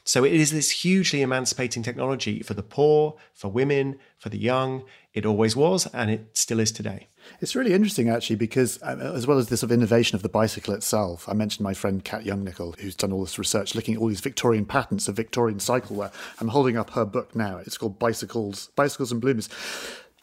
So 0.07 0.23
it 0.23 0.35
is 0.35 0.51
this 0.51 0.71
hugely 0.71 1.23
emancipating 1.23 1.83
technology 1.83 2.43
for 2.43 2.53
the 2.53 2.63
poor, 2.63 3.17
for 3.33 3.49
women, 3.49 3.99
for 4.19 4.29
the 4.29 4.39
young. 4.39 4.85
It 5.15 5.25
always 5.25 5.57
was, 5.57 5.87
and 5.95 6.11
it 6.11 6.37
still 6.37 6.61
is 6.61 6.73
today. 6.73 7.09
It's 7.41 7.55
really 7.55 7.73
interesting, 7.73 8.11
actually, 8.11 8.37
because 8.37 8.83
uh, 8.83 9.13
as 9.15 9.27
well 9.27 9.39
as 9.39 9.49
this 9.49 9.61
sort 9.61 9.71
of 9.71 9.79
innovation 9.79 10.15
of 10.15 10.23
the 10.23 10.29
bicycle 10.29 10.75
itself, 10.75 11.27
I 11.27 11.33
mentioned 11.33 11.65
my 11.65 11.73
friend 11.73 12.05
Kat 12.05 12.25
Jungnickel, 12.25 12.79
who's 12.81 12.95
done 12.95 13.13
all 13.13 13.25
this 13.25 13.39
research 13.39 13.75
looking 13.75 13.95
at 13.95 14.01
all 14.01 14.09
these 14.09 14.21
Victorian 14.21 14.67
patents 14.67 15.09
of 15.09 15.17
Victorian 15.17 15.59
cycleware. 15.59 16.13
I'm 16.39 16.49
holding 16.49 16.77
up 16.77 16.91
her 16.91 17.07
book 17.07 17.35
now. 17.35 17.57
It's 17.59 17.79
called 17.79 17.99
Bicycles, 17.99 18.69
Bicycles 18.77 19.11
and 19.11 19.23
Bloomers. 19.23 19.49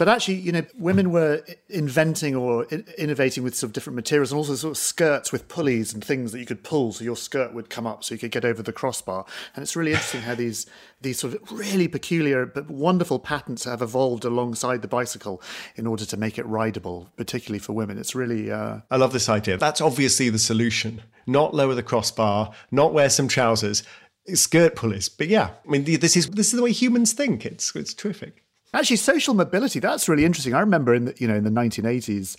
But 0.01 0.09
actually, 0.09 0.37
you 0.37 0.51
know, 0.51 0.65
women 0.79 1.11
were 1.11 1.45
inventing 1.69 2.35
or 2.35 2.65
innovating 2.97 3.43
with 3.43 3.53
sort 3.53 3.67
of 3.67 3.73
different 3.73 3.95
materials 3.95 4.31
and 4.31 4.37
also 4.39 4.55
sort 4.55 4.71
of 4.71 4.77
skirts 4.79 5.31
with 5.31 5.47
pulleys 5.47 5.93
and 5.93 6.03
things 6.03 6.31
that 6.31 6.39
you 6.39 6.45
could 6.47 6.63
pull 6.63 6.91
so 6.91 7.03
your 7.03 7.15
skirt 7.15 7.53
would 7.53 7.69
come 7.69 7.85
up 7.85 8.03
so 8.03 8.15
you 8.15 8.17
could 8.17 8.31
get 8.31 8.43
over 8.43 8.63
the 8.63 8.73
crossbar. 8.73 9.27
And 9.55 9.61
it's 9.61 9.75
really 9.75 9.91
interesting 9.91 10.21
how 10.21 10.33
these 10.33 10.65
these 11.01 11.19
sort 11.19 11.35
of 11.35 11.51
really 11.51 11.87
peculiar 11.87 12.47
but 12.47 12.67
wonderful 12.67 13.19
patents 13.19 13.65
have 13.65 13.83
evolved 13.83 14.25
alongside 14.25 14.81
the 14.81 14.87
bicycle 14.87 15.39
in 15.75 15.85
order 15.85 16.03
to 16.03 16.17
make 16.17 16.39
it 16.39 16.47
rideable, 16.47 17.11
particularly 17.15 17.59
for 17.59 17.73
women. 17.73 17.99
It's 17.99 18.15
really 18.15 18.49
uh, 18.51 18.79
I 18.89 18.95
love 18.95 19.13
this 19.13 19.29
idea. 19.29 19.57
That's 19.57 19.81
obviously 19.81 20.31
the 20.31 20.39
solution. 20.39 21.03
Not 21.27 21.53
lower 21.53 21.75
the 21.75 21.83
crossbar, 21.83 22.53
not 22.71 22.91
wear 22.91 23.11
some 23.11 23.27
trousers, 23.27 23.83
skirt 24.33 24.75
pulleys. 24.75 25.09
But 25.09 25.27
yeah, 25.27 25.51
I 25.63 25.69
mean, 25.69 25.83
this 25.83 26.17
is 26.17 26.27
this 26.31 26.47
is 26.47 26.53
the 26.53 26.63
way 26.63 26.71
humans 26.71 27.13
think. 27.13 27.45
It's 27.45 27.75
it's 27.75 27.93
terrific. 27.93 28.41
Actually, 28.73 28.95
social 28.95 29.33
mobility, 29.33 29.79
that's 29.79 30.07
really 30.07 30.23
interesting. 30.23 30.53
I 30.53 30.61
remember 30.61 30.93
in 30.93 31.05
the, 31.05 31.15
you 31.17 31.27
know, 31.27 31.35
in 31.35 31.43
the 31.43 31.49
1980s, 31.49 32.37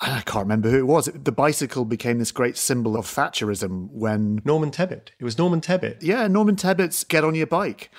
I 0.00 0.22
can't 0.22 0.44
remember 0.44 0.70
who 0.70 0.78
it 0.78 0.86
was, 0.86 1.06
the 1.06 1.32
bicycle 1.32 1.84
became 1.84 2.18
this 2.18 2.32
great 2.32 2.56
symbol 2.56 2.96
of 2.96 3.06
Thatcherism 3.06 3.90
when, 3.92 4.40
Norman 4.44 4.70
Tebbit. 4.70 5.10
It 5.18 5.24
was 5.24 5.38
Norman 5.38 5.60
Tebbit. 5.60 5.98
yeah, 6.02 6.26
Norman 6.26 6.56
Tebbit's 6.56 7.04
Get 7.04 7.24
on 7.24 7.36
Your 7.36 7.46
Bike. 7.46 7.90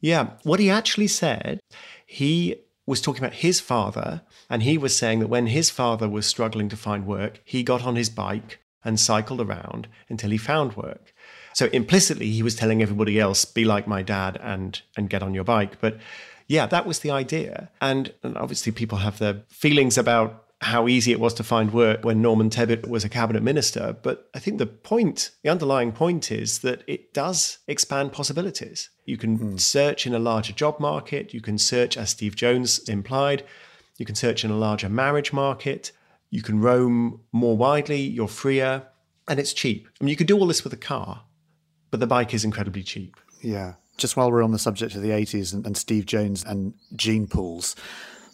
Yeah. 0.00 0.30
What 0.42 0.60
he 0.60 0.70
actually 0.70 1.08
said, 1.08 1.60
he 2.06 2.56
was 2.86 3.00
talking 3.00 3.22
about 3.22 3.34
his 3.34 3.60
father, 3.60 4.22
and 4.48 4.62
he 4.62 4.78
was 4.78 4.96
saying 4.96 5.20
that 5.20 5.28
when 5.28 5.48
his 5.48 5.70
father 5.70 6.08
was 6.08 6.26
struggling 6.26 6.68
to 6.70 6.76
find 6.76 7.06
work, 7.06 7.40
he 7.44 7.62
got 7.62 7.84
on 7.84 7.96
his 7.96 8.08
bike 8.08 8.60
and 8.84 8.98
cycled 8.98 9.40
around 9.40 9.88
until 10.08 10.30
he 10.30 10.38
found 10.38 10.76
work. 10.76 11.12
So 11.52 11.66
implicitly, 11.66 12.30
he 12.30 12.42
was 12.42 12.54
telling 12.54 12.80
everybody 12.82 13.18
else, 13.20 13.44
be 13.44 13.64
like 13.64 13.86
my 13.86 14.02
dad 14.02 14.38
and, 14.40 14.80
and 14.96 15.10
get 15.10 15.22
on 15.22 15.34
your 15.34 15.44
bike. 15.44 15.80
But 15.80 15.98
yeah, 16.48 16.66
that 16.66 16.86
was 16.86 17.00
the 17.00 17.10
idea. 17.10 17.70
And, 17.80 18.12
and 18.22 18.36
obviously, 18.36 18.72
people 18.72 18.98
have 18.98 19.18
their 19.18 19.42
feelings 19.48 19.96
about 19.98 20.44
how 20.60 20.88
easy 20.88 21.12
it 21.12 21.20
was 21.20 21.34
to 21.34 21.44
find 21.44 21.72
work 21.72 22.04
when 22.04 22.20
Norman 22.20 22.50
Tebbit 22.50 22.88
was 22.88 23.04
a 23.04 23.08
cabinet 23.08 23.42
minister. 23.42 23.96
But 24.02 24.28
I 24.34 24.40
think 24.40 24.58
the 24.58 24.66
point, 24.66 25.30
the 25.44 25.50
underlying 25.50 25.92
point 25.92 26.32
is 26.32 26.60
that 26.60 26.82
it 26.88 27.14
does 27.14 27.58
expand 27.68 28.12
possibilities. 28.12 28.90
You 29.04 29.16
can 29.16 29.36
hmm. 29.36 29.56
search 29.56 30.06
in 30.06 30.14
a 30.14 30.18
larger 30.18 30.52
job 30.52 30.80
market. 30.80 31.32
You 31.32 31.40
can 31.40 31.58
search, 31.58 31.96
as 31.96 32.10
Steve 32.10 32.34
Jones 32.34 32.80
implied, 32.88 33.44
you 33.98 34.06
can 34.06 34.16
search 34.16 34.44
in 34.44 34.50
a 34.50 34.56
larger 34.56 34.88
marriage 34.88 35.32
market. 35.32 35.92
You 36.30 36.42
can 36.42 36.60
roam 36.60 37.20
more 37.30 37.56
widely. 37.56 38.00
You're 38.00 38.28
freer. 38.28 38.84
And 39.28 39.38
it's 39.38 39.52
cheap. 39.52 39.86
I 40.00 40.04
mean, 40.04 40.10
you 40.10 40.16
could 40.16 40.26
do 40.26 40.38
all 40.38 40.46
this 40.46 40.64
with 40.64 40.72
a 40.72 40.78
car, 40.78 41.24
but 41.90 42.00
the 42.00 42.06
bike 42.06 42.32
is 42.32 42.44
incredibly 42.44 42.82
cheap. 42.82 43.16
Yeah. 43.42 43.74
Just 43.98 44.16
while 44.16 44.30
we're 44.30 44.42
on 44.42 44.52
the 44.52 44.58
subject 44.58 44.94
of 44.94 45.02
the 45.02 45.10
80s 45.10 45.52
and, 45.52 45.66
and 45.66 45.76
Steve 45.76 46.06
Jones 46.06 46.44
and 46.44 46.74
gene 46.96 47.26
pools, 47.26 47.76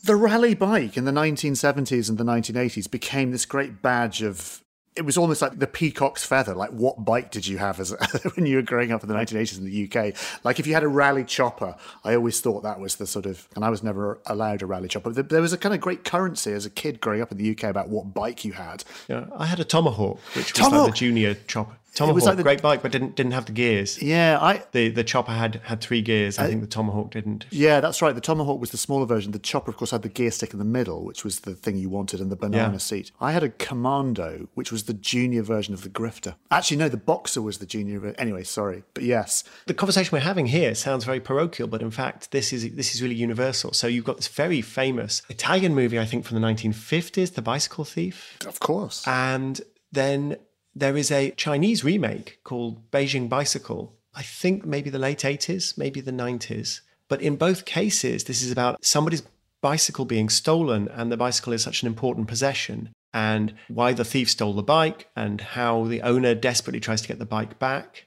the 0.05 0.15
Raleigh 0.15 0.55
bike 0.55 0.97
in 0.97 1.05
the 1.05 1.11
1970s 1.11 2.09
and 2.09 2.19
the 2.19 2.25
1980s 2.25 2.91
became 2.91 3.31
this 3.31 3.47
great 3.47 3.83
badge 3.83 4.23
of 4.23 4.61
it 4.97 5.05
was 5.05 5.17
almost 5.17 5.43
like 5.43 5.59
the 5.59 5.67
peacock's 5.67 6.25
feather. 6.25 6.55
Like, 6.55 6.71
what 6.71 7.05
bike 7.05 7.31
did 7.31 7.47
you 7.47 7.59
have 7.59 7.81
as 7.81 7.91
when 8.37 8.47
you 8.47 8.57
were 8.57 8.63
growing 8.63 8.93
up 8.93 9.03
in 9.03 9.09
the 9.09 9.15
1980s 9.15 9.59
in 9.59 9.65
the 9.65 9.91
UK? 9.91 10.15
Like, 10.45 10.61
if 10.61 10.67
you 10.67 10.75
had 10.75 10.85
a 10.85 10.89
Raleigh 10.89 11.25
chopper, 11.25 11.75
I 12.05 12.15
always 12.15 12.41
thought 12.41 12.63
that 12.63 12.79
was 12.79 12.97
the 12.97 13.07
sort 13.07 13.27
of, 13.27 13.49
and 13.57 13.65
I 13.65 13.71
was 13.71 13.83
never 13.83 14.21
allowed 14.27 14.63
a 14.63 14.67
Raleigh 14.67 14.89
chopper. 14.89 15.11
There 15.11 15.43
was 15.43 15.53
a 15.53 15.59
kind 15.59 15.75
of 15.75 15.81
great 15.81 16.05
currency 16.05 16.53
as 16.53 16.65
a 16.65 16.71
kid 16.71 17.01
growing 17.01 17.23
up 17.23 17.33
in 17.33 17.39
the 17.39 17.51
UK 17.51 17.65
about 17.65 17.89
what 17.89 18.15
bike 18.15 18.45
you 18.45 18.53
had. 18.53 18.85
Yeah, 19.09 19.27
I 19.37 19.47
had 19.47 19.59
a 19.59 19.65
Tomahawk, 19.65 20.21
which 20.37 20.53
was 20.53 20.63
Tomahawk. 20.63 20.87
like 20.87 20.93
the 20.93 20.99
junior 20.99 21.35
chopper. 21.35 21.77
Tomahawk, 21.95 22.13
it 22.13 22.15
was 22.15 22.25
like 22.25 22.37
the, 22.37 22.43
great 22.43 22.61
bike, 22.61 22.83
but 22.83 22.91
didn't 22.91 23.15
didn't 23.15 23.33
have 23.33 23.47
the 23.47 23.53
gears. 23.53 24.03
Yeah, 24.03 24.39
I 24.41 24.63
the 24.73 24.89
the 24.89 25.05
chopper 25.05 25.31
had 25.31 25.61
had 25.65 25.81
three 25.81 26.03
gears. 26.03 26.39
I, 26.39 26.45
I 26.45 26.49
think 26.49 26.61
the 26.61 26.67
Tomahawk 26.67 27.13
didn't. 27.13 27.47
Yeah, 27.51 27.81
that's 27.81 28.03
right. 28.03 28.15
The 28.15 28.21
Tomahawk 28.21 28.61
was 28.61 28.71
the 28.71 28.77
smaller 28.77 29.07
version. 29.07 29.31
The 29.31 29.39
chopper, 29.39 29.71
of 29.71 29.77
course, 29.77 29.93
had 29.93 30.03
the 30.03 30.09
gear 30.09 30.33
stick 30.33 30.53
in 30.53 30.59
the 30.59 30.65
middle, 30.65 31.05
which 31.05 31.23
was 31.23 31.41
the 31.41 31.55
thing 31.55 31.77
you 31.77 31.89
wanted, 31.89 32.21
and 32.21 32.33
the 32.33 32.37
banana 32.37 32.73
yeah. 32.73 32.79
seat. 32.79 33.13
I 33.21 33.31
had 33.31 33.45
a 33.45 33.49
Commando, 33.49 34.49
which 34.55 34.73
was 34.73 34.85
the 34.85 34.95
junior 34.95 35.43
version 35.43 35.73
of 35.73 35.83
the 35.83 35.89
Grifter. 35.89 36.35
Actually, 36.51 36.79
no, 36.79 36.89
the 36.89 36.97
Boxer 36.97 37.41
was 37.41 37.59
the 37.59 37.67
junior. 37.67 38.01
version. 38.01 38.19
Anyway, 38.19 38.43
sorry, 38.43 38.83
but 38.95 39.05
yes, 39.05 39.45
the 39.67 39.75
conversation 39.75 40.11
we're 40.13 40.21
having 40.21 40.47
here 40.47 40.75
sounds 40.75 41.05
very 41.05 41.21
parochial, 41.21 41.69
but 41.69 41.81
in 41.81 41.93
fact, 41.93 42.33
this 42.33 42.53
is 42.53 42.75
this 42.75 42.95
is 42.95 43.03
really 43.03 43.15
universal. 43.15 43.73
So 43.73 43.87
you've 43.87 44.05
got 44.05 44.17
this 44.17 44.29
very 44.29 44.63
famous 44.63 45.23
Italian 45.29 45.77
movie, 45.77 46.01
I 46.01 46.07
think, 46.07 46.25
from 46.25 46.41
the 46.41 46.47
1950s, 46.47 47.35
The 47.35 47.43
Bicycle 47.43 47.85
Thief. 47.85 48.37
Of 48.47 48.59
course, 48.59 49.07
and 49.07 49.61
then 49.93 50.39
there 50.75 50.97
is 50.97 51.11
a 51.11 51.31
Chinese 51.33 51.85
remake 51.85 52.41
called 52.45 52.91
Beijing 52.91 53.29
Bicycle. 53.29 53.97
I 54.15 54.23
think 54.23 54.65
maybe 54.65 54.91
the 54.91 54.99
late 54.99 55.21
80s, 55.21 55.79
maybe 55.79 56.01
the 56.01 56.13
90s. 56.13 56.81
But 57.09 57.23
in 57.23 57.37
both 57.37 57.65
cases, 57.65 58.25
this 58.25 58.43
is 58.43 58.51
about 58.51 58.85
somebody's 58.85 59.23
bicycle 59.61 60.05
being 60.05 60.29
stolen, 60.29 60.89
and 60.89 61.11
the 61.11 61.17
bicycle 61.17 61.53
is 61.53 61.63
such 61.63 61.83
an 61.83 61.87
important 61.87 62.29
possession, 62.29 62.93
and 63.13 63.55
why 63.69 63.93
the 63.93 64.05
thief 64.05 64.31
stole 64.31 64.53
the 64.53 64.63
bike, 64.63 65.09
and 65.17 65.41
how 65.41 65.85
the 65.85 66.03
owner 66.03 66.35
desperately 66.35 66.81
tries 66.81 67.03
to 67.03 67.09
get 67.09 67.19
the 67.19 67.27
bike 67.27 67.59
back. 67.59 68.07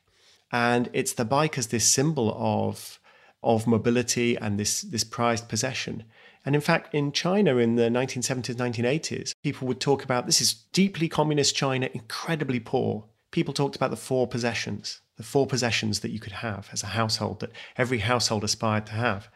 And 0.51 0.89
it's 0.93 1.13
the 1.13 1.26
bike 1.26 1.57
as 1.57 1.68
this 1.68 1.86
symbol 1.86 2.36
of, 2.38 2.99
of 3.44 3.68
mobility 3.68 4.36
and 4.36 4.60
this, 4.60 4.82
this 4.82 5.04
prized 5.04 5.48
possession. 5.48 6.04
And 6.46 6.56
in 6.56 6.62
fact, 6.62 6.94
in 6.94 7.12
China 7.12 7.58
in 7.58 7.76
the 7.76 7.90
1970s, 7.90 8.56
1980s, 8.56 9.34
people 9.44 9.68
would 9.68 9.82
talk 9.82 10.04
about 10.04 10.26
this 10.26 10.42
is 10.42 10.54
deeply 10.54 11.10
communist 11.10 11.56
China, 11.56 11.90
incredibly 11.94 12.60
poor. 12.60 13.06
People 13.32 13.54
talked 13.54 13.76
about 13.76 13.90
the 13.90 13.98
four 13.98 14.28
possessions, 14.28 15.02
the 15.18 15.24
four 15.24 15.46
possessions 15.46 16.00
that 16.00 16.12
you 16.12 16.20
could 16.20 16.34
have 16.34 16.70
as 16.72 16.84
a 16.84 16.88
household, 16.88 17.42
that 17.42 17.52
every 17.76 18.00
household 18.00 18.44
aspired 18.44 18.86
to 18.86 18.94
have. 18.94 19.30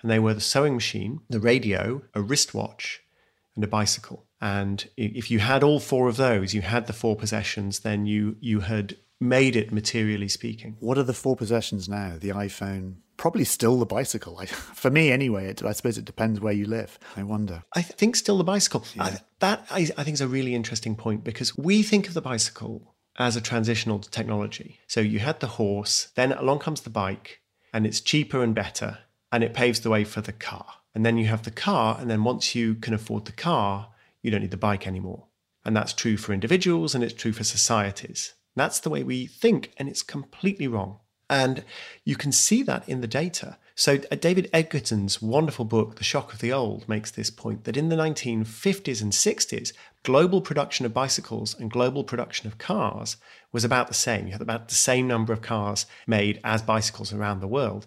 And 0.00 0.10
they 0.10 0.18
were 0.18 0.34
the 0.34 0.40
sewing 0.40 0.74
machine, 0.74 1.20
the 1.28 1.40
radio, 1.40 2.02
a 2.14 2.22
wristwatch, 2.22 3.02
and 3.54 3.64
a 3.64 3.68
bicycle. 3.68 4.26
And 4.40 4.88
if 4.96 5.30
you 5.30 5.38
had 5.38 5.62
all 5.62 5.80
four 5.80 6.08
of 6.08 6.18
those, 6.18 6.54
you 6.54 6.60
had 6.60 6.86
the 6.86 6.92
four 6.92 7.16
possessions, 7.16 7.80
then 7.80 8.04
you 8.06 8.36
you 8.40 8.60
had 8.60 8.96
made 9.20 9.56
it 9.56 9.72
materially 9.72 10.28
speaking. 10.28 10.76
What 10.80 10.98
are 10.98 11.02
the 11.02 11.14
four 11.14 11.34
possessions 11.34 11.88
now? 11.88 12.16
The 12.20 12.28
iPhone, 12.28 12.96
probably 13.16 13.44
still 13.44 13.78
the 13.78 13.86
bicycle. 13.86 14.38
I, 14.38 14.46
for 14.46 14.90
me, 14.90 15.10
anyway. 15.10 15.46
It, 15.46 15.62
I 15.62 15.72
suppose 15.72 15.98
it 15.98 16.04
depends 16.04 16.40
where 16.40 16.52
you 16.52 16.66
live. 16.66 16.98
I 17.16 17.22
wonder. 17.22 17.62
I 17.74 17.82
think 17.82 18.16
still 18.16 18.38
the 18.38 18.44
bicycle. 18.44 18.84
Yeah. 18.94 19.04
I, 19.04 19.18
that 19.40 19.66
I, 19.70 19.88
I 19.96 20.04
think 20.04 20.14
is 20.14 20.20
a 20.20 20.28
really 20.28 20.54
interesting 20.54 20.96
point 20.96 21.24
because 21.24 21.56
we 21.56 21.82
think 21.82 22.08
of 22.08 22.14
the 22.14 22.22
bicycle 22.22 22.94
as 23.18 23.36
a 23.36 23.40
transitional 23.40 24.00
technology. 24.00 24.80
So 24.86 25.00
you 25.00 25.20
had 25.20 25.40
the 25.40 25.46
horse, 25.46 26.08
then 26.14 26.32
along 26.32 26.60
comes 26.60 26.80
the 26.80 26.90
bike, 26.90 27.40
and 27.72 27.86
it's 27.86 28.00
cheaper 28.00 28.42
and 28.42 28.54
better, 28.54 28.98
and 29.30 29.44
it 29.44 29.54
paves 29.54 29.80
the 29.80 29.90
way 29.90 30.04
for 30.04 30.20
the 30.20 30.32
car. 30.32 30.66
And 30.94 31.04
then 31.04 31.16
you 31.16 31.26
have 31.26 31.42
the 31.42 31.50
car, 31.50 31.96
and 32.00 32.10
then 32.10 32.24
once 32.24 32.54
you 32.54 32.74
can 32.74 32.94
afford 32.94 33.24
the 33.24 33.32
car, 33.32 33.90
you 34.22 34.30
don't 34.30 34.40
need 34.40 34.50
the 34.50 34.56
bike 34.56 34.86
anymore. 34.86 35.26
And 35.64 35.76
that's 35.76 35.92
true 35.92 36.16
for 36.16 36.32
individuals 36.32 36.94
and 36.94 37.02
it's 37.02 37.14
true 37.14 37.32
for 37.32 37.44
societies. 37.44 38.34
That's 38.56 38.80
the 38.80 38.90
way 38.90 39.02
we 39.02 39.26
think, 39.26 39.72
and 39.76 39.88
it's 39.88 40.02
completely 40.02 40.68
wrong. 40.68 41.00
And 41.28 41.64
you 42.04 42.16
can 42.16 42.32
see 42.32 42.62
that 42.62 42.88
in 42.88 43.00
the 43.00 43.06
data. 43.06 43.56
So, 43.76 43.98
uh, 44.10 44.14
David 44.14 44.48
Edgerton's 44.52 45.20
wonderful 45.20 45.64
book, 45.64 45.96
The 45.96 46.04
Shock 46.04 46.32
of 46.32 46.38
the 46.38 46.52
Old, 46.52 46.88
makes 46.88 47.10
this 47.10 47.30
point 47.30 47.64
that 47.64 47.76
in 47.76 47.88
the 47.88 47.96
1950s 47.96 49.02
and 49.02 49.10
60s, 49.10 49.72
global 50.04 50.40
production 50.40 50.86
of 50.86 50.94
bicycles 50.94 51.58
and 51.58 51.70
global 51.70 52.04
production 52.04 52.46
of 52.46 52.58
cars 52.58 53.16
was 53.52 53.64
about 53.64 53.88
the 53.88 53.94
same. 53.94 54.26
You 54.26 54.32
had 54.32 54.42
about 54.42 54.68
the 54.68 54.74
same 54.76 55.08
number 55.08 55.32
of 55.32 55.42
cars 55.42 55.86
made 56.06 56.40
as 56.44 56.62
bicycles 56.62 57.12
around 57.12 57.40
the 57.40 57.48
world. 57.48 57.86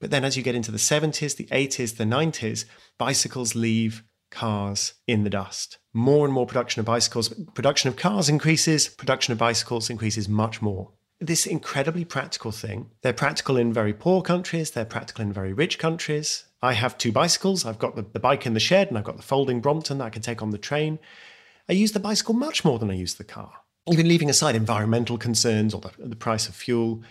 But 0.00 0.10
then, 0.10 0.24
as 0.24 0.36
you 0.36 0.42
get 0.42 0.56
into 0.56 0.72
the 0.72 0.78
70s, 0.78 1.36
the 1.36 1.46
80s, 1.46 1.96
the 1.96 2.04
90s, 2.04 2.66
bicycles 2.98 3.54
leave 3.54 4.02
cars 4.30 4.94
in 5.06 5.24
the 5.24 5.30
dust. 5.30 5.78
More 5.94 6.26
and 6.26 6.34
more 6.34 6.46
production 6.46 6.80
of 6.80 6.86
bicycles. 6.86 7.28
Production 7.54 7.88
of 7.88 7.96
cars 7.96 8.28
increases, 8.28 8.88
production 8.88 9.32
of 9.32 9.38
bicycles 9.38 9.88
increases 9.88 10.28
much 10.28 10.60
more 10.60 10.90
this 11.26 11.46
incredibly 11.46 12.04
practical 12.04 12.50
thing. 12.50 12.90
They're 13.02 13.12
practical 13.12 13.56
in 13.56 13.72
very 13.72 13.92
poor 13.92 14.22
countries, 14.22 14.72
they're 14.72 14.84
practical 14.84 15.22
in 15.22 15.32
very 15.32 15.52
rich 15.52 15.78
countries. 15.78 16.44
I 16.60 16.74
have 16.74 16.98
two 16.98 17.12
bicycles. 17.12 17.64
I've 17.64 17.78
got 17.78 17.96
the, 17.96 18.02
the 18.02 18.20
bike 18.20 18.46
in 18.46 18.54
the 18.54 18.60
shed 18.60 18.88
and 18.88 18.98
I've 18.98 19.04
got 19.04 19.16
the 19.16 19.22
folding 19.22 19.60
Brompton 19.60 19.98
that 19.98 20.04
I 20.04 20.10
can 20.10 20.22
take 20.22 20.42
on 20.42 20.50
the 20.50 20.58
train. 20.58 20.98
I 21.68 21.72
use 21.72 21.92
the 21.92 22.00
bicycle 22.00 22.34
much 22.34 22.64
more 22.64 22.78
than 22.78 22.90
I 22.90 22.94
use 22.94 23.14
the 23.14 23.24
car. 23.24 23.52
Even 23.90 24.06
leaving 24.06 24.30
aside 24.30 24.54
environmental 24.54 25.18
concerns 25.18 25.74
or 25.74 25.80
the, 25.80 25.90
the 25.98 26.16
price 26.16 26.48
of 26.48 26.54
fuel, 26.54 27.02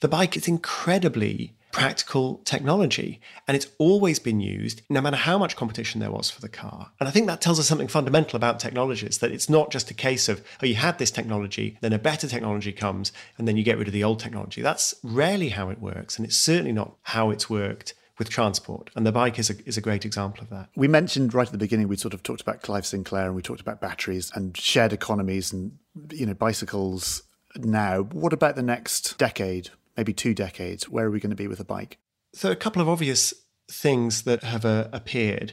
the 0.00 0.08
bike 0.08 0.36
is 0.36 0.48
incredibly 0.48 1.54
practical 1.72 2.36
technology. 2.44 3.20
And 3.48 3.56
it's 3.56 3.66
always 3.78 4.18
been 4.18 4.40
used, 4.40 4.82
no 4.88 5.00
matter 5.00 5.16
how 5.16 5.38
much 5.38 5.56
competition 5.56 6.00
there 6.00 6.10
was 6.10 6.30
for 6.30 6.40
the 6.40 6.48
car. 6.48 6.92
And 7.00 7.08
I 7.08 7.12
think 7.12 7.26
that 7.26 7.40
tells 7.40 7.58
us 7.58 7.66
something 7.66 7.88
fundamental 7.88 8.36
about 8.36 8.60
technologies 8.60 9.18
that 9.18 9.32
it's 9.32 9.48
not 9.48 9.70
just 9.70 9.90
a 9.90 9.94
case 9.94 10.28
of, 10.28 10.42
oh, 10.62 10.66
you 10.66 10.76
had 10.76 10.98
this 10.98 11.10
technology, 11.10 11.78
then 11.80 11.92
a 11.92 11.98
better 11.98 12.28
technology 12.28 12.72
comes, 12.72 13.10
and 13.38 13.48
then 13.48 13.56
you 13.56 13.64
get 13.64 13.78
rid 13.78 13.88
of 13.88 13.94
the 13.94 14.04
old 14.04 14.20
technology. 14.20 14.62
That's 14.62 14.94
rarely 15.02 15.48
how 15.48 15.70
it 15.70 15.80
works. 15.80 16.16
And 16.16 16.26
it's 16.26 16.36
certainly 16.36 16.72
not 16.72 16.94
how 17.02 17.30
it's 17.30 17.50
worked 17.50 17.94
with 18.18 18.28
transport. 18.28 18.90
And 18.94 19.06
the 19.06 19.12
bike 19.12 19.38
is 19.38 19.48
a, 19.48 19.54
is 19.66 19.78
a 19.78 19.80
great 19.80 20.04
example 20.04 20.42
of 20.42 20.50
that. 20.50 20.68
We 20.76 20.86
mentioned 20.86 21.32
right 21.32 21.48
at 21.48 21.52
the 21.52 21.58
beginning, 21.58 21.88
we 21.88 21.96
sort 21.96 22.12
of 22.12 22.22
talked 22.22 22.42
about 22.42 22.60
Clive 22.60 22.86
Sinclair 22.86 23.26
and 23.26 23.34
we 23.34 23.42
talked 23.42 23.62
about 23.62 23.80
batteries 23.80 24.30
and 24.34 24.54
shared 24.56 24.92
economies 24.92 25.52
and, 25.52 25.78
you 26.10 26.26
know, 26.26 26.34
bicycles 26.34 27.22
now. 27.56 28.02
What 28.02 28.34
about 28.34 28.56
the 28.56 28.62
next 28.62 29.16
decade? 29.16 29.70
Maybe 29.96 30.12
two 30.12 30.34
decades, 30.34 30.88
where 30.88 31.06
are 31.06 31.10
we 31.10 31.20
going 31.20 31.30
to 31.30 31.36
be 31.36 31.48
with 31.48 31.60
a 31.60 31.64
bike? 31.64 31.98
So, 32.34 32.50
a 32.50 32.56
couple 32.56 32.80
of 32.80 32.88
obvious 32.88 33.34
things 33.70 34.22
that 34.22 34.42
have 34.42 34.64
uh, 34.64 34.88
appeared. 34.92 35.52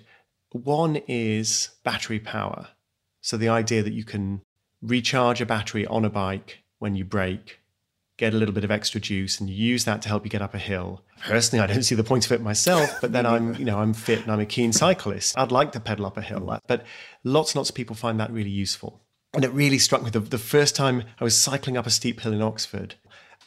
One 0.52 0.98
is 1.08 1.70
battery 1.84 2.20
power. 2.20 2.70
So, 3.22 3.38
the 3.38 3.50
idea 3.50 3.84
that 3.84 3.94
you 3.94 4.04
can 4.04 4.42
recharge 4.82 5.42
a 5.42 5.46
battery 5.46 5.86
on 5.86 6.06
a 6.06 6.10
bike 6.10 6.64
when 6.80 6.96
you 6.96 7.04
brake, 7.04 7.60
get 8.18 8.34
a 8.34 8.38
little 8.38 8.54
bit 8.54 8.64
of 8.64 8.72
extra 8.72 9.02
juice, 9.02 9.40
and 9.40 9.50
use 9.50 9.86
that 9.86 10.02
to 10.04 10.10
help 10.10 10.24
you 10.24 10.30
get 10.30 10.42
up 10.42 10.54
a 10.54 10.60
hill. 10.60 11.04
Personally, 11.22 11.62
I 11.62 11.68
don't 11.68 11.84
see 11.84 11.96
the 11.96 12.04
point 12.04 12.26
of 12.26 12.32
it 12.32 12.42
myself, 12.42 13.02
but 13.02 13.12
then 13.12 13.26
I'm, 13.26 13.56
you 13.56 13.66
know, 13.66 13.80
I'm 13.80 13.94
fit 13.94 14.22
and 14.22 14.32
I'm 14.32 14.40
a 14.40 14.46
keen 14.46 14.72
cyclist. 14.72 15.38
I'd 15.38 15.52
like 15.52 15.74
to 15.74 15.82
pedal 15.82 16.06
up 16.06 16.16
a 16.16 16.22
hill, 16.22 16.60
but 16.68 16.86
lots 17.26 17.52
and 17.52 17.58
lots 17.58 17.70
of 17.70 17.76
people 17.76 17.96
find 17.96 18.20
that 18.22 18.32
really 18.32 18.50
useful. 18.50 19.02
And 19.34 19.44
it 19.44 19.52
really 19.52 19.78
struck 19.78 20.02
me 20.02 20.10
the, 20.10 20.22
the 20.22 20.38
first 20.38 20.76
time 20.76 21.04
I 21.20 21.24
was 21.24 21.40
cycling 21.40 21.78
up 21.78 21.86
a 21.86 21.92
steep 21.92 22.22
hill 22.22 22.34
in 22.34 22.42
Oxford 22.42 22.96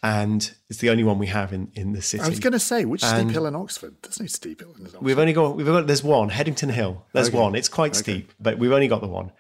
and 0.03 0.55
it's 0.69 0.81
the 0.81 0.91
only 0.91 1.05
one 1.05 1.19
we 1.19 1.29
have 1.29 1.53
in, 1.53 1.71
in 1.75 1.93
the 1.93 2.03
city. 2.03 2.23
I 2.23 2.29
was 2.29 2.41
going 2.41 2.53
to 2.53 2.59
say, 2.59 2.85
which 2.85 3.05
and 3.05 3.23
steep 3.23 3.31
hill 3.33 3.47
in 3.47 3.55
Oxford? 3.55 3.95
There's 4.03 4.19
no 4.19 4.27
steep 4.27 4.61
hill 4.61 4.75
in 4.77 4.87
Oxford. 4.87 5.03
We've 5.03 5.19
only 5.19 5.33
got, 5.33 5.57
we've 5.57 5.67
got, 5.67 5.87
there's 5.87 6.03
one, 6.03 6.29
Headington 6.31 6.71
Hill. 6.71 7.07
There's 7.13 7.29
okay. 7.29 7.39
one. 7.39 7.55
It's 7.55 7.69
quite 7.69 7.93
okay. 7.93 8.01
steep, 8.01 8.33
but 8.41 8.59
we've 8.59 8.73
only 8.73 8.89
got 8.89 9.01
the 9.01 9.09
one. 9.09 9.31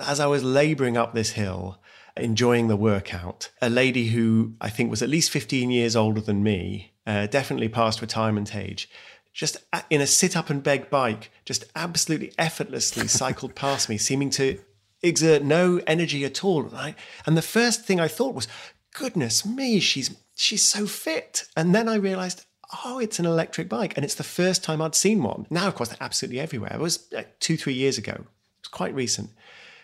As 0.00 0.18
I 0.18 0.26
was 0.26 0.42
labouring 0.42 0.96
up 0.96 1.14
this 1.14 1.32
hill, 1.32 1.78
enjoying 2.16 2.68
the 2.68 2.76
workout, 2.76 3.50
a 3.60 3.68
lady 3.68 4.08
who 4.08 4.54
I 4.60 4.70
think 4.70 4.90
was 4.90 5.02
at 5.02 5.10
least 5.10 5.30
15 5.30 5.70
years 5.70 5.94
older 5.94 6.20
than 6.20 6.42
me, 6.42 6.94
uh, 7.06 7.26
definitely 7.26 7.68
past 7.68 8.00
retirement 8.00 8.56
age, 8.56 8.88
just 9.34 9.58
in 9.90 10.00
a 10.00 10.06
sit 10.06 10.34
up 10.34 10.48
and 10.48 10.62
beg 10.62 10.88
bike, 10.88 11.30
just 11.44 11.64
absolutely 11.74 12.32
effortlessly 12.38 13.06
cycled 13.08 13.54
past 13.54 13.90
me, 13.90 13.98
seeming 13.98 14.30
to 14.30 14.58
exert 15.02 15.42
no 15.42 15.80
energy 15.86 16.24
at 16.24 16.42
all. 16.42 16.74
I, 16.74 16.94
and 17.26 17.36
the 17.36 17.42
first 17.42 17.84
thing 17.84 18.00
I 18.00 18.08
thought 18.08 18.34
was, 18.34 18.48
goodness 18.98 19.44
me, 19.44 19.78
she's 19.80 20.14
she's 20.34 20.64
so 20.64 20.86
fit. 20.86 21.46
And 21.56 21.74
then 21.74 21.88
I 21.88 21.96
realized, 21.96 22.44
oh, 22.84 22.98
it's 22.98 23.18
an 23.18 23.26
electric 23.26 23.68
bike. 23.68 23.94
And 23.96 24.04
it's 24.04 24.14
the 24.14 24.24
first 24.24 24.64
time 24.64 24.82
I'd 24.82 24.94
seen 24.94 25.22
one. 25.22 25.46
Now, 25.50 25.68
of 25.68 25.74
course, 25.74 25.90
they're 25.90 25.98
absolutely 26.00 26.40
everywhere. 26.40 26.72
It 26.74 26.80
was 26.80 27.06
like 27.12 27.38
two, 27.40 27.56
three 27.56 27.74
years 27.74 27.98
ago. 27.98 28.24
It's 28.60 28.68
quite 28.68 28.94
recent. 28.94 29.30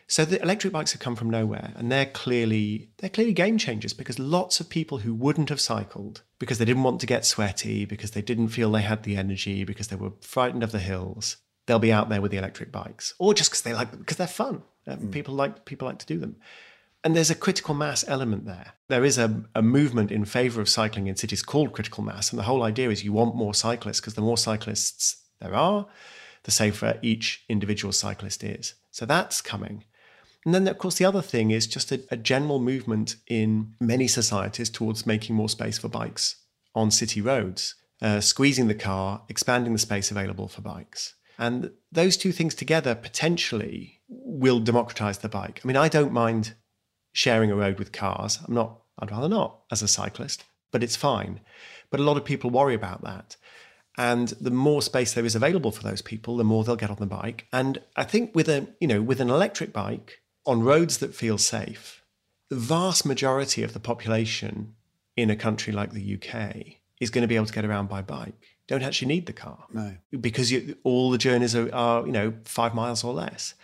So 0.09 0.25
the 0.25 0.43
electric 0.43 0.73
bikes 0.73 0.93
have 0.93 1.01
come 1.01 1.17
from 1.17 1.31
nowhere 1.31 1.73
and 1.77 1.91
they're 1.91 2.05
clearly 2.05 2.91
they're 2.99 3.09
clearly 3.09 3.33
game 3.33 3.57
changers 3.57 3.95
because 3.95 4.19
lots 4.19 4.61
of 4.61 4.69
people 4.69 4.99
who 4.99 5.15
wouldn't 5.15 5.49
have 5.49 5.61
cycled 5.61 6.23
because 6.39 6.59
they 6.59 6.67
didn't 6.67 6.83
want 6.83 7.01
to 7.01 7.07
get 7.07 7.25
sweaty, 7.25 7.85
because 7.87 8.11
they 8.11 8.21
didn't 8.21 8.49
feel 8.49 8.71
they 8.71 8.83
had 8.83 9.05
the 9.05 9.17
energy, 9.17 9.65
because 9.65 9.89
they 9.89 9.97
were 9.97 10.13
frightened 10.21 10.63
of 10.63 10.73
the 10.73 10.81
hills, 10.81 11.37
they'll 11.67 11.79
be 11.79 11.93
out 11.93 12.09
there 12.09 12.21
with 12.21 12.31
the 12.31 12.37
electric 12.37 12.71
bikes. 12.71 13.15
Or 13.19 13.33
just 13.33 13.51
because 13.51 13.63
they 13.63 13.73
like 13.73 13.91
because 13.97 14.17
they're 14.17 14.27
fun. 14.27 14.63
Mm. 14.87 15.13
People 15.13 15.35
like 15.35 15.65
people 15.65 15.89
like 15.89 16.01
to 16.01 16.07
do 16.07 16.19
them. 16.19 16.37
And 17.05 17.17
there's 17.17 17.31
a 17.31 17.35
critical 17.35 17.75
mass 17.75 18.05
element 18.07 18.47
there. 18.47 18.75
There 18.89 19.05
is 19.05 19.19
a, 19.19 19.43
a 19.55 19.63
movement 19.63 20.13
in 20.13 20.25
favor 20.25 20.61
of 20.61 20.69
cycling 20.69 21.09
in 21.09 21.17
cities 21.17 21.43
called 21.43 21.73
critical 21.73 22.05
mass. 22.05 22.31
And 22.31 22.39
the 22.39 22.45
whole 22.45 22.63
idea 22.63 22.91
is 22.91 23.03
you 23.03 23.13
want 23.13 23.35
more 23.35 23.55
cyclists 23.55 24.01
because 24.01 24.15
the 24.15 24.21
more 24.21 24.39
cyclists 24.39 25.17
there 25.41 25.55
are, 25.55 25.87
the 26.45 26.53
safer 26.53 26.99
each 27.03 27.45
individual 27.49 27.93
cyclist 27.93 28.45
is. 28.45 28.75
So 28.93 29.05
that's 29.05 29.41
coming. 29.41 29.85
And 30.45 30.55
then, 30.55 30.67
of 30.69 30.79
course, 30.79 30.97
the 30.97 31.05
other 31.05 31.23
thing 31.23 31.51
is 31.51 31.67
just 31.67 31.93
a, 31.93 32.01
a 32.11 32.17
general 32.17 32.61
movement 32.61 33.17
in 33.27 33.75
many 33.81 34.09
societies 34.09 34.71
towards 34.71 35.07
making 35.07 35.37
more 35.37 35.49
space 35.49 35.79
for 35.79 35.89
bikes 35.89 36.37
on 36.75 36.91
city 36.91 37.21
roads, 37.21 37.75
uh, 38.01 38.21
squeezing 38.21 38.69
the 38.69 38.75
car, 38.75 39.23
expanding 39.29 39.73
the 39.73 39.79
space 39.79 40.11
available 40.11 40.49
for 40.49 40.61
bikes. 40.61 41.15
And 41.39 41.71
those 41.91 42.17
two 42.17 42.33
things 42.33 42.55
together 42.55 42.95
potentially 42.95 44.01
will 44.09 44.61
democratize 44.61 45.19
the 45.19 45.29
bike. 45.29 45.61
I 45.63 45.67
mean, 45.67 45.77
I 45.77 45.89
don't 45.89 46.13
mind 46.13 46.55
sharing 47.13 47.51
a 47.51 47.57
road 47.57 47.79
with 47.79 47.93
cars. 47.93 48.39
I'm 48.47 48.55
not, 48.55 48.81
I'd 48.99 49.11
rather 49.11 49.29
not 49.29 49.61
as 49.71 49.83
a 49.83 49.89
cyclist, 49.89 50.45
but 50.71 50.83
it's 50.83 50.97
fine. 50.97 51.41
But 51.91 52.01
a 52.01 52.05
lot 52.05 52.17
of 52.17 52.25
people 52.25 52.51
worry 52.51 52.75
about 52.75 53.03
that. 53.05 53.37
And 53.99 54.29
the 54.41 54.51
more 54.51 54.81
space 54.81 55.13
there 55.13 55.25
is 55.25 55.35
available 55.35 55.71
for 55.71 55.83
those 55.83 56.01
people, 56.01 56.37
the 56.37 56.45
more 56.45 56.65
they'll 56.65 56.77
get 56.77 56.91
on 56.91 56.97
the 56.97 57.07
bike. 57.07 57.47
And 57.53 57.79
I 57.95 58.05
think 58.05 58.35
with 58.35 58.49
a, 58.49 58.67
you 58.81 58.89
know, 58.89 59.03
with 59.03 59.21
an 59.21 59.29
electric 59.29 59.73
bike 59.73 60.23
on 60.47 60.63
roads 60.63 60.99
that 60.99 61.15
feel 61.15 61.37
safe, 61.37 62.03
the 62.49 62.57
vast 62.57 63.05
majority 63.05 63.63
of 63.63 63.75
the 63.75 63.81
population 63.81 64.75
in 65.17 65.31
a 65.31 65.37
country 65.37 65.73
like 65.73 65.93
the 65.93 66.15
UK 66.15 66.79
is 67.01 67.11
going 67.11 67.23
to 67.23 67.29
be 67.29 67.37
able 67.37 67.47
to 67.47 67.53
get 67.53 67.65
around 67.65 67.89
by 67.89 68.01
bike. 68.01 68.35
Don't 68.67 68.83
actually 68.83 69.09
need 69.09 69.27
the 69.27 69.33
car. 69.33 69.65
No. 69.73 69.97
Because 70.19 70.51
you, 70.51 70.77
all 70.85 71.11
the 71.11 71.19
journeys 71.19 71.55
are, 71.55 71.73
are, 71.75 72.07
you 72.07 72.13
know, 72.13 72.33
five 72.45 72.75
miles 72.75 73.05
or 73.05 73.13
less. 73.13 73.55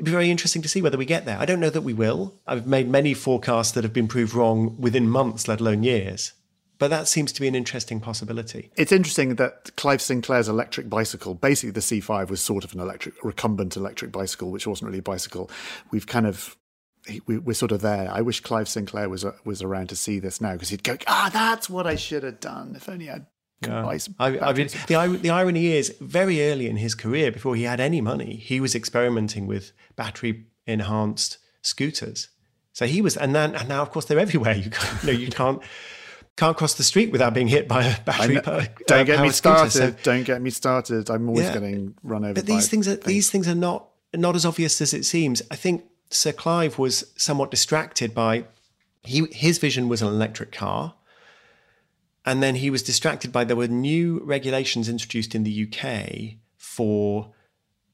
It'd 0.00 0.06
be 0.06 0.12
very 0.12 0.30
interesting 0.30 0.62
to 0.62 0.68
see 0.68 0.80
whether 0.80 0.96
we 0.96 1.04
get 1.04 1.26
there. 1.26 1.36
I 1.38 1.44
don't 1.44 1.60
know 1.60 1.68
that 1.68 1.82
we 1.82 1.92
will. 1.92 2.32
I've 2.46 2.66
made 2.66 2.88
many 2.88 3.12
forecasts 3.12 3.72
that 3.72 3.84
have 3.84 3.92
been 3.92 4.08
proved 4.08 4.32
wrong 4.32 4.74
within 4.80 5.10
months, 5.10 5.46
let 5.46 5.60
alone 5.60 5.82
years. 5.82 6.32
But 6.78 6.88
that 6.88 7.06
seems 7.06 7.32
to 7.32 7.40
be 7.42 7.48
an 7.48 7.54
interesting 7.54 8.00
possibility. 8.00 8.70
It's 8.76 8.92
interesting 8.92 9.34
that 9.34 9.76
Clive 9.76 10.00
Sinclair's 10.00 10.48
electric 10.48 10.88
bicycle, 10.88 11.34
basically 11.34 11.72
the 11.72 11.80
C5 11.80 12.30
was 12.30 12.40
sort 12.40 12.64
of 12.64 12.72
an 12.72 12.80
electric, 12.80 13.22
recumbent 13.22 13.76
electric 13.76 14.10
bicycle, 14.10 14.50
which 14.50 14.66
wasn't 14.66 14.86
really 14.86 15.00
a 15.00 15.02
bicycle. 15.02 15.50
We've 15.90 16.06
kind 16.06 16.26
of 16.26 16.56
we, 17.26 17.36
are 17.36 17.52
sort 17.52 17.70
of 17.70 17.82
there. 17.82 18.10
I 18.10 18.22
wish 18.22 18.40
Clive 18.40 18.70
Sinclair 18.70 19.10
was 19.10 19.26
was 19.44 19.60
around 19.60 19.90
to 19.90 19.96
see 19.96 20.18
this 20.18 20.40
now 20.40 20.54
because 20.54 20.70
he'd 20.70 20.82
go, 20.82 20.96
ah, 21.08 21.28
that's 21.30 21.68
what 21.68 21.86
I 21.86 21.96
should 21.96 22.22
have 22.22 22.40
done 22.40 22.72
if 22.74 22.88
only 22.88 23.10
I'd. 23.10 23.26
Yeah. 23.62 23.86
I, 24.18 24.38
I 24.38 24.52
mean, 24.54 24.68
the, 24.86 25.18
the 25.20 25.30
irony 25.30 25.72
is, 25.72 25.94
very 26.00 26.50
early 26.50 26.66
in 26.66 26.76
his 26.76 26.94
career, 26.94 27.30
before 27.30 27.56
he 27.56 27.64
had 27.64 27.78
any 27.78 28.00
money, 28.00 28.36
he 28.36 28.58
was 28.58 28.74
experimenting 28.74 29.46
with 29.46 29.72
battery 29.96 30.46
enhanced 30.66 31.38
scooters. 31.62 32.28
So 32.72 32.86
he 32.86 33.02
was, 33.02 33.16
and 33.16 33.34
then, 33.34 33.54
and 33.54 33.68
now 33.68 33.82
of 33.82 33.90
course 33.90 34.06
they're 34.06 34.18
everywhere. 34.18 34.54
You 34.54 34.70
can't, 34.70 35.02
you, 35.02 35.12
know, 35.12 35.18
you 35.18 35.28
can't 35.28 35.62
can't 36.36 36.56
cross 36.56 36.74
the 36.74 36.82
street 36.82 37.12
without 37.12 37.34
being 37.34 37.48
hit 37.48 37.68
by 37.68 37.84
a 37.84 38.00
battery. 38.00 38.36
Know, 38.36 38.40
power, 38.40 38.66
don't 38.86 39.00
uh, 39.00 39.04
get 39.04 39.20
me 39.20 39.30
started. 39.30 39.70
So, 39.70 39.90
don't 40.02 40.24
get 40.24 40.40
me 40.40 40.48
started. 40.48 41.10
I'm 41.10 41.28
always 41.28 41.46
yeah, 41.46 41.54
getting 41.54 41.94
run 42.02 42.24
over. 42.24 42.34
But 42.34 42.46
these 42.46 42.68
things 42.68 42.88
are 42.88 42.94
things. 42.94 43.04
these 43.04 43.30
things 43.30 43.46
are 43.46 43.54
not 43.54 43.88
not 44.14 44.34
as 44.36 44.46
obvious 44.46 44.80
as 44.80 44.94
it 44.94 45.04
seems. 45.04 45.42
I 45.50 45.56
think 45.56 45.84
Sir 46.08 46.32
Clive 46.32 46.78
was 46.78 47.12
somewhat 47.16 47.50
distracted 47.50 48.14
by 48.14 48.44
he 49.02 49.26
his 49.32 49.58
vision 49.58 49.88
was 49.88 50.00
an 50.00 50.08
electric 50.08 50.52
car, 50.52 50.94
and 52.24 52.42
then 52.42 52.56
he 52.56 52.70
was 52.70 52.82
distracted 52.82 53.32
by 53.32 53.44
there 53.44 53.56
were 53.56 53.68
new 53.68 54.20
regulations 54.24 54.88
introduced 54.88 55.34
in 55.34 55.44
the 55.44 55.66
UK 55.66 56.38
for 56.56 57.32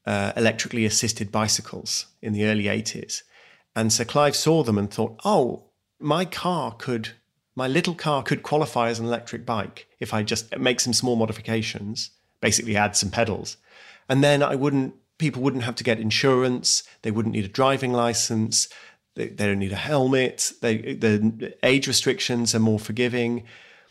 uh, 0.05 0.33
electrically 0.35 0.85
assisted 0.85 1.31
bicycles 1.31 2.07
in 2.21 2.33
the 2.33 2.45
early 2.45 2.65
80s. 2.65 3.23
And 3.75 3.91
Sir 3.93 4.05
Clive 4.05 4.35
saw 4.35 4.63
them 4.63 4.77
and 4.77 4.91
thought, 4.91 5.19
oh, 5.23 5.65
my 5.99 6.25
car 6.25 6.73
could 6.73 7.11
my 7.57 7.67
little 7.67 7.95
car 7.95 8.21
could 8.21 8.43
qualify 8.43 8.89
as 8.89 8.99
an 8.99 9.07
electric 9.07 9.43
bike 9.43 9.87
if 9.99 10.13
I 10.13 10.21
just 10.21 10.55
make 10.59 10.79
some 10.79 10.93
small 10.93 11.15
modifications, 11.15 12.11
basically 12.39 12.77
add 12.77 12.95
some 12.95 13.09
pedals. 13.09 13.57
And 14.07 14.23
then 14.23 14.43
I 14.43 14.53
wouldn't, 14.53 14.93
people 15.17 15.41
wouldn't 15.41 15.63
have 15.63 15.73
to 15.77 15.83
get 15.83 15.99
insurance, 15.99 16.83
they 17.01 17.09
wouldn't 17.09 17.33
need 17.33 17.45
a 17.45 17.47
driving 17.49 17.93
license, 17.93 18.69
they, 19.15 19.29
they 19.29 19.47
don't 19.47 19.57
need 19.57 19.71
a 19.71 19.75
helmet, 19.75 20.53
they, 20.61 20.77
the 20.77 21.57
age 21.63 21.87
restrictions 21.87 22.53
are 22.53 22.59
more 22.59 22.77
forgiving. 22.77 23.43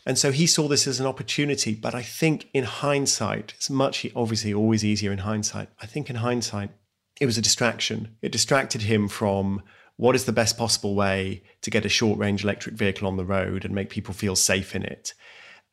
And 0.07 0.17
so 0.17 0.31
he 0.31 0.47
saw 0.47 0.69
this 0.69 0.87
as 0.87 1.01
an 1.01 1.05
opportunity. 1.05 1.75
But 1.75 1.93
I 1.93 2.01
think 2.01 2.49
in 2.53 2.63
hindsight, 2.63 3.53
it's 3.57 3.69
much 3.69 4.07
obviously 4.15 4.53
always 4.53 4.85
easier 4.85 5.11
in 5.11 5.17
hindsight. 5.19 5.67
I 5.81 5.85
think 5.85 6.09
in 6.09 6.15
hindsight, 6.15 6.71
it 7.19 7.25
was 7.25 7.37
a 7.37 7.41
distraction. 7.41 8.15
It 8.21 8.31
distracted 8.31 8.83
him 8.83 9.09
from 9.09 9.61
what 9.97 10.15
is 10.15 10.23
the 10.23 10.31
best 10.31 10.57
possible 10.57 10.95
way 10.95 11.43
to 11.61 11.69
get 11.69 11.83
a 11.83 11.89
short 11.89 12.17
range 12.17 12.45
electric 12.45 12.75
vehicle 12.75 13.05
on 13.05 13.17
the 13.17 13.25
road 13.25 13.65
and 13.65 13.75
make 13.75 13.89
people 13.89 14.13
feel 14.13 14.37
safe 14.37 14.73
in 14.77 14.83
it. 14.83 15.13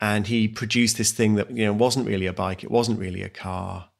And 0.01 0.27
he 0.27 0.49
produced 0.49 0.99
this 0.99 1.13
thing 1.13 1.37
that 1.37 1.53
you 1.53 1.65
know 1.65 1.73
wasn't 1.73 2.09
really 2.09 2.27
a 2.27 2.33
bike, 2.33 2.65
it 2.65 2.73
wasn't 2.73 2.99
really 2.99 3.23
a 3.23 3.29
car, 3.29 3.91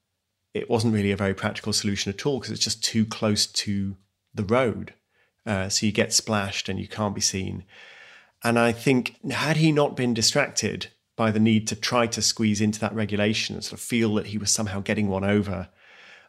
it 0.53 0.69
wasn't 0.69 0.95
really 0.95 1.13
a 1.13 1.17
very 1.17 1.35
practical 1.35 1.73
solution 1.73 2.13
at 2.13 2.27
all 2.27 2.41
because 2.41 2.51
it's 2.51 2.65
just 2.65 2.83
too 2.83 3.07
close 3.07 3.47
to 3.47 3.97
the 4.35 4.43
road. 4.43 4.95
Uh, 5.47 5.69
so 5.69 5.87
you 5.87 5.93
get 5.93 6.13
splashed 6.13 6.69
and 6.69 6.81
you 6.81 6.89
can't 6.89 7.15
be 7.15 7.21
seen. 7.21 7.65
And 8.45 8.59
I 8.59 8.73
think 8.73 9.17
had 9.31 9.57
he 9.57 9.73
not 9.73 9.97
been 9.97 10.15
distracted 10.15 10.89
by 11.17 11.31
the 11.31 11.41
need 11.41 11.67
to 11.69 11.77
try 11.77 12.07
to 12.09 12.21
squeeze 12.21 12.61
into 12.61 12.79
that 12.81 12.95
regulation 12.95 13.55
and 13.55 13.65
sort 13.65 13.81
of 13.81 13.81
feel 13.81 14.15
that 14.15 14.27
he 14.27 14.39
was 14.39 14.51
somehow 14.51 14.81
getting 14.81 15.09
one 15.09 15.25
over 15.25 15.69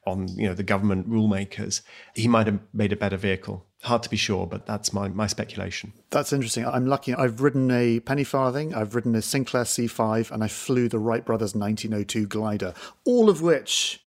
on 0.05 0.27
you 0.29 0.47
know 0.47 0.53
the 0.53 0.63
government 0.63 1.09
rulemakers, 1.09 1.81
he 2.13 2.27
might 2.27 2.45
have 2.45 2.59
made 2.73 2.93
a 2.93 2.95
better 2.95 3.17
vehicle. 3.17 3.65
Hard 3.83 4.03
to 4.03 4.09
be 4.09 4.17
sure, 4.17 4.47
but 4.47 4.65
that's 4.65 4.93
my, 4.93 5.09
my 5.09 5.27
speculation. 5.27 5.93
That's 6.11 6.31
interesting. 6.31 6.65
I'm 6.65 6.85
lucky. 6.85 7.13
I've 7.13 7.41
ridden 7.41 7.69
a 7.71 7.99
penny 7.99 8.23
farthing, 8.23 8.73
I've 8.73 8.95
ridden 8.95 9.15
a 9.15 9.21
Sinclair 9.21 9.63
C5, 9.63 10.31
and 10.31 10.43
I 10.43 10.47
flew 10.47 10.87
the 10.87 10.99
Wright 10.99 11.25
Brothers 11.25 11.55
1902 11.55 12.27
glider, 12.27 12.73
all 13.03 13.29
of 13.29 13.41
which 13.41 14.04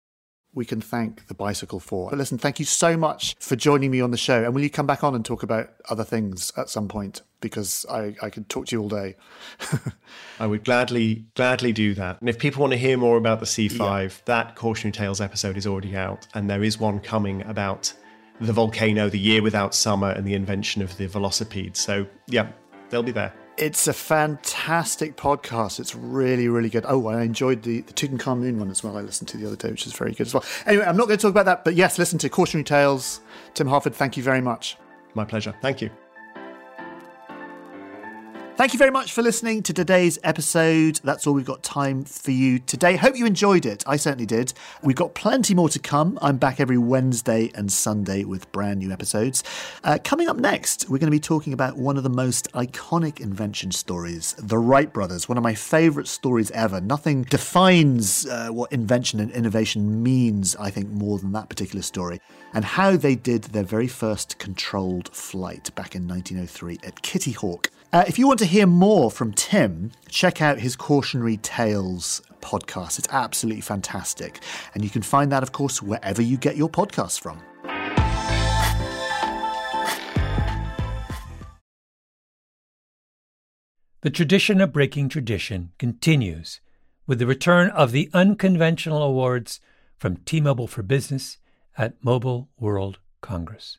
we 0.54 0.66
can 0.66 0.82
thank 0.82 1.28
the 1.28 1.34
bicycle 1.34 1.80
for. 1.80 2.10
But 2.10 2.20
listen, 2.20 2.38
thank 2.38 2.60
you 2.60 2.66
so 2.66 2.96
much 2.96 3.36
for 3.40 3.56
joining 3.56 3.92
me 3.92 4.02
on 4.02 4.12
the 4.12 4.18
show. 4.18 4.44
And 4.44 4.54
will 4.54 4.62
you 4.62 4.70
come 4.70 4.86
back 4.86 5.04
on 5.04 5.16
and 5.16 5.26
talk 5.26 5.44
about 5.44 5.70
other 5.90 6.04
things 6.04 6.52
at 6.58 6.70
some 6.70 6.88
point? 6.88 7.22
Because 7.42 7.86
I, 7.90 8.16
I 8.22 8.30
could 8.30 8.50
talk 8.50 8.68
to 8.68 8.76
you 8.76 8.82
all 8.82 8.90
day. 8.90 9.16
I 10.40 10.48
would 10.48 10.64
gladly 10.64 11.26
gladly 11.36 11.74
do 11.74 11.94
that. 11.96 12.20
And 12.22 12.30
if 12.30 12.40
people 12.40 12.62
want 12.62 12.72
to 12.72 12.78
hear 12.78 12.98
more 12.98 13.18
about 13.18 13.40
the 13.40 13.46
C5, 13.46 13.80
yeah. 13.80 14.10
that 14.26 14.56
Cautionary 14.56 14.94
Tales 14.94 15.20
episode 15.20 15.58
is 15.58 15.68
already 15.68 15.96
out. 15.96 16.28
And 16.34 16.50
there 16.50 16.64
is 16.64 16.80
one 16.80 17.00
coming 17.00 17.42
about 17.44 17.94
the 18.40 18.54
volcano, 18.54 19.10
the 19.10 19.20
year 19.20 19.42
without 19.42 19.76
summer, 19.76 20.12
and 20.12 20.26
the 20.26 20.34
invention 20.34 20.82
of 20.82 20.96
the 20.98 21.08
velocipede. 21.08 21.76
So, 21.76 22.06
yeah, 22.28 22.50
they'll 22.90 23.04
be 23.04 23.12
there. 23.12 23.34
It's 23.56 23.88
a 23.88 23.94
fantastic 23.94 25.16
podcast. 25.16 25.80
It's 25.80 25.94
really, 25.94 26.48
really 26.48 26.70
good. 26.70 26.86
Oh, 26.88 27.08
I 27.08 27.22
enjoyed 27.22 27.62
the, 27.62 27.82
the 27.82 27.94
Tutankhamun 27.94 28.58
one 28.58 28.72
as 28.72 28.84
well. 28.84 28.98
I 28.98 29.02
listened 29.02 29.28
to 29.30 29.38
the 29.38 29.46
other 29.46 29.56
day, 29.56 29.70
which 29.70 29.86
is 29.86 29.94
very 29.94 30.12
good 30.12 30.26
as 30.26 30.34
well. 30.34 30.44
Anyway, 30.66 30.86
I'm 30.86 30.98
not 30.98 31.08
going 31.08 31.20
to 31.20 31.22
talk 31.22 31.32
about 31.32 31.46
that, 31.46 31.64
but 31.64 31.76
yes, 31.76 32.00
listen 32.00 32.18
to 32.20 32.30
Cautionary 32.30 32.64
Tales. 32.64 33.22
Tim 33.54 33.68
Harford, 33.68 33.94
thank 33.94 34.18
you 34.18 34.24
very 34.24 34.42
much. 34.42 34.78
My 35.14 35.24
pleasure. 35.24 35.54
Thank 35.62 35.82
you. 35.82 35.92
Thank 38.56 38.72
you 38.72 38.78
very 38.78 38.92
much 38.92 39.14
for 39.14 39.24
listening 39.24 39.64
to 39.64 39.74
today's 39.74 40.20
episode. 40.24 41.00
That's 41.04 41.26
all 41.26 41.34
we've 41.34 41.44
got 41.44 41.64
time 41.64 42.06
for 42.06 42.30
you 42.30 42.60
today. 42.60 42.96
Hope 42.96 43.18
you 43.18 43.26
enjoyed 43.26 43.66
it. 43.66 43.84
I 43.88 43.96
certainly 43.96 44.28
did. 44.28 44.54
We've 44.84 44.96
got 44.96 45.16
plenty 45.16 45.56
more 45.56 45.70
to 45.70 45.80
come. 45.80 46.20
I'm 46.22 46.38
back 46.38 46.60
every 46.60 46.78
Wednesday 46.78 47.50
and 47.56 47.72
Sunday 47.72 48.26
with 48.26 48.52
brand 48.52 48.78
new 48.78 48.92
episodes. 48.92 49.44
Uh, 49.84 49.98
coming 50.04 50.30
up 50.30 50.38
next, 50.38 50.88
we're 50.88 51.00
going 51.00 51.08
to 51.08 51.12
be 51.12 51.20
talking 51.20 51.52
about 51.52 51.78
one 51.78 51.98
of 51.98 52.04
the 52.04 52.12
most 52.12 52.48
iconic 52.52 53.20
invention 53.20 53.72
stories, 53.72 54.36
the 54.38 54.60
Wright 54.60 54.94
brothers, 54.94 55.28
one 55.28 55.40
of 55.40 55.44
my 55.44 55.56
favourite 55.56 56.08
stories 56.08 56.52
ever. 56.52 56.80
Nothing 56.80 57.24
defines 57.24 58.28
uh, 58.28 58.50
what 58.50 58.72
invention 58.72 59.20
and 59.20 59.32
innovation 59.32 60.04
means, 60.04 60.56
I 60.58 60.70
think, 60.70 60.90
more 60.90 61.18
than 61.18 61.32
that 61.32 61.50
particular 61.50 61.82
story, 61.82 62.22
and 62.54 62.64
how 62.64 62.98
they 62.98 63.16
did 63.16 63.46
their 63.46 63.64
very 63.64 63.88
first 63.88 64.38
controlled 64.38 65.10
flight 65.12 65.74
back 65.74 65.96
in 65.96 66.08
1903 66.08 66.82
at 66.84 67.02
Kitty 67.02 67.32
Hawk. 67.32 67.72
Uh, 67.94 68.04
if 68.08 68.18
you 68.18 68.26
want 68.26 68.40
to 68.40 68.46
hear 68.46 68.66
more 68.66 69.12
from 69.12 69.32
Tim, 69.32 69.92
check 70.10 70.42
out 70.42 70.58
his 70.58 70.76
Cautionary 70.76 71.38
Tales 71.38 72.24
podcast. 72.42 72.98
It's 72.98 73.08
absolutely 73.12 73.62
fantastic. 73.62 74.40
And 74.74 74.84
you 74.84 74.90
can 74.90 75.04
find 75.04 75.32
that, 75.32 75.44
of 75.44 75.52
course, 75.52 75.80
wherever 75.80 76.20
you 76.20 76.36
get 76.36 76.58
your 76.58 76.70
podcasts 76.70 77.20
from. 77.20 77.40
The 84.02 84.10
tradition 84.10 84.60
of 84.60 84.74
breaking 84.74 85.10
tradition 85.10 85.72
continues 85.78 86.62
with 87.06 87.20
the 87.20 87.28
return 87.28 87.70
of 87.70 87.92
the 87.92 88.10
unconventional 88.12 89.04
awards 89.04 89.60
from 90.00 90.18
T 90.18 90.42
Mobile 90.42 90.66
for 90.66 90.82
Business 90.82 91.38
at 91.78 92.04
Mobile 92.04 92.50
World 92.60 92.98
Congress. 93.22 93.78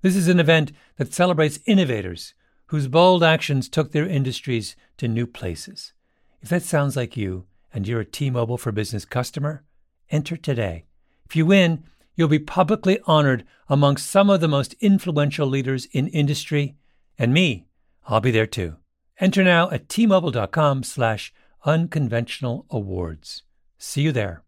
This 0.00 0.14
is 0.14 0.28
an 0.28 0.38
event 0.38 0.70
that 0.96 1.12
celebrates 1.12 1.58
innovators 1.66 2.34
whose 2.68 2.88
bold 2.88 3.22
actions 3.22 3.68
took 3.68 3.92
their 3.92 4.06
industries 4.06 4.76
to 4.96 5.08
new 5.08 5.26
places. 5.26 5.92
If 6.40 6.48
that 6.48 6.62
sounds 6.62 6.96
like 6.96 7.16
you 7.16 7.46
and 7.72 7.86
you're 7.86 8.00
a 8.00 8.04
T 8.04 8.30
Mobile 8.30 8.58
for 8.58 8.72
Business 8.72 9.04
customer, 9.04 9.64
enter 10.10 10.36
today. 10.36 10.84
If 11.26 11.36
you 11.36 11.44
win, 11.44 11.84
you'll 12.14 12.28
be 12.28 12.38
publicly 12.38 12.98
honored 13.06 13.44
among 13.68 13.96
some 13.96 14.30
of 14.30 14.40
the 14.40 14.48
most 14.48 14.74
influential 14.80 15.46
leaders 15.46 15.86
in 15.92 16.08
industry, 16.08 16.76
and 17.18 17.34
me, 17.34 17.66
I'll 18.06 18.20
be 18.20 18.30
there 18.30 18.46
too. 18.46 18.76
Enter 19.20 19.42
now 19.42 19.70
at 19.70 19.88
tmobile.com 19.88 20.82
slash 20.82 21.32
unconventional 21.64 22.66
awards. 22.70 23.42
See 23.76 24.02
you 24.02 24.12
there. 24.12 24.42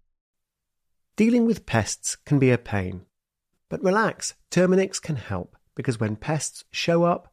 Dealing 1.17 1.45
with 1.45 1.67
pests 1.67 2.17
can 2.17 2.39
be 2.39 2.51
a 2.51 2.59
pain. 2.59 3.03
But 3.69 3.83
relax, 3.83 4.35
Terminix 4.51 5.01
can 5.01 5.17
help 5.17 5.57
because 5.75 6.01
when 6.01 6.17
pests 6.17 6.65
show 6.71 7.05
up, 7.05 7.33